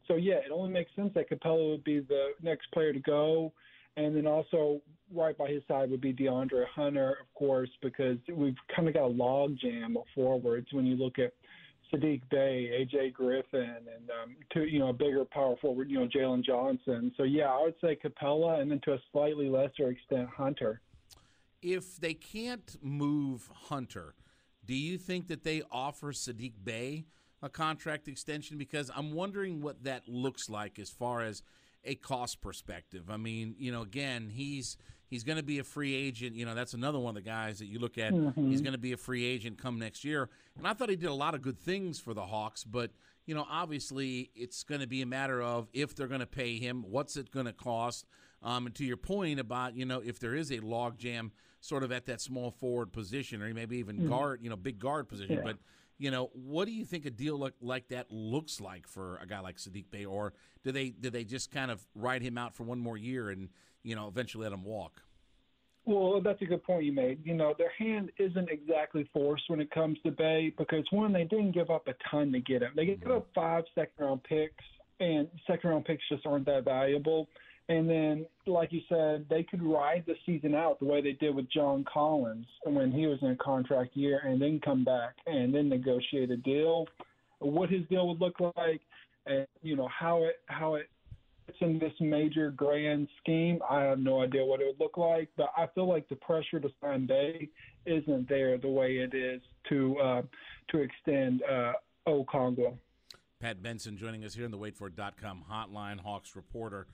So 0.07 0.15
yeah, 0.15 0.36
it 0.36 0.51
only 0.51 0.72
makes 0.72 0.89
sense 0.95 1.11
that 1.15 1.30
Capela 1.30 1.72
would 1.72 1.84
be 1.84 1.99
the 1.99 2.30
next 2.41 2.72
player 2.72 2.93
to 2.93 2.99
go. 2.99 3.53
And 3.97 4.15
then 4.15 4.26
also 4.26 4.80
right 5.13 5.38
by 5.38 5.49
his 5.49 5.63
side 5.68 5.91
would 5.91 6.01
be 6.01 6.13
DeAndre 6.13 6.65
Hunter, 6.74 7.18
of 7.20 7.34
course, 7.34 7.70
because 7.82 8.18
we've 8.34 8.55
kind 8.74 8.88
of 8.88 8.93
got 8.93 9.03
a 9.03 9.07
log 9.07 9.57
jam 9.59 9.97
of 9.97 10.03
forwards 10.15 10.68
when 10.72 10.86
you 10.86 10.95
look 10.95 11.20
at 11.20 11.34
Sadiq 11.91 12.22
Bey, 12.30 12.88
AJ 12.88 13.13
Griffin, 13.13 13.61
and 13.61 14.09
um, 14.24 14.36
to 14.53 14.65
you 14.65 14.80
know 14.80 14.89
a 14.89 14.93
bigger 14.93 15.26
power 15.26 15.55
forward, 15.61 15.89
you 15.89 15.99
know 15.99 16.07
Jalen 16.07 16.43
Johnson. 16.43 17.11
So 17.18 17.24
yeah, 17.24 17.45
I 17.45 17.61
would 17.61 17.76
say 17.82 17.97
Capela, 18.01 18.61
and 18.61 18.72
then 18.72 18.80
to 18.84 18.93
a 18.93 18.99
slightly 19.11 19.49
lesser 19.49 19.89
extent 19.89 20.30
Hunter. 20.30 20.82
If 21.62 21.97
they 21.97 22.14
can't 22.14 22.76
move 22.82 23.49
Hunter, 23.53 24.16
do 24.66 24.76
you 24.76 24.97
think 24.97 25.28
that 25.28 25.43
they 25.43 25.64
offer 25.72 26.12
Sadiq 26.12 26.53
Bey 26.64 27.05
a 27.41 27.49
contract 27.49 28.08
extension? 28.08 28.58
Because 28.58 28.91
I'm 28.95 29.14
wondering 29.14 29.62
what 29.62 29.84
that 29.84 30.08
looks 30.08 30.49
like 30.49 30.78
as 30.80 30.89
far 30.89 31.22
as 31.22 31.41
a 31.84 31.95
cost 31.95 32.41
perspective. 32.41 33.10
I 33.10 33.18
mean, 33.18 33.55
you 33.58 33.72
know, 33.72 33.82
again, 33.82 34.30
he's 34.30 34.78
he's 35.08 35.24
going 35.24 35.38
to 35.38 35.43
be 35.43 35.60
a 35.60 35.64
free 35.64 35.95
agent. 35.95 36.36
You 36.36 36.45
know, 36.45 36.53
that's 36.53 36.74
another 36.74 36.99
one 36.99 37.12
of 37.18 37.24
the 37.24 37.30
guys 37.30 37.60
that 37.60 37.68
you 37.68 37.80
look 37.80 37.97
at. 37.97 38.14
Mm-hmm. 38.14 38.49
He's 38.49 38.62
going 38.62 38.74
to 38.74 38.80
be 38.80 38.91
a 38.91 38.97
free 38.97 39.26
agent 39.26 39.58
come 39.58 39.80
next 39.80 40.03
year. 40.03 40.30
And 40.58 40.68
I 40.68 40.74
thought 40.74 40.89
he 40.89 40.95
did 40.95 41.10
a 41.10 41.14
lot 41.14 41.34
of 41.34 41.41
good 41.41 41.60
things 41.60 41.99
for 41.99 42.14
the 42.14 42.26
Hawks, 42.26 42.64
but 42.64 42.91
you 43.26 43.36
know, 43.36 43.45
obviously, 43.49 44.32
it's 44.36 44.64
going 44.64 44.80
to 44.80 44.88
be 44.88 45.01
a 45.01 45.05
matter 45.05 45.41
of 45.41 45.68
if 45.74 45.93
they're 45.95 46.08
going 46.08 46.22
to 46.22 46.26
pay 46.26 46.58
him, 46.58 46.86
what's 46.88 47.18
it 47.18 47.30
going 47.30 47.45
to 47.45 47.53
cost. 47.53 48.05
Um, 48.44 48.68
and 48.68 48.76
to 48.76 48.86
your 48.86 48.98
point 48.98 49.40
about 49.40 49.76
you 49.76 49.86
know 49.86 50.02
if 50.04 50.20
there 50.20 50.36
is 50.36 50.52
a 50.52 50.60
logjam 50.60 51.32
sort 51.60 51.84
of 51.84 51.92
at 51.92 52.06
that 52.06 52.22
small 52.22 52.52
forward 52.52 52.94
position 52.94 53.42
or 53.42 53.54
maybe 53.54 53.78
even 53.78 53.98
mm-hmm. 53.98 54.10
guard, 54.10 54.40
you 54.44 54.50
know, 54.50 54.56
big 54.56 54.80
guard 54.80 55.10
position, 55.10 55.38
yeah. 55.38 55.44
but 55.44 55.58
you 55.98 56.12
know, 56.12 56.30
what 56.34 56.66
do 56.66 56.72
you 56.72 56.86
think 56.86 57.06
a 57.06 57.10
deal 57.10 57.38
like, 57.38 57.54
like 57.60 57.88
that 57.90 58.12
looks 58.12 58.62
like 58.62 58.88
for 58.88 59.18
a 59.18 59.26
guy 59.26 59.40
like 59.40 59.58
Sadiq 59.58 59.86
Bey, 59.90 60.06
or 60.06 60.34
do 60.64 60.72
they 60.72 60.90
do 60.90 61.10
they 61.10 61.24
just 61.24 61.52
kind 61.52 61.72
of 61.72 61.86
ride 61.96 62.22
him 62.22 62.38
out 62.38 62.56
for 62.56 62.64
one 62.64 62.80
more 62.80 62.98
year 62.98 63.30
and 63.30 63.50
you 63.84 63.96
know 63.96 64.08
eventually 64.08 64.44
let 64.44 64.54
him 64.54 64.64
walk? 64.64 65.02
Well, 65.86 66.20
that's 66.22 66.42
a 66.42 66.46
good 66.46 66.64
point 66.64 66.84
you 66.84 66.92
made. 66.92 67.26
You 67.26 67.34
know, 67.34 67.56
their 67.58 67.72
hand 67.80 68.12
isn't 68.20 68.50
exactly 68.50 69.10
forced 69.14 69.46
when 69.48 69.62
it 69.62 69.72
comes 69.72 69.98
to 70.04 70.12
Bey 70.12 70.54
because 70.58 70.84
one, 70.92 71.14
they 71.14 71.24
didn't 71.24 71.54
give 71.54 71.70
up 71.70 71.88
a 71.88 71.94
ton 72.12 72.32
to 72.34 72.42
get 72.42 72.62
him. 72.62 72.74
They 72.76 72.86
gave 72.86 73.08
up 73.08 73.28
five 73.34 73.64
second 73.74 74.06
round 74.06 74.24
picks, 74.24 74.64
and 75.00 75.28
second 75.48 75.70
round 75.70 75.86
picks 75.86 76.04
just 76.10 76.26
aren't 76.26 76.46
that 76.46 76.66
valuable. 76.66 77.30
And 77.70 77.89
then, 77.89 78.26
like 78.45 78.72
you 78.72 78.82
said, 78.88 79.26
they 79.30 79.43
could 79.43 79.61
ride 79.61 80.05
the 80.07 80.15
season 80.26 80.55
out 80.55 80.80
the 80.80 80.86
way 80.86 81.01
they 81.01 81.13
did 81.13 81.36
with 81.36 81.51
John 81.51 81.84
Collins 81.91 82.45
when 82.63 82.91
he 82.91 83.07
was 83.07 83.20
in 83.22 83.32
a 83.32 83.36
contract 83.36 83.95
year, 83.95 84.22
and 84.26 84.41
then 84.41 84.61
come 84.63 84.86
back 84.86 85.15
and 85.26 85.53
then 85.53 85.68
negotiate 85.68 86.32
a 86.32 86.38
deal. 86.38 86.88
What 87.39 87.70
his 87.70 87.86
deal 87.89 88.07
would 88.07 88.22
look 88.22 88.39
like, 88.55 88.82
and 89.26 89.45
you 89.61 89.76
know 89.76 89.89
how 89.89 90.24
it 90.24 90.38
how 90.45 90.76
it 90.76 90.89
fits 91.45 91.57
in 91.59 91.78
this 91.78 91.91
major 91.99 92.51
grand 92.51 93.09
scheme. 93.22 93.59
I 93.70 93.82
have 93.82 93.99
no 93.99 94.22
idea 94.22 94.45
what 94.45 94.61
it 94.61 94.68
would 94.68 94.80
look 94.80 94.97
like, 94.97 95.30
but 95.36 95.49
I 95.57 95.68
feel 95.76 95.89
like 95.89 96.07
the 96.07 96.15
pressure 96.15 96.61
to 96.61 96.70
sign 96.82 97.05
Bey 97.05 97.49
isn't 97.86 98.30
there 98.30 98.57
the 98.57 98.70
way 98.70 98.97
it 98.97 99.13
is 99.13 99.41
to 99.70 99.97
uh, 99.97 100.22
to 100.70 100.78
extend 100.80 101.43
uh, 101.43 101.74
Okongwu. 102.07 102.78
Pat 103.41 103.61
Benson 103.61 103.97
joining 103.97 104.24
us 104.24 104.34
here 104.34 104.45
in 104.45 104.51
the 104.51 104.57
WaitFor.com 104.57 105.43
hotline, 105.51 105.99
Hawks 105.99 106.36
reporter. 106.36 106.88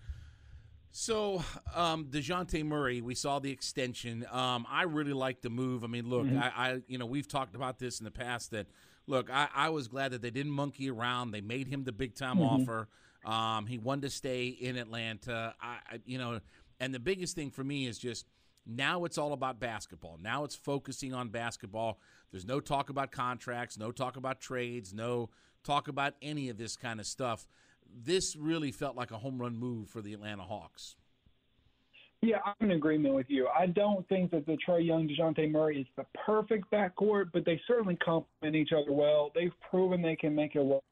So, 0.96 1.44
um, 1.74 2.06
Dejounte 2.06 2.64
Murray, 2.64 3.02
we 3.02 3.16
saw 3.16 3.40
the 3.40 3.50
extension. 3.50 4.28
Um, 4.32 4.68
I 4.70 4.84
really 4.84 5.12
like 5.12 5.42
the 5.42 5.50
move. 5.50 5.84
I 5.84 5.88
mean, 5.88 6.08
look, 6.08 6.28
mm-hmm. 6.28 6.38
I, 6.38 6.52
I, 6.56 6.82
you 6.88 7.00
know, 7.00 7.08
we've 7.08 7.28
talked 7.28 7.56
about 7.56 7.80
this 7.80 8.00
in 8.00 8.04
the 8.04 8.12
past. 8.12 8.52
That 8.52 8.68
look, 9.08 9.32
I, 9.32 9.48
I 9.56 9.70
was 9.70 9.88
glad 9.88 10.12
that 10.12 10.22
they 10.22 10.30
didn't 10.30 10.52
monkey 10.52 10.92
around. 10.92 11.32
They 11.32 11.42
made 11.42 11.68
him 11.68 11.84
the 11.84 11.92
big 11.92 12.14
time 12.14 12.38
mm-hmm. 12.38 12.62
offer. 12.62 12.90
Um, 13.26 13.66
he 13.66 13.80
wanted 13.80 14.04
to 14.04 14.10
stay 14.12 14.50
in 14.50 14.78
Atlanta. 14.78 15.56
I, 15.60 15.78
I, 15.94 16.00
you 16.06 16.20
know, 16.20 16.40
and 16.80 16.94
the 16.94 17.00
biggest 17.00 17.36
thing 17.36 17.50
for 17.50 17.64
me 17.64 17.88
is 17.88 17.98
just 17.98 18.28
now 18.68 19.04
it's 19.06 19.18
all 19.18 19.34
about 19.34 19.60
basketball. 19.60 20.20
Now 20.22 20.44
it's 20.44 20.56
focusing 20.56 21.12
on 21.12 21.30
basketball. 21.30 21.98
There's 22.30 22.46
no 22.46 22.60
talk 22.60 22.92
about 22.92 23.12
contracts, 23.12 23.80
no 23.80 23.92
talk 23.92 24.16
about 24.16 24.40
trades, 24.42 24.94
no 24.94 25.32
talk 25.64 25.88
about 25.88 26.14
any 26.22 26.50
of 26.50 26.58
this 26.60 26.78
kind 26.78 27.00
of 27.00 27.08
stuff 27.08 27.48
this 28.04 28.36
really 28.36 28.72
felt 28.72 28.96
like 28.96 29.12
a 29.12 29.18
home 29.18 29.40
run 29.40 29.58
move 29.58 29.90
for 29.90 30.02
the 30.02 30.14
Atlanta 30.14 30.44
Hawks. 30.44 30.96
Yeah, 32.22 32.38
I'm 32.46 32.70
in 32.70 32.72
agreement 32.72 33.16
with 33.16 33.26
you. 33.30 33.50
I 33.50 33.66
don't 33.66 34.08
think 34.08 34.32
that 34.32 34.46
the 34.46 34.58
Trae 34.66 34.86
Young 34.86 35.10
Dejounte 35.10 35.52
Murray 35.52 35.82
is 35.82 35.88
the 35.98 36.06
perfect 36.26 36.72
backcourt, 36.72 37.32
but 37.34 37.44
they 37.44 37.60
certainly 37.68 37.98
complement 37.98 38.56
each 38.56 38.72
other 38.72 38.94
well. 38.94 39.32
They've 39.36 39.52
proven 39.70 40.02
they 40.02 40.16
can 40.16 40.34
make 40.34 40.56
it 40.56 40.64
work. 40.64 40.84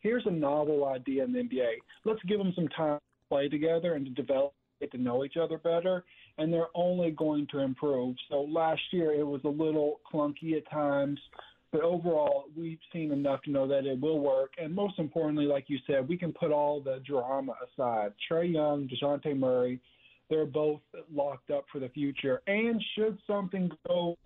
Here's 0.00 0.26
a 0.26 0.30
novel 0.30 0.86
idea 0.86 1.22
in 1.22 1.32
the 1.32 1.38
NBA. 1.38 1.74
Let's 2.04 2.22
give 2.24 2.38
them 2.38 2.52
some 2.56 2.66
time 2.68 2.98
to 2.98 3.28
play 3.28 3.48
together 3.48 3.94
and 3.94 4.04
to 4.06 4.10
develop, 4.10 4.54
get 4.80 4.90
to 4.90 4.98
know 4.98 5.24
each 5.24 5.36
other 5.36 5.56
better, 5.58 6.04
and 6.38 6.52
they're 6.52 6.66
only 6.74 7.12
going 7.12 7.46
to 7.52 7.60
improve. 7.60 8.16
So 8.28 8.42
last 8.42 8.82
year 8.90 9.12
it 9.12 9.24
was 9.24 9.42
a 9.44 9.48
little 9.48 10.00
clunky 10.12 10.56
at 10.56 10.68
times. 10.68 11.20
But 11.72 11.82
overall, 11.82 12.44
we've 12.56 12.78
seen 12.92 13.12
enough 13.12 13.42
to 13.42 13.50
know 13.50 13.66
that 13.66 13.86
it 13.86 13.98
will 13.98 14.20
work. 14.20 14.52
And 14.58 14.74
most 14.74 14.98
importantly, 14.98 15.46
like 15.46 15.64
you 15.68 15.78
said, 15.86 16.06
we 16.06 16.18
can 16.18 16.32
put 16.32 16.52
all 16.52 16.80
the 16.80 17.00
drama 17.06 17.54
aside. 17.66 18.12
Trae 18.30 18.52
Young, 18.52 18.88
DeJounte 18.88 19.36
Murray, 19.38 19.80
they're 20.28 20.44
both 20.44 20.80
locked 21.12 21.50
up 21.50 21.64
for 21.72 21.78
the 21.78 21.88
future. 21.88 22.42
And 22.46 22.82
should 22.94 23.18
something 23.26 23.70
go 23.88 24.18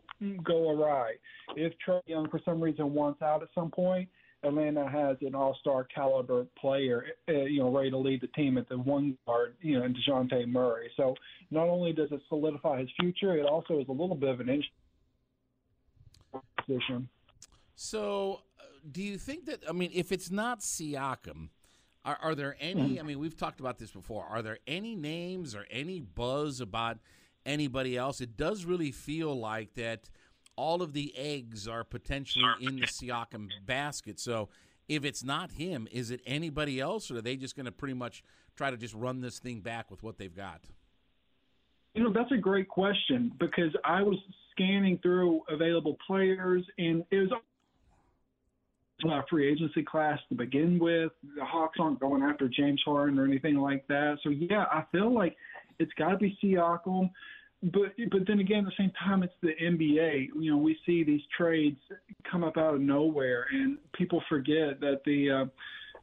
go 0.43 0.71
awry, 0.71 1.13
if 1.57 1.75
Trae 1.87 2.01
Young 2.07 2.29
for 2.31 2.41
some 2.45 2.61
reason 2.61 2.95
wants 2.95 3.21
out 3.23 3.43
at 3.43 3.49
some 3.55 3.71
point, 3.71 4.09
Atlanta 4.43 4.89
has 4.89 5.17
an 5.21 5.35
all-star 5.35 5.85
caliber 5.85 6.47
player, 6.59 7.05
uh, 7.29 7.33
you 7.33 7.61
know, 7.61 7.71
ready 7.71 7.91
to 7.91 7.99
lead 7.99 8.21
the 8.21 8.29
team 8.29 8.57
at 8.59 8.69
the 8.69 8.79
one 8.79 9.17
guard, 9.27 9.55
you 9.61 9.79
know, 9.79 9.85
and 9.85 9.97
Dejounte 9.97 10.49
Murray. 10.49 10.91
So 10.97 11.15
not 11.51 11.69
only 11.69 11.93
does 11.93 12.13
it 12.13 12.21
solidify 12.29 12.81
his 12.81 12.89
future, 12.99 13.37
it 13.37 13.45
also 13.45 13.79
is 13.79 13.89
a 13.89 13.93
little 13.93 14.17
bit 14.17 14.31
of 14.31 14.41
an 14.41 14.63
position. 16.67 17.09
So, 17.77 18.41
uh, 18.59 18.65
do 18.91 19.03
you 19.03 19.19
think 19.19 19.45
that? 19.47 19.63
I 19.69 19.73
mean, 19.73 19.91
if 19.95 20.11
it's 20.11 20.31
not 20.31 20.61
Siakam, 20.61 21.51
are, 22.05 22.19
are 22.23 22.35
there 22.35 22.57
any? 22.59 22.99
I 22.99 23.03
mean, 23.03 23.19
we've 23.19 23.37
talked 23.37 23.61
about 23.61 23.79
this 23.79 23.91
before. 23.91 24.25
Are 24.25 24.41
there 24.41 24.59
any 24.67 24.97
names 24.97 25.55
or 25.55 25.67
any 25.71 26.01
buzz 26.01 26.61
about 26.61 26.99
anybody 27.45 27.97
else? 27.97 28.23
It 28.23 28.37
does 28.37 28.65
really 28.65 28.91
feel 28.91 29.39
like 29.39 29.75
that. 29.75 30.09
All 30.57 30.81
of 30.81 30.95
the 30.95 31.13
eggs 31.19 31.69
are 31.69 31.85
potentially 31.85 32.49
in 32.63 32.77
the 32.77 32.87
Siakam 32.87 33.51
basket. 33.67 34.19
So, 34.19 34.49
if 34.89 35.05
it's 35.05 35.23
not 35.23 35.53
him, 35.53 35.87
is 35.93 36.11
it 36.11 36.23
anybody 36.27 36.81
else, 36.81 37.11
or 37.11 37.19
are 37.19 37.23
they 37.23 37.37
just 37.37 37.57
going 37.57 37.67
to 37.67 37.73
pretty 37.73 37.93
much 37.93 38.25
try 38.57 38.71
to 38.71 38.79
just 38.79 38.95
run 38.95 39.21
this 39.21 39.39
thing 39.39 39.61
back 39.61 39.91
with 39.91 40.03
what 40.03 40.17
they've 40.17 40.35
got? 40.35 40.63
You 41.93 42.05
know, 42.05 42.13
that's 42.13 42.33
a 42.33 42.39
great 42.39 42.69
question 42.69 43.33
because 43.39 43.75
I 43.85 44.03
was 44.03 44.17
scanning 44.53 44.99
through 45.03 45.43
available 45.51 45.99
players, 46.07 46.65
and 46.79 47.05
it 47.11 47.19
was 47.19 47.33
uh, 49.05 49.23
free 49.29 49.51
agency 49.51 49.83
class 49.83 50.19
to 50.29 50.35
begin 50.35 50.79
with. 50.79 51.13
The 51.37 51.45
Hawks 51.45 51.79
aren't 51.81 52.01
going 52.01 52.23
after 52.23 52.49
James 52.49 52.81
Harden 52.85 53.19
or 53.19 53.25
anything 53.25 53.57
like 53.57 53.87
that. 53.89 54.19
So 54.23 54.31
yeah, 54.31 54.65
I 54.73 54.85
feel 54.93 55.13
like 55.13 55.37
it's 55.79 55.93
got 55.99 56.11
to 56.11 56.17
be 56.17 56.37
Siakam. 56.43 57.11
But 57.63 57.93
but 58.11 58.27
then 58.27 58.41
again, 58.41 58.61
at 58.61 58.67
the 58.67 58.73
same 58.79 58.93
time, 59.03 59.23
it's 59.23 59.33
the 59.43 59.53
NBA. 59.63 60.29
You 60.39 60.53
know, 60.53 60.59
we 60.59 60.79
see 60.85 61.05
these 61.05 61.23
trades 61.37 61.79
come 62.31 62.45
up 62.45 62.57
out 62.57 62.75
of 62.75 62.81
nowhere, 62.81 63.47
and 63.51 63.79
people 63.95 64.23
forget 64.29 64.79
that 64.81 65.01
the 65.05 65.49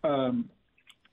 uh, 0.03 0.07
um, 0.07 0.49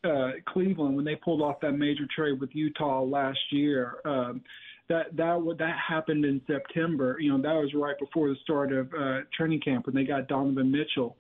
uh, 0.03 0.31
Cleveland 0.49 0.97
when 0.97 1.05
they 1.05 1.17
pulled 1.17 1.43
off 1.43 1.61
that 1.61 1.73
major 1.73 2.05
trade 2.15 2.41
with 2.41 2.51
Utah 2.55 3.03
last 3.03 3.39
year. 3.51 3.97
Um, 4.05 4.43
that 4.89 5.17
that 5.17 5.57
that 5.59 5.77
happened 5.89 6.25
in 6.25 6.41
September. 6.47 7.17
You 7.21 7.33
know, 7.33 7.43
that 7.43 7.55
was 7.55 7.73
right 7.75 7.99
before 7.99 8.29
the 8.29 8.37
start 8.43 8.73
of 8.73 8.93
uh, 8.93 9.21
training 9.37 9.61
camp 9.61 9.87
when 9.87 9.95
they 9.95 10.05
got 10.05 10.27
Donovan 10.27 10.71
Mitchell. 10.71 11.17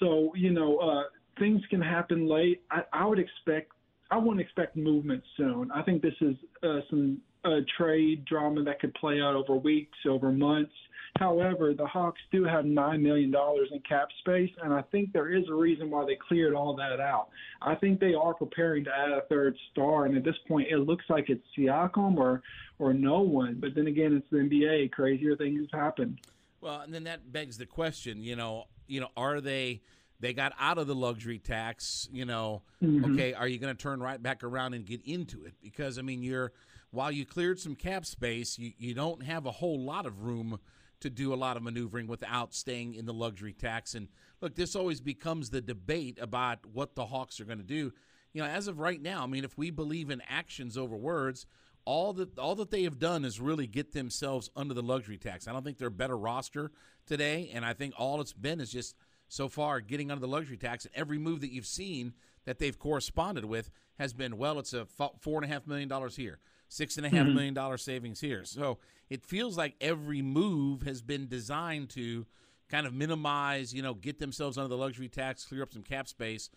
So 0.00 0.32
you 0.34 0.50
know, 0.50 0.78
uh, 0.78 1.04
things 1.38 1.62
can 1.70 1.80
happen 1.80 2.28
late. 2.28 2.62
I, 2.70 2.82
I 2.92 3.06
would 3.06 3.18
expect. 3.18 3.72
I 4.10 4.18
wouldn't 4.18 4.40
expect 4.40 4.76
movement 4.76 5.22
soon. 5.36 5.70
I 5.72 5.82
think 5.82 6.02
this 6.02 6.14
is 6.20 6.36
uh, 6.62 6.80
some 6.90 7.20
uh, 7.44 7.60
trade 7.76 8.24
drama 8.24 8.62
that 8.64 8.80
could 8.80 8.94
play 8.94 9.20
out 9.20 9.34
over 9.34 9.54
weeks, 9.54 9.98
over 10.08 10.30
months. 10.30 10.72
However, 11.18 11.74
the 11.74 11.86
Hawks 11.86 12.20
do 12.32 12.42
have 12.44 12.64
$9 12.64 13.00
million 13.00 13.32
in 13.32 13.80
cap 13.88 14.08
space, 14.20 14.50
and 14.62 14.72
I 14.72 14.82
think 14.82 15.12
there 15.12 15.32
is 15.32 15.44
a 15.48 15.54
reason 15.54 15.88
why 15.88 16.04
they 16.04 16.16
cleared 16.16 16.54
all 16.54 16.74
that 16.74 16.98
out. 16.98 17.28
I 17.62 17.76
think 17.76 18.00
they 18.00 18.14
are 18.14 18.34
preparing 18.34 18.84
to 18.84 18.90
add 18.90 19.12
a 19.12 19.22
third 19.28 19.56
star, 19.70 20.06
and 20.06 20.16
at 20.16 20.24
this 20.24 20.34
point, 20.48 20.68
it 20.72 20.78
looks 20.78 21.04
like 21.08 21.30
it's 21.30 21.44
Siakam 21.56 22.16
or, 22.16 22.42
or 22.80 22.92
no 22.92 23.20
one. 23.20 23.58
But 23.60 23.76
then 23.76 23.86
again, 23.86 24.16
it's 24.16 24.28
the 24.30 24.38
NBA. 24.38 24.90
Crazier 24.90 25.36
things 25.36 25.68
happen. 25.72 26.18
Well, 26.64 26.80
and 26.80 26.94
then 26.94 27.04
that 27.04 27.30
begs 27.30 27.58
the 27.58 27.66
question, 27.66 28.22
you 28.22 28.36
know, 28.36 28.64
you 28.86 28.98
know, 29.00 29.08
are 29.18 29.42
they 29.42 29.82
they 30.20 30.32
got 30.32 30.54
out 30.58 30.78
of 30.78 30.86
the 30.86 30.94
luxury 30.94 31.38
tax. 31.38 32.08
You 32.10 32.24
know, 32.24 32.62
Mhm. 32.82 33.12
okay, 33.12 33.34
are 33.34 33.46
you 33.46 33.58
going 33.58 33.76
to 33.76 33.80
turn 33.82 34.00
right 34.00 34.20
back 34.22 34.42
around 34.42 34.72
and 34.72 34.86
get 34.86 35.02
into 35.02 35.44
it? 35.44 35.54
Because 35.60 35.98
I 35.98 36.02
mean, 36.02 36.22
you're 36.22 36.52
while 36.90 37.12
you 37.12 37.26
cleared 37.26 37.60
some 37.60 37.74
cap 37.76 38.06
space, 38.06 38.58
you 38.58 38.72
you 38.78 38.94
don't 38.94 39.22
have 39.24 39.44
a 39.44 39.50
whole 39.50 39.78
lot 39.78 40.06
of 40.06 40.22
room 40.22 40.58
to 41.00 41.10
do 41.10 41.34
a 41.34 41.36
lot 41.36 41.58
of 41.58 41.62
maneuvering 41.62 42.06
without 42.06 42.54
staying 42.54 42.94
in 42.94 43.04
the 43.04 43.12
luxury 43.12 43.52
tax. 43.52 43.94
And 43.94 44.08
look, 44.40 44.54
this 44.54 44.74
always 44.74 45.02
becomes 45.02 45.50
the 45.50 45.60
debate 45.60 46.18
about 46.18 46.64
what 46.64 46.94
the 46.94 47.04
Hawks 47.06 47.40
are 47.40 47.44
going 47.44 47.58
to 47.58 47.64
do. 47.64 47.92
You 48.32 48.42
know, 48.42 48.48
as 48.48 48.68
of 48.68 48.78
right 48.78 49.02
now, 49.02 49.22
I 49.24 49.26
mean, 49.26 49.44
if 49.44 49.58
we 49.58 49.70
believe 49.70 50.08
in 50.08 50.22
actions 50.26 50.78
over 50.78 50.96
words, 50.96 51.46
all 51.84 52.12
that 52.14 52.38
all 52.38 52.54
that 52.56 52.70
they 52.70 52.84
have 52.84 52.98
done 52.98 53.24
is 53.24 53.40
really 53.40 53.66
get 53.66 53.92
themselves 53.92 54.50
under 54.56 54.74
the 54.74 54.82
luxury 54.82 55.18
tax. 55.18 55.46
I 55.46 55.52
don't 55.52 55.64
think 55.64 55.78
they're 55.78 55.88
a 55.88 55.90
better 55.90 56.16
roster 56.16 56.70
today, 57.06 57.50
and 57.52 57.64
I 57.64 57.72
think 57.74 57.94
all 57.98 58.20
it's 58.20 58.32
been 58.32 58.60
is 58.60 58.70
just 58.70 58.96
so 59.28 59.48
far 59.48 59.80
getting 59.80 60.10
under 60.10 60.20
the 60.20 60.28
luxury 60.28 60.56
tax. 60.56 60.84
And 60.84 60.94
every 60.94 61.18
move 61.18 61.40
that 61.40 61.52
you've 61.52 61.66
seen 61.66 62.14
that 62.44 62.58
they've 62.58 62.78
corresponded 62.78 63.44
with 63.44 63.70
has 63.98 64.12
been 64.12 64.36
well, 64.38 64.58
it's 64.58 64.72
a 64.72 64.86
four 64.86 65.42
and 65.42 65.44
a 65.44 65.48
half 65.52 65.66
million 65.66 65.88
dollars 65.88 66.16
here, 66.16 66.38
six 66.68 66.96
and 66.96 67.06
a 67.06 67.10
half 67.10 67.26
Mhm. 67.26 67.34
million 67.34 67.54
dollar 67.54 67.76
savings 67.76 68.20
here. 68.20 68.44
So 68.44 68.78
it 69.10 69.24
feels 69.24 69.56
like 69.56 69.76
every 69.80 70.22
move 70.22 70.82
has 70.82 71.02
been 71.02 71.26
designed 71.28 71.90
to 71.90 72.26
kind 72.68 72.86
of 72.86 72.94
minimize, 72.94 73.74
you 73.74 73.82
know, 73.82 73.94
get 73.94 74.18
themselves 74.18 74.56
under 74.56 74.68
the 74.68 74.76
luxury 74.76 75.08
tax, 75.08 75.44
clear 75.44 75.62
up 75.62 75.72
some 75.72 75.82
cap 75.82 76.08
space. 76.08 76.48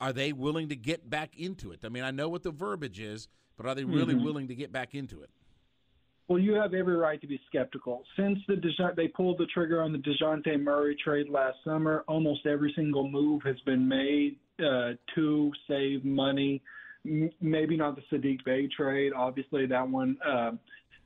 Are 0.00 0.12
they 0.12 0.32
willing 0.32 0.68
to 0.70 0.76
get 0.76 1.08
back 1.08 1.38
into 1.38 1.70
it? 1.70 1.84
I 1.84 1.88
mean, 1.88 2.02
I 2.02 2.10
know 2.10 2.28
what 2.28 2.42
the 2.42 2.50
verbiage 2.50 2.98
is, 2.98 3.28
but 3.58 3.66
are 3.66 3.74
they 3.74 3.84
really 3.84 4.14
Mhm. 4.14 4.24
willing 4.24 4.48
to 4.48 4.54
get 4.54 4.72
back 4.72 4.94
into 4.94 5.20
it? 5.22 5.28
Well, 6.28 6.38
you 6.38 6.52
have 6.54 6.74
every 6.74 6.96
right 6.96 7.20
to 7.20 7.26
be 7.26 7.38
skeptical. 7.46 8.04
Since 8.14 8.38
the 8.46 8.54
Dejo- 8.54 8.94
they 8.94 9.08
pulled 9.08 9.38
the 9.38 9.46
trigger 9.46 9.82
on 9.82 9.92
the 9.92 9.98
Dejounte 9.98 10.60
Murray 10.60 10.94
trade 10.94 11.28
last 11.28 11.62
summer, 11.64 12.04
almost 12.06 12.46
every 12.46 12.72
single 12.74 13.08
move 13.08 13.42
has 13.42 13.58
been 13.62 13.86
made 13.88 14.38
uh, 14.62 14.94
to 15.14 15.52
save 15.66 16.04
money. 16.04 16.60
M- 17.06 17.30
maybe 17.40 17.76
not 17.76 17.96
the 17.96 18.02
Sadiq 18.12 18.44
Bey 18.44 18.66
trade. 18.68 19.12
Obviously, 19.14 19.66
that 19.66 19.88
one 19.88 20.18
uh, 20.22 20.52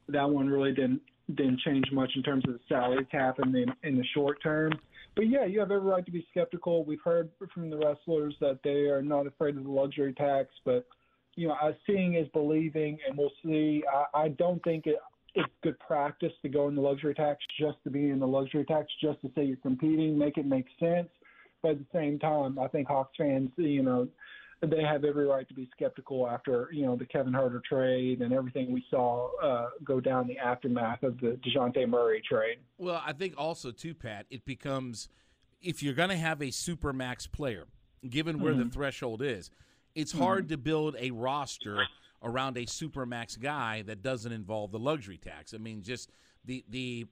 that 0.09 0.29
one 0.29 0.49
really 0.49 0.73
didn't 0.73 1.03
didn't 1.35 1.61
change 1.61 1.91
much 1.93 2.11
in 2.17 2.23
terms 2.23 2.45
of 2.49 2.55
the 2.55 2.61
salary 2.69 3.05
cap 3.05 3.39
in 3.39 3.53
the 3.53 3.73
in 3.85 3.97
the 3.97 4.05
short 4.07 4.43
term. 4.43 4.73
But 5.15 5.29
yeah, 5.29 5.45
you 5.45 5.61
have 5.61 5.71
every 5.71 5.89
right 5.89 6.05
to 6.05 6.11
be 6.11 6.27
skeptical. 6.31 6.85
We've 6.85 7.03
heard 7.05 7.31
from 7.55 7.71
the 7.71 7.77
Resslers 7.77 8.37
that 8.41 8.61
they 8.65 8.89
are 8.89 9.03
not 9.03 9.27
afraid 9.27 9.57
of 9.57 9.63
the 9.65 9.71
luxury 9.71 10.15
tax, 10.15 10.49
but 10.65 10.87
you 11.35 11.49
know, 11.49 11.55
uh, 11.63 11.73
seeing 11.87 12.15
is 12.15 12.29
believing, 12.29 12.99
and 13.07 13.17
we'll 13.17 13.33
see. 13.45 13.83
I, 13.93 14.25
I 14.25 14.29
don't 14.29 14.63
think 14.65 14.87
it, 14.87 14.97
it's 15.35 15.49
good 15.63 15.79
practice 15.79 16.33
to 16.43 16.49
go 16.49 16.69
in 16.69 16.75
the 16.75 16.81
luxury 16.81 17.15
tax 17.15 17.39
just 17.59 17.79
to 17.85 17.91
be 17.91 18.11
in 18.11 18.19
the 18.19 18.27
luxury 18.27 18.65
tax, 18.65 18.89
just 19.01 19.21
to 19.23 19.31
say 19.35 19.45
you're 19.45 19.57
competing, 19.59 20.19
make 20.19 20.37
it 20.37 20.47
make 20.47 20.67
sense. 20.79 21.09
But 21.63 21.73
at 21.73 21.79
the 21.79 21.87
same 21.93 22.19
time, 22.19 22.59
I 22.59 22.69
think 22.69 22.89
Hawks 22.89 23.17
fans, 23.17 23.51
you 23.57 23.83
know, 23.83 24.09
they 24.61 24.83
have 24.83 25.05
every 25.05 25.27
right 25.27 25.47
to 25.49 25.55
be 25.55 25.69
skeptical 25.75 26.29
after 26.29 26.69
you 26.73 26.87
know 26.87 26.97
the 26.97 27.07
Kevin 27.07 27.33
Huerter 27.33 27.63
trade 27.65 28.21
and 28.21 28.33
everything 28.33 28.73
we 28.73 28.85
saw 28.91 29.31
uh, 29.43 29.71
go 29.85 30.01
down 30.01 30.27
the 30.29 30.39
aftermath 30.39 31.03
of 31.03 31.19
the 31.21 31.39
Dejounte 31.45 31.89
Murray 31.89 32.23
trade. 32.29 32.59
Well, 32.79 33.03
I 33.05 33.13
think 33.13 33.35
also 33.37 33.71
too, 33.73 33.95
Pat, 33.95 34.27
it 34.31 34.45
becomes 34.45 35.09
if 35.63 35.83
you're 35.83 35.95
going 35.95 36.11
to 36.11 36.17
have 36.17 36.43
a 36.43 36.51
super 36.51 36.93
max 36.93 37.27
player, 37.27 37.67
given 38.09 38.41
where 38.41 38.55
the 38.55 38.65
Mhm. 38.65 38.73
threshold 38.73 39.23
is, 39.23 39.51
it's 39.95 40.13
hmm. 40.13 40.19
hard 40.19 40.49
to 40.49 40.57
build 40.57 40.97
a 40.99 41.11
roster 41.11 41.87
around 42.23 42.57
a 42.57 42.67
super 42.67 43.05
max 43.05 43.37
guy 43.37 43.83
that 43.83 44.03
doesn't 44.03 44.33
involve 44.33 44.71
the 44.73 44.79
luxury 44.79 45.19
tax. 45.19 45.55
I 45.55 45.59
mean, 45.59 45.83
just 45.83 46.11
the 46.45 46.65
the, 46.69 47.07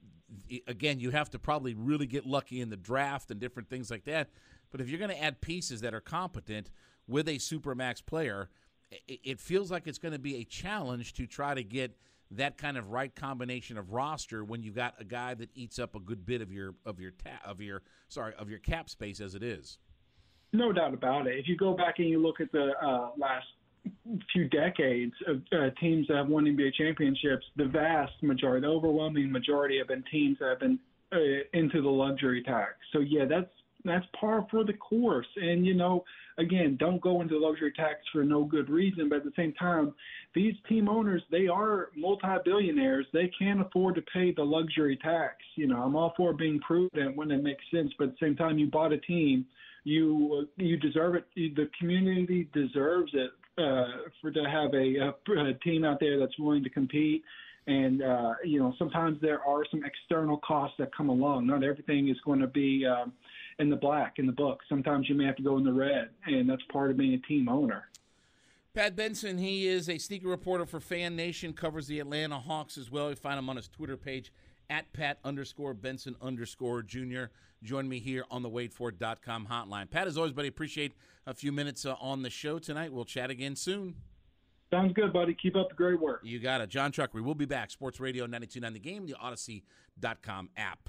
the 0.48 0.62
again, 0.66 1.00
you 1.00 1.10
have 1.10 1.30
to 1.30 1.38
probably 1.38 1.74
really 1.74 2.06
get 2.06 2.26
lucky 2.26 2.60
in 2.60 2.70
the 2.70 2.76
draft 2.76 3.30
and 3.30 3.40
different 3.40 3.68
things 3.68 3.90
like 3.90 4.04
that. 4.04 4.30
But 4.70 4.80
if 4.80 4.88
you're 4.88 4.98
going 4.98 5.10
to 5.10 5.22
add 5.22 5.40
pieces 5.40 5.80
that 5.80 5.94
are 5.94 6.00
competent 6.00 6.70
with 7.08 7.28
a 7.28 7.38
super 7.38 7.74
max 7.74 8.00
player, 8.00 8.50
it, 9.08 9.20
it 9.24 9.40
feels 9.40 9.70
like 9.70 9.86
it's 9.86 9.98
going 9.98 10.12
to 10.12 10.18
be 10.18 10.36
a 10.36 10.44
challenge 10.44 11.14
to 11.14 11.26
try 11.26 11.54
to 11.54 11.64
get 11.64 11.96
that 12.32 12.56
kind 12.56 12.76
of 12.78 12.90
right 12.90 13.14
combination 13.14 13.76
of 13.76 13.92
roster 13.92 14.44
when 14.44 14.62
you've 14.62 14.76
got 14.76 14.94
a 15.00 15.04
guy 15.04 15.34
that 15.34 15.50
eats 15.54 15.80
up 15.80 15.96
a 15.96 16.00
good 16.00 16.24
bit 16.24 16.40
of 16.40 16.52
your 16.52 16.74
of 16.86 17.00
your 17.00 17.10
ta- 17.10 17.40
of 17.44 17.60
your 17.60 17.82
sorry 18.08 18.32
of 18.38 18.48
your 18.48 18.60
cap 18.60 18.88
space 18.88 19.20
as 19.20 19.34
it 19.34 19.42
is. 19.42 19.78
No 20.52 20.72
doubt 20.72 20.94
about 20.94 21.26
it. 21.26 21.38
If 21.38 21.48
you 21.48 21.56
go 21.56 21.74
back 21.74 21.98
and 21.98 22.08
you 22.08 22.20
look 22.20 22.40
at 22.40 22.50
the 22.52 22.72
uh, 22.82 23.10
last 23.16 23.46
few 24.32 24.48
decades 24.48 25.12
of 25.26 25.42
uh, 25.52 25.70
teams 25.80 26.06
that 26.08 26.16
have 26.16 26.28
won 26.28 26.44
NBA 26.44 26.74
championships, 26.74 27.46
the 27.56 27.66
vast 27.66 28.12
majority, 28.22 28.66
the 28.66 28.72
overwhelming 28.72 29.30
majority, 29.30 29.78
have 29.78 29.88
been 29.88 30.04
teams 30.10 30.38
that 30.40 30.48
have 30.48 30.60
been 30.60 30.78
uh, 31.12 31.18
into 31.52 31.82
the 31.82 31.88
luxury 31.88 32.42
tax. 32.42 32.74
So 32.92 33.00
yeah, 33.00 33.24
that's 33.28 33.50
that's 33.84 34.04
par 34.18 34.46
for 34.50 34.64
the 34.64 34.74
course. 34.74 35.26
And 35.36 35.64
you 35.64 35.74
know, 35.74 36.04
again, 36.38 36.76
don't 36.78 37.00
go 37.00 37.20
into 37.20 37.38
luxury 37.38 37.72
tax 37.72 38.00
for 38.12 38.24
no 38.24 38.44
good 38.44 38.68
reason. 38.68 39.08
But 39.08 39.18
at 39.18 39.24
the 39.24 39.32
same 39.36 39.52
time, 39.54 39.94
these 40.34 40.54
team 40.68 40.88
owners, 40.88 41.22
they 41.30 41.48
are 41.48 41.88
multi-billionaires. 41.96 43.06
They 43.12 43.30
can't 43.38 43.60
afford 43.60 43.94
to 43.94 44.02
pay 44.02 44.32
the 44.32 44.42
luxury 44.42 44.98
tax. 45.02 45.36
You 45.54 45.68
know, 45.68 45.82
I'm 45.82 45.96
all 45.96 46.12
for 46.16 46.32
being 46.32 46.60
prudent 46.60 47.16
when 47.16 47.30
it 47.30 47.42
makes 47.42 47.64
sense. 47.72 47.90
But 47.98 48.08
at 48.08 48.10
the 48.18 48.26
same 48.26 48.36
time, 48.36 48.58
you 48.58 48.66
bought 48.66 48.92
a 48.92 48.98
team 48.98 49.46
you 49.84 50.48
you 50.56 50.76
deserve 50.76 51.14
it. 51.14 51.26
The 51.34 51.68
community 51.78 52.48
deserves 52.52 53.12
it 53.14 53.30
uh, 53.58 54.08
for 54.20 54.30
to 54.30 54.44
have 54.44 54.72
a, 54.74 54.96
a, 54.96 55.48
a 55.50 55.54
team 55.64 55.84
out 55.84 56.00
there 56.00 56.18
that's 56.18 56.38
willing 56.38 56.64
to 56.64 56.70
compete. 56.70 57.24
And 57.66 58.02
uh, 58.02 58.34
you 58.44 58.58
know, 58.58 58.74
sometimes 58.78 59.20
there 59.20 59.42
are 59.44 59.64
some 59.70 59.84
external 59.84 60.38
costs 60.38 60.76
that 60.78 60.94
come 60.94 61.08
along. 61.08 61.46
Not 61.46 61.62
everything 61.62 62.08
is 62.08 62.16
going 62.24 62.40
to 62.40 62.46
be 62.46 62.86
um, 62.86 63.12
in 63.58 63.70
the 63.70 63.76
black 63.76 64.14
in 64.18 64.26
the 64.26 64.32
book. 64.32 64.60
Sometimes 64.68 65.08
you 65.08 65.14
may 65.14 65.24
have 65.24 65.36
to 65.36 65.42
go 65.42 65.58
in 65.58 65.64
the 65.64 65.72
red, 65.72 66.10
and 66.26 66.48
that's 66.48 66.62
part 66.72 66.90
of 66.90 66.96
being 66.96 67.14
a 67.14 67.18
team 67.18 67.48
owner. 67.48 67.84
Pat 68.72 68.94
Benson, 68.94 69.38
he 69.38 69.66
is 69.66 69.88
a 69.88 69.98
sneaker 69.98 70.28
reporter 70.28 70.64
for 70.64 70.78
Fan 70.78 71.16
Nation, 71.16 71.52
covers 71.52 71.88
the 71.88 71.98
Atlanta 71.98 72.38
Hawks 72.38 72.78
as 72.78 72.88
well. 72.88 73.10
You 73.10 73.16
find 73.16 73.36
him 73.36 73.50
on 73.50 73.56
his 73.56 73.66
Twitter 73.66 73.96
page 73.96 74.32
at 74.70 74.90
Pat 74.92 75.18
underscore 75.24 75.74
Benson 75.74 76.16
underscore 76.22 76.82
Junior. 76.82 77.30
Join 77.62 77.88
me 77.88 77.98
here 77.98 78.24
on 78.30 78.42
the 78.42 78.48
waitfor.com 78.48 79.48
hotline. 79.50 79.90
Pat, 79.90 80.06
as 80.06 80.16
always, 80.16 80.32
buddy, 80.32 80.48
appreciate 80.48 80.92
a 81.26 81.34
few 81.34 81.52
minutes 81.52 81.84
uh, 81.84 81.96
on 82.00 82.22
the 82.22 82.30
show 82.30 82.58
tonight. 82.58 82.92
We'll 82.92 83.04
chat 83.04 83.28
again 83.28 83.56
soon. 83.56 83.96
Sounds 84.72 84.92
good, 84.94 85.12
buddy. 85.12 85.34
Keep 85.34 85.56
up 85.56 85.68
the 85.68 85.74
great 85.74 86.00
work. 86.00 86.20
You 86.22 86.38
got 86.38 86.60
it. 86.60 86.70
Jon 86.70 86.92
Chuckery. 86.92 87.22
We'll 87.22 87.34
be 87.34 87.44
back. 87.44 87.70
Sports 87.70 87.98
Radio 87.98 88.24
929 88.24 88.72
The 88.72 88.78
Game, 88.78 89.06
the 89.06 89.14
Audacy.com 89.14 90.48
app. 90.56 90.88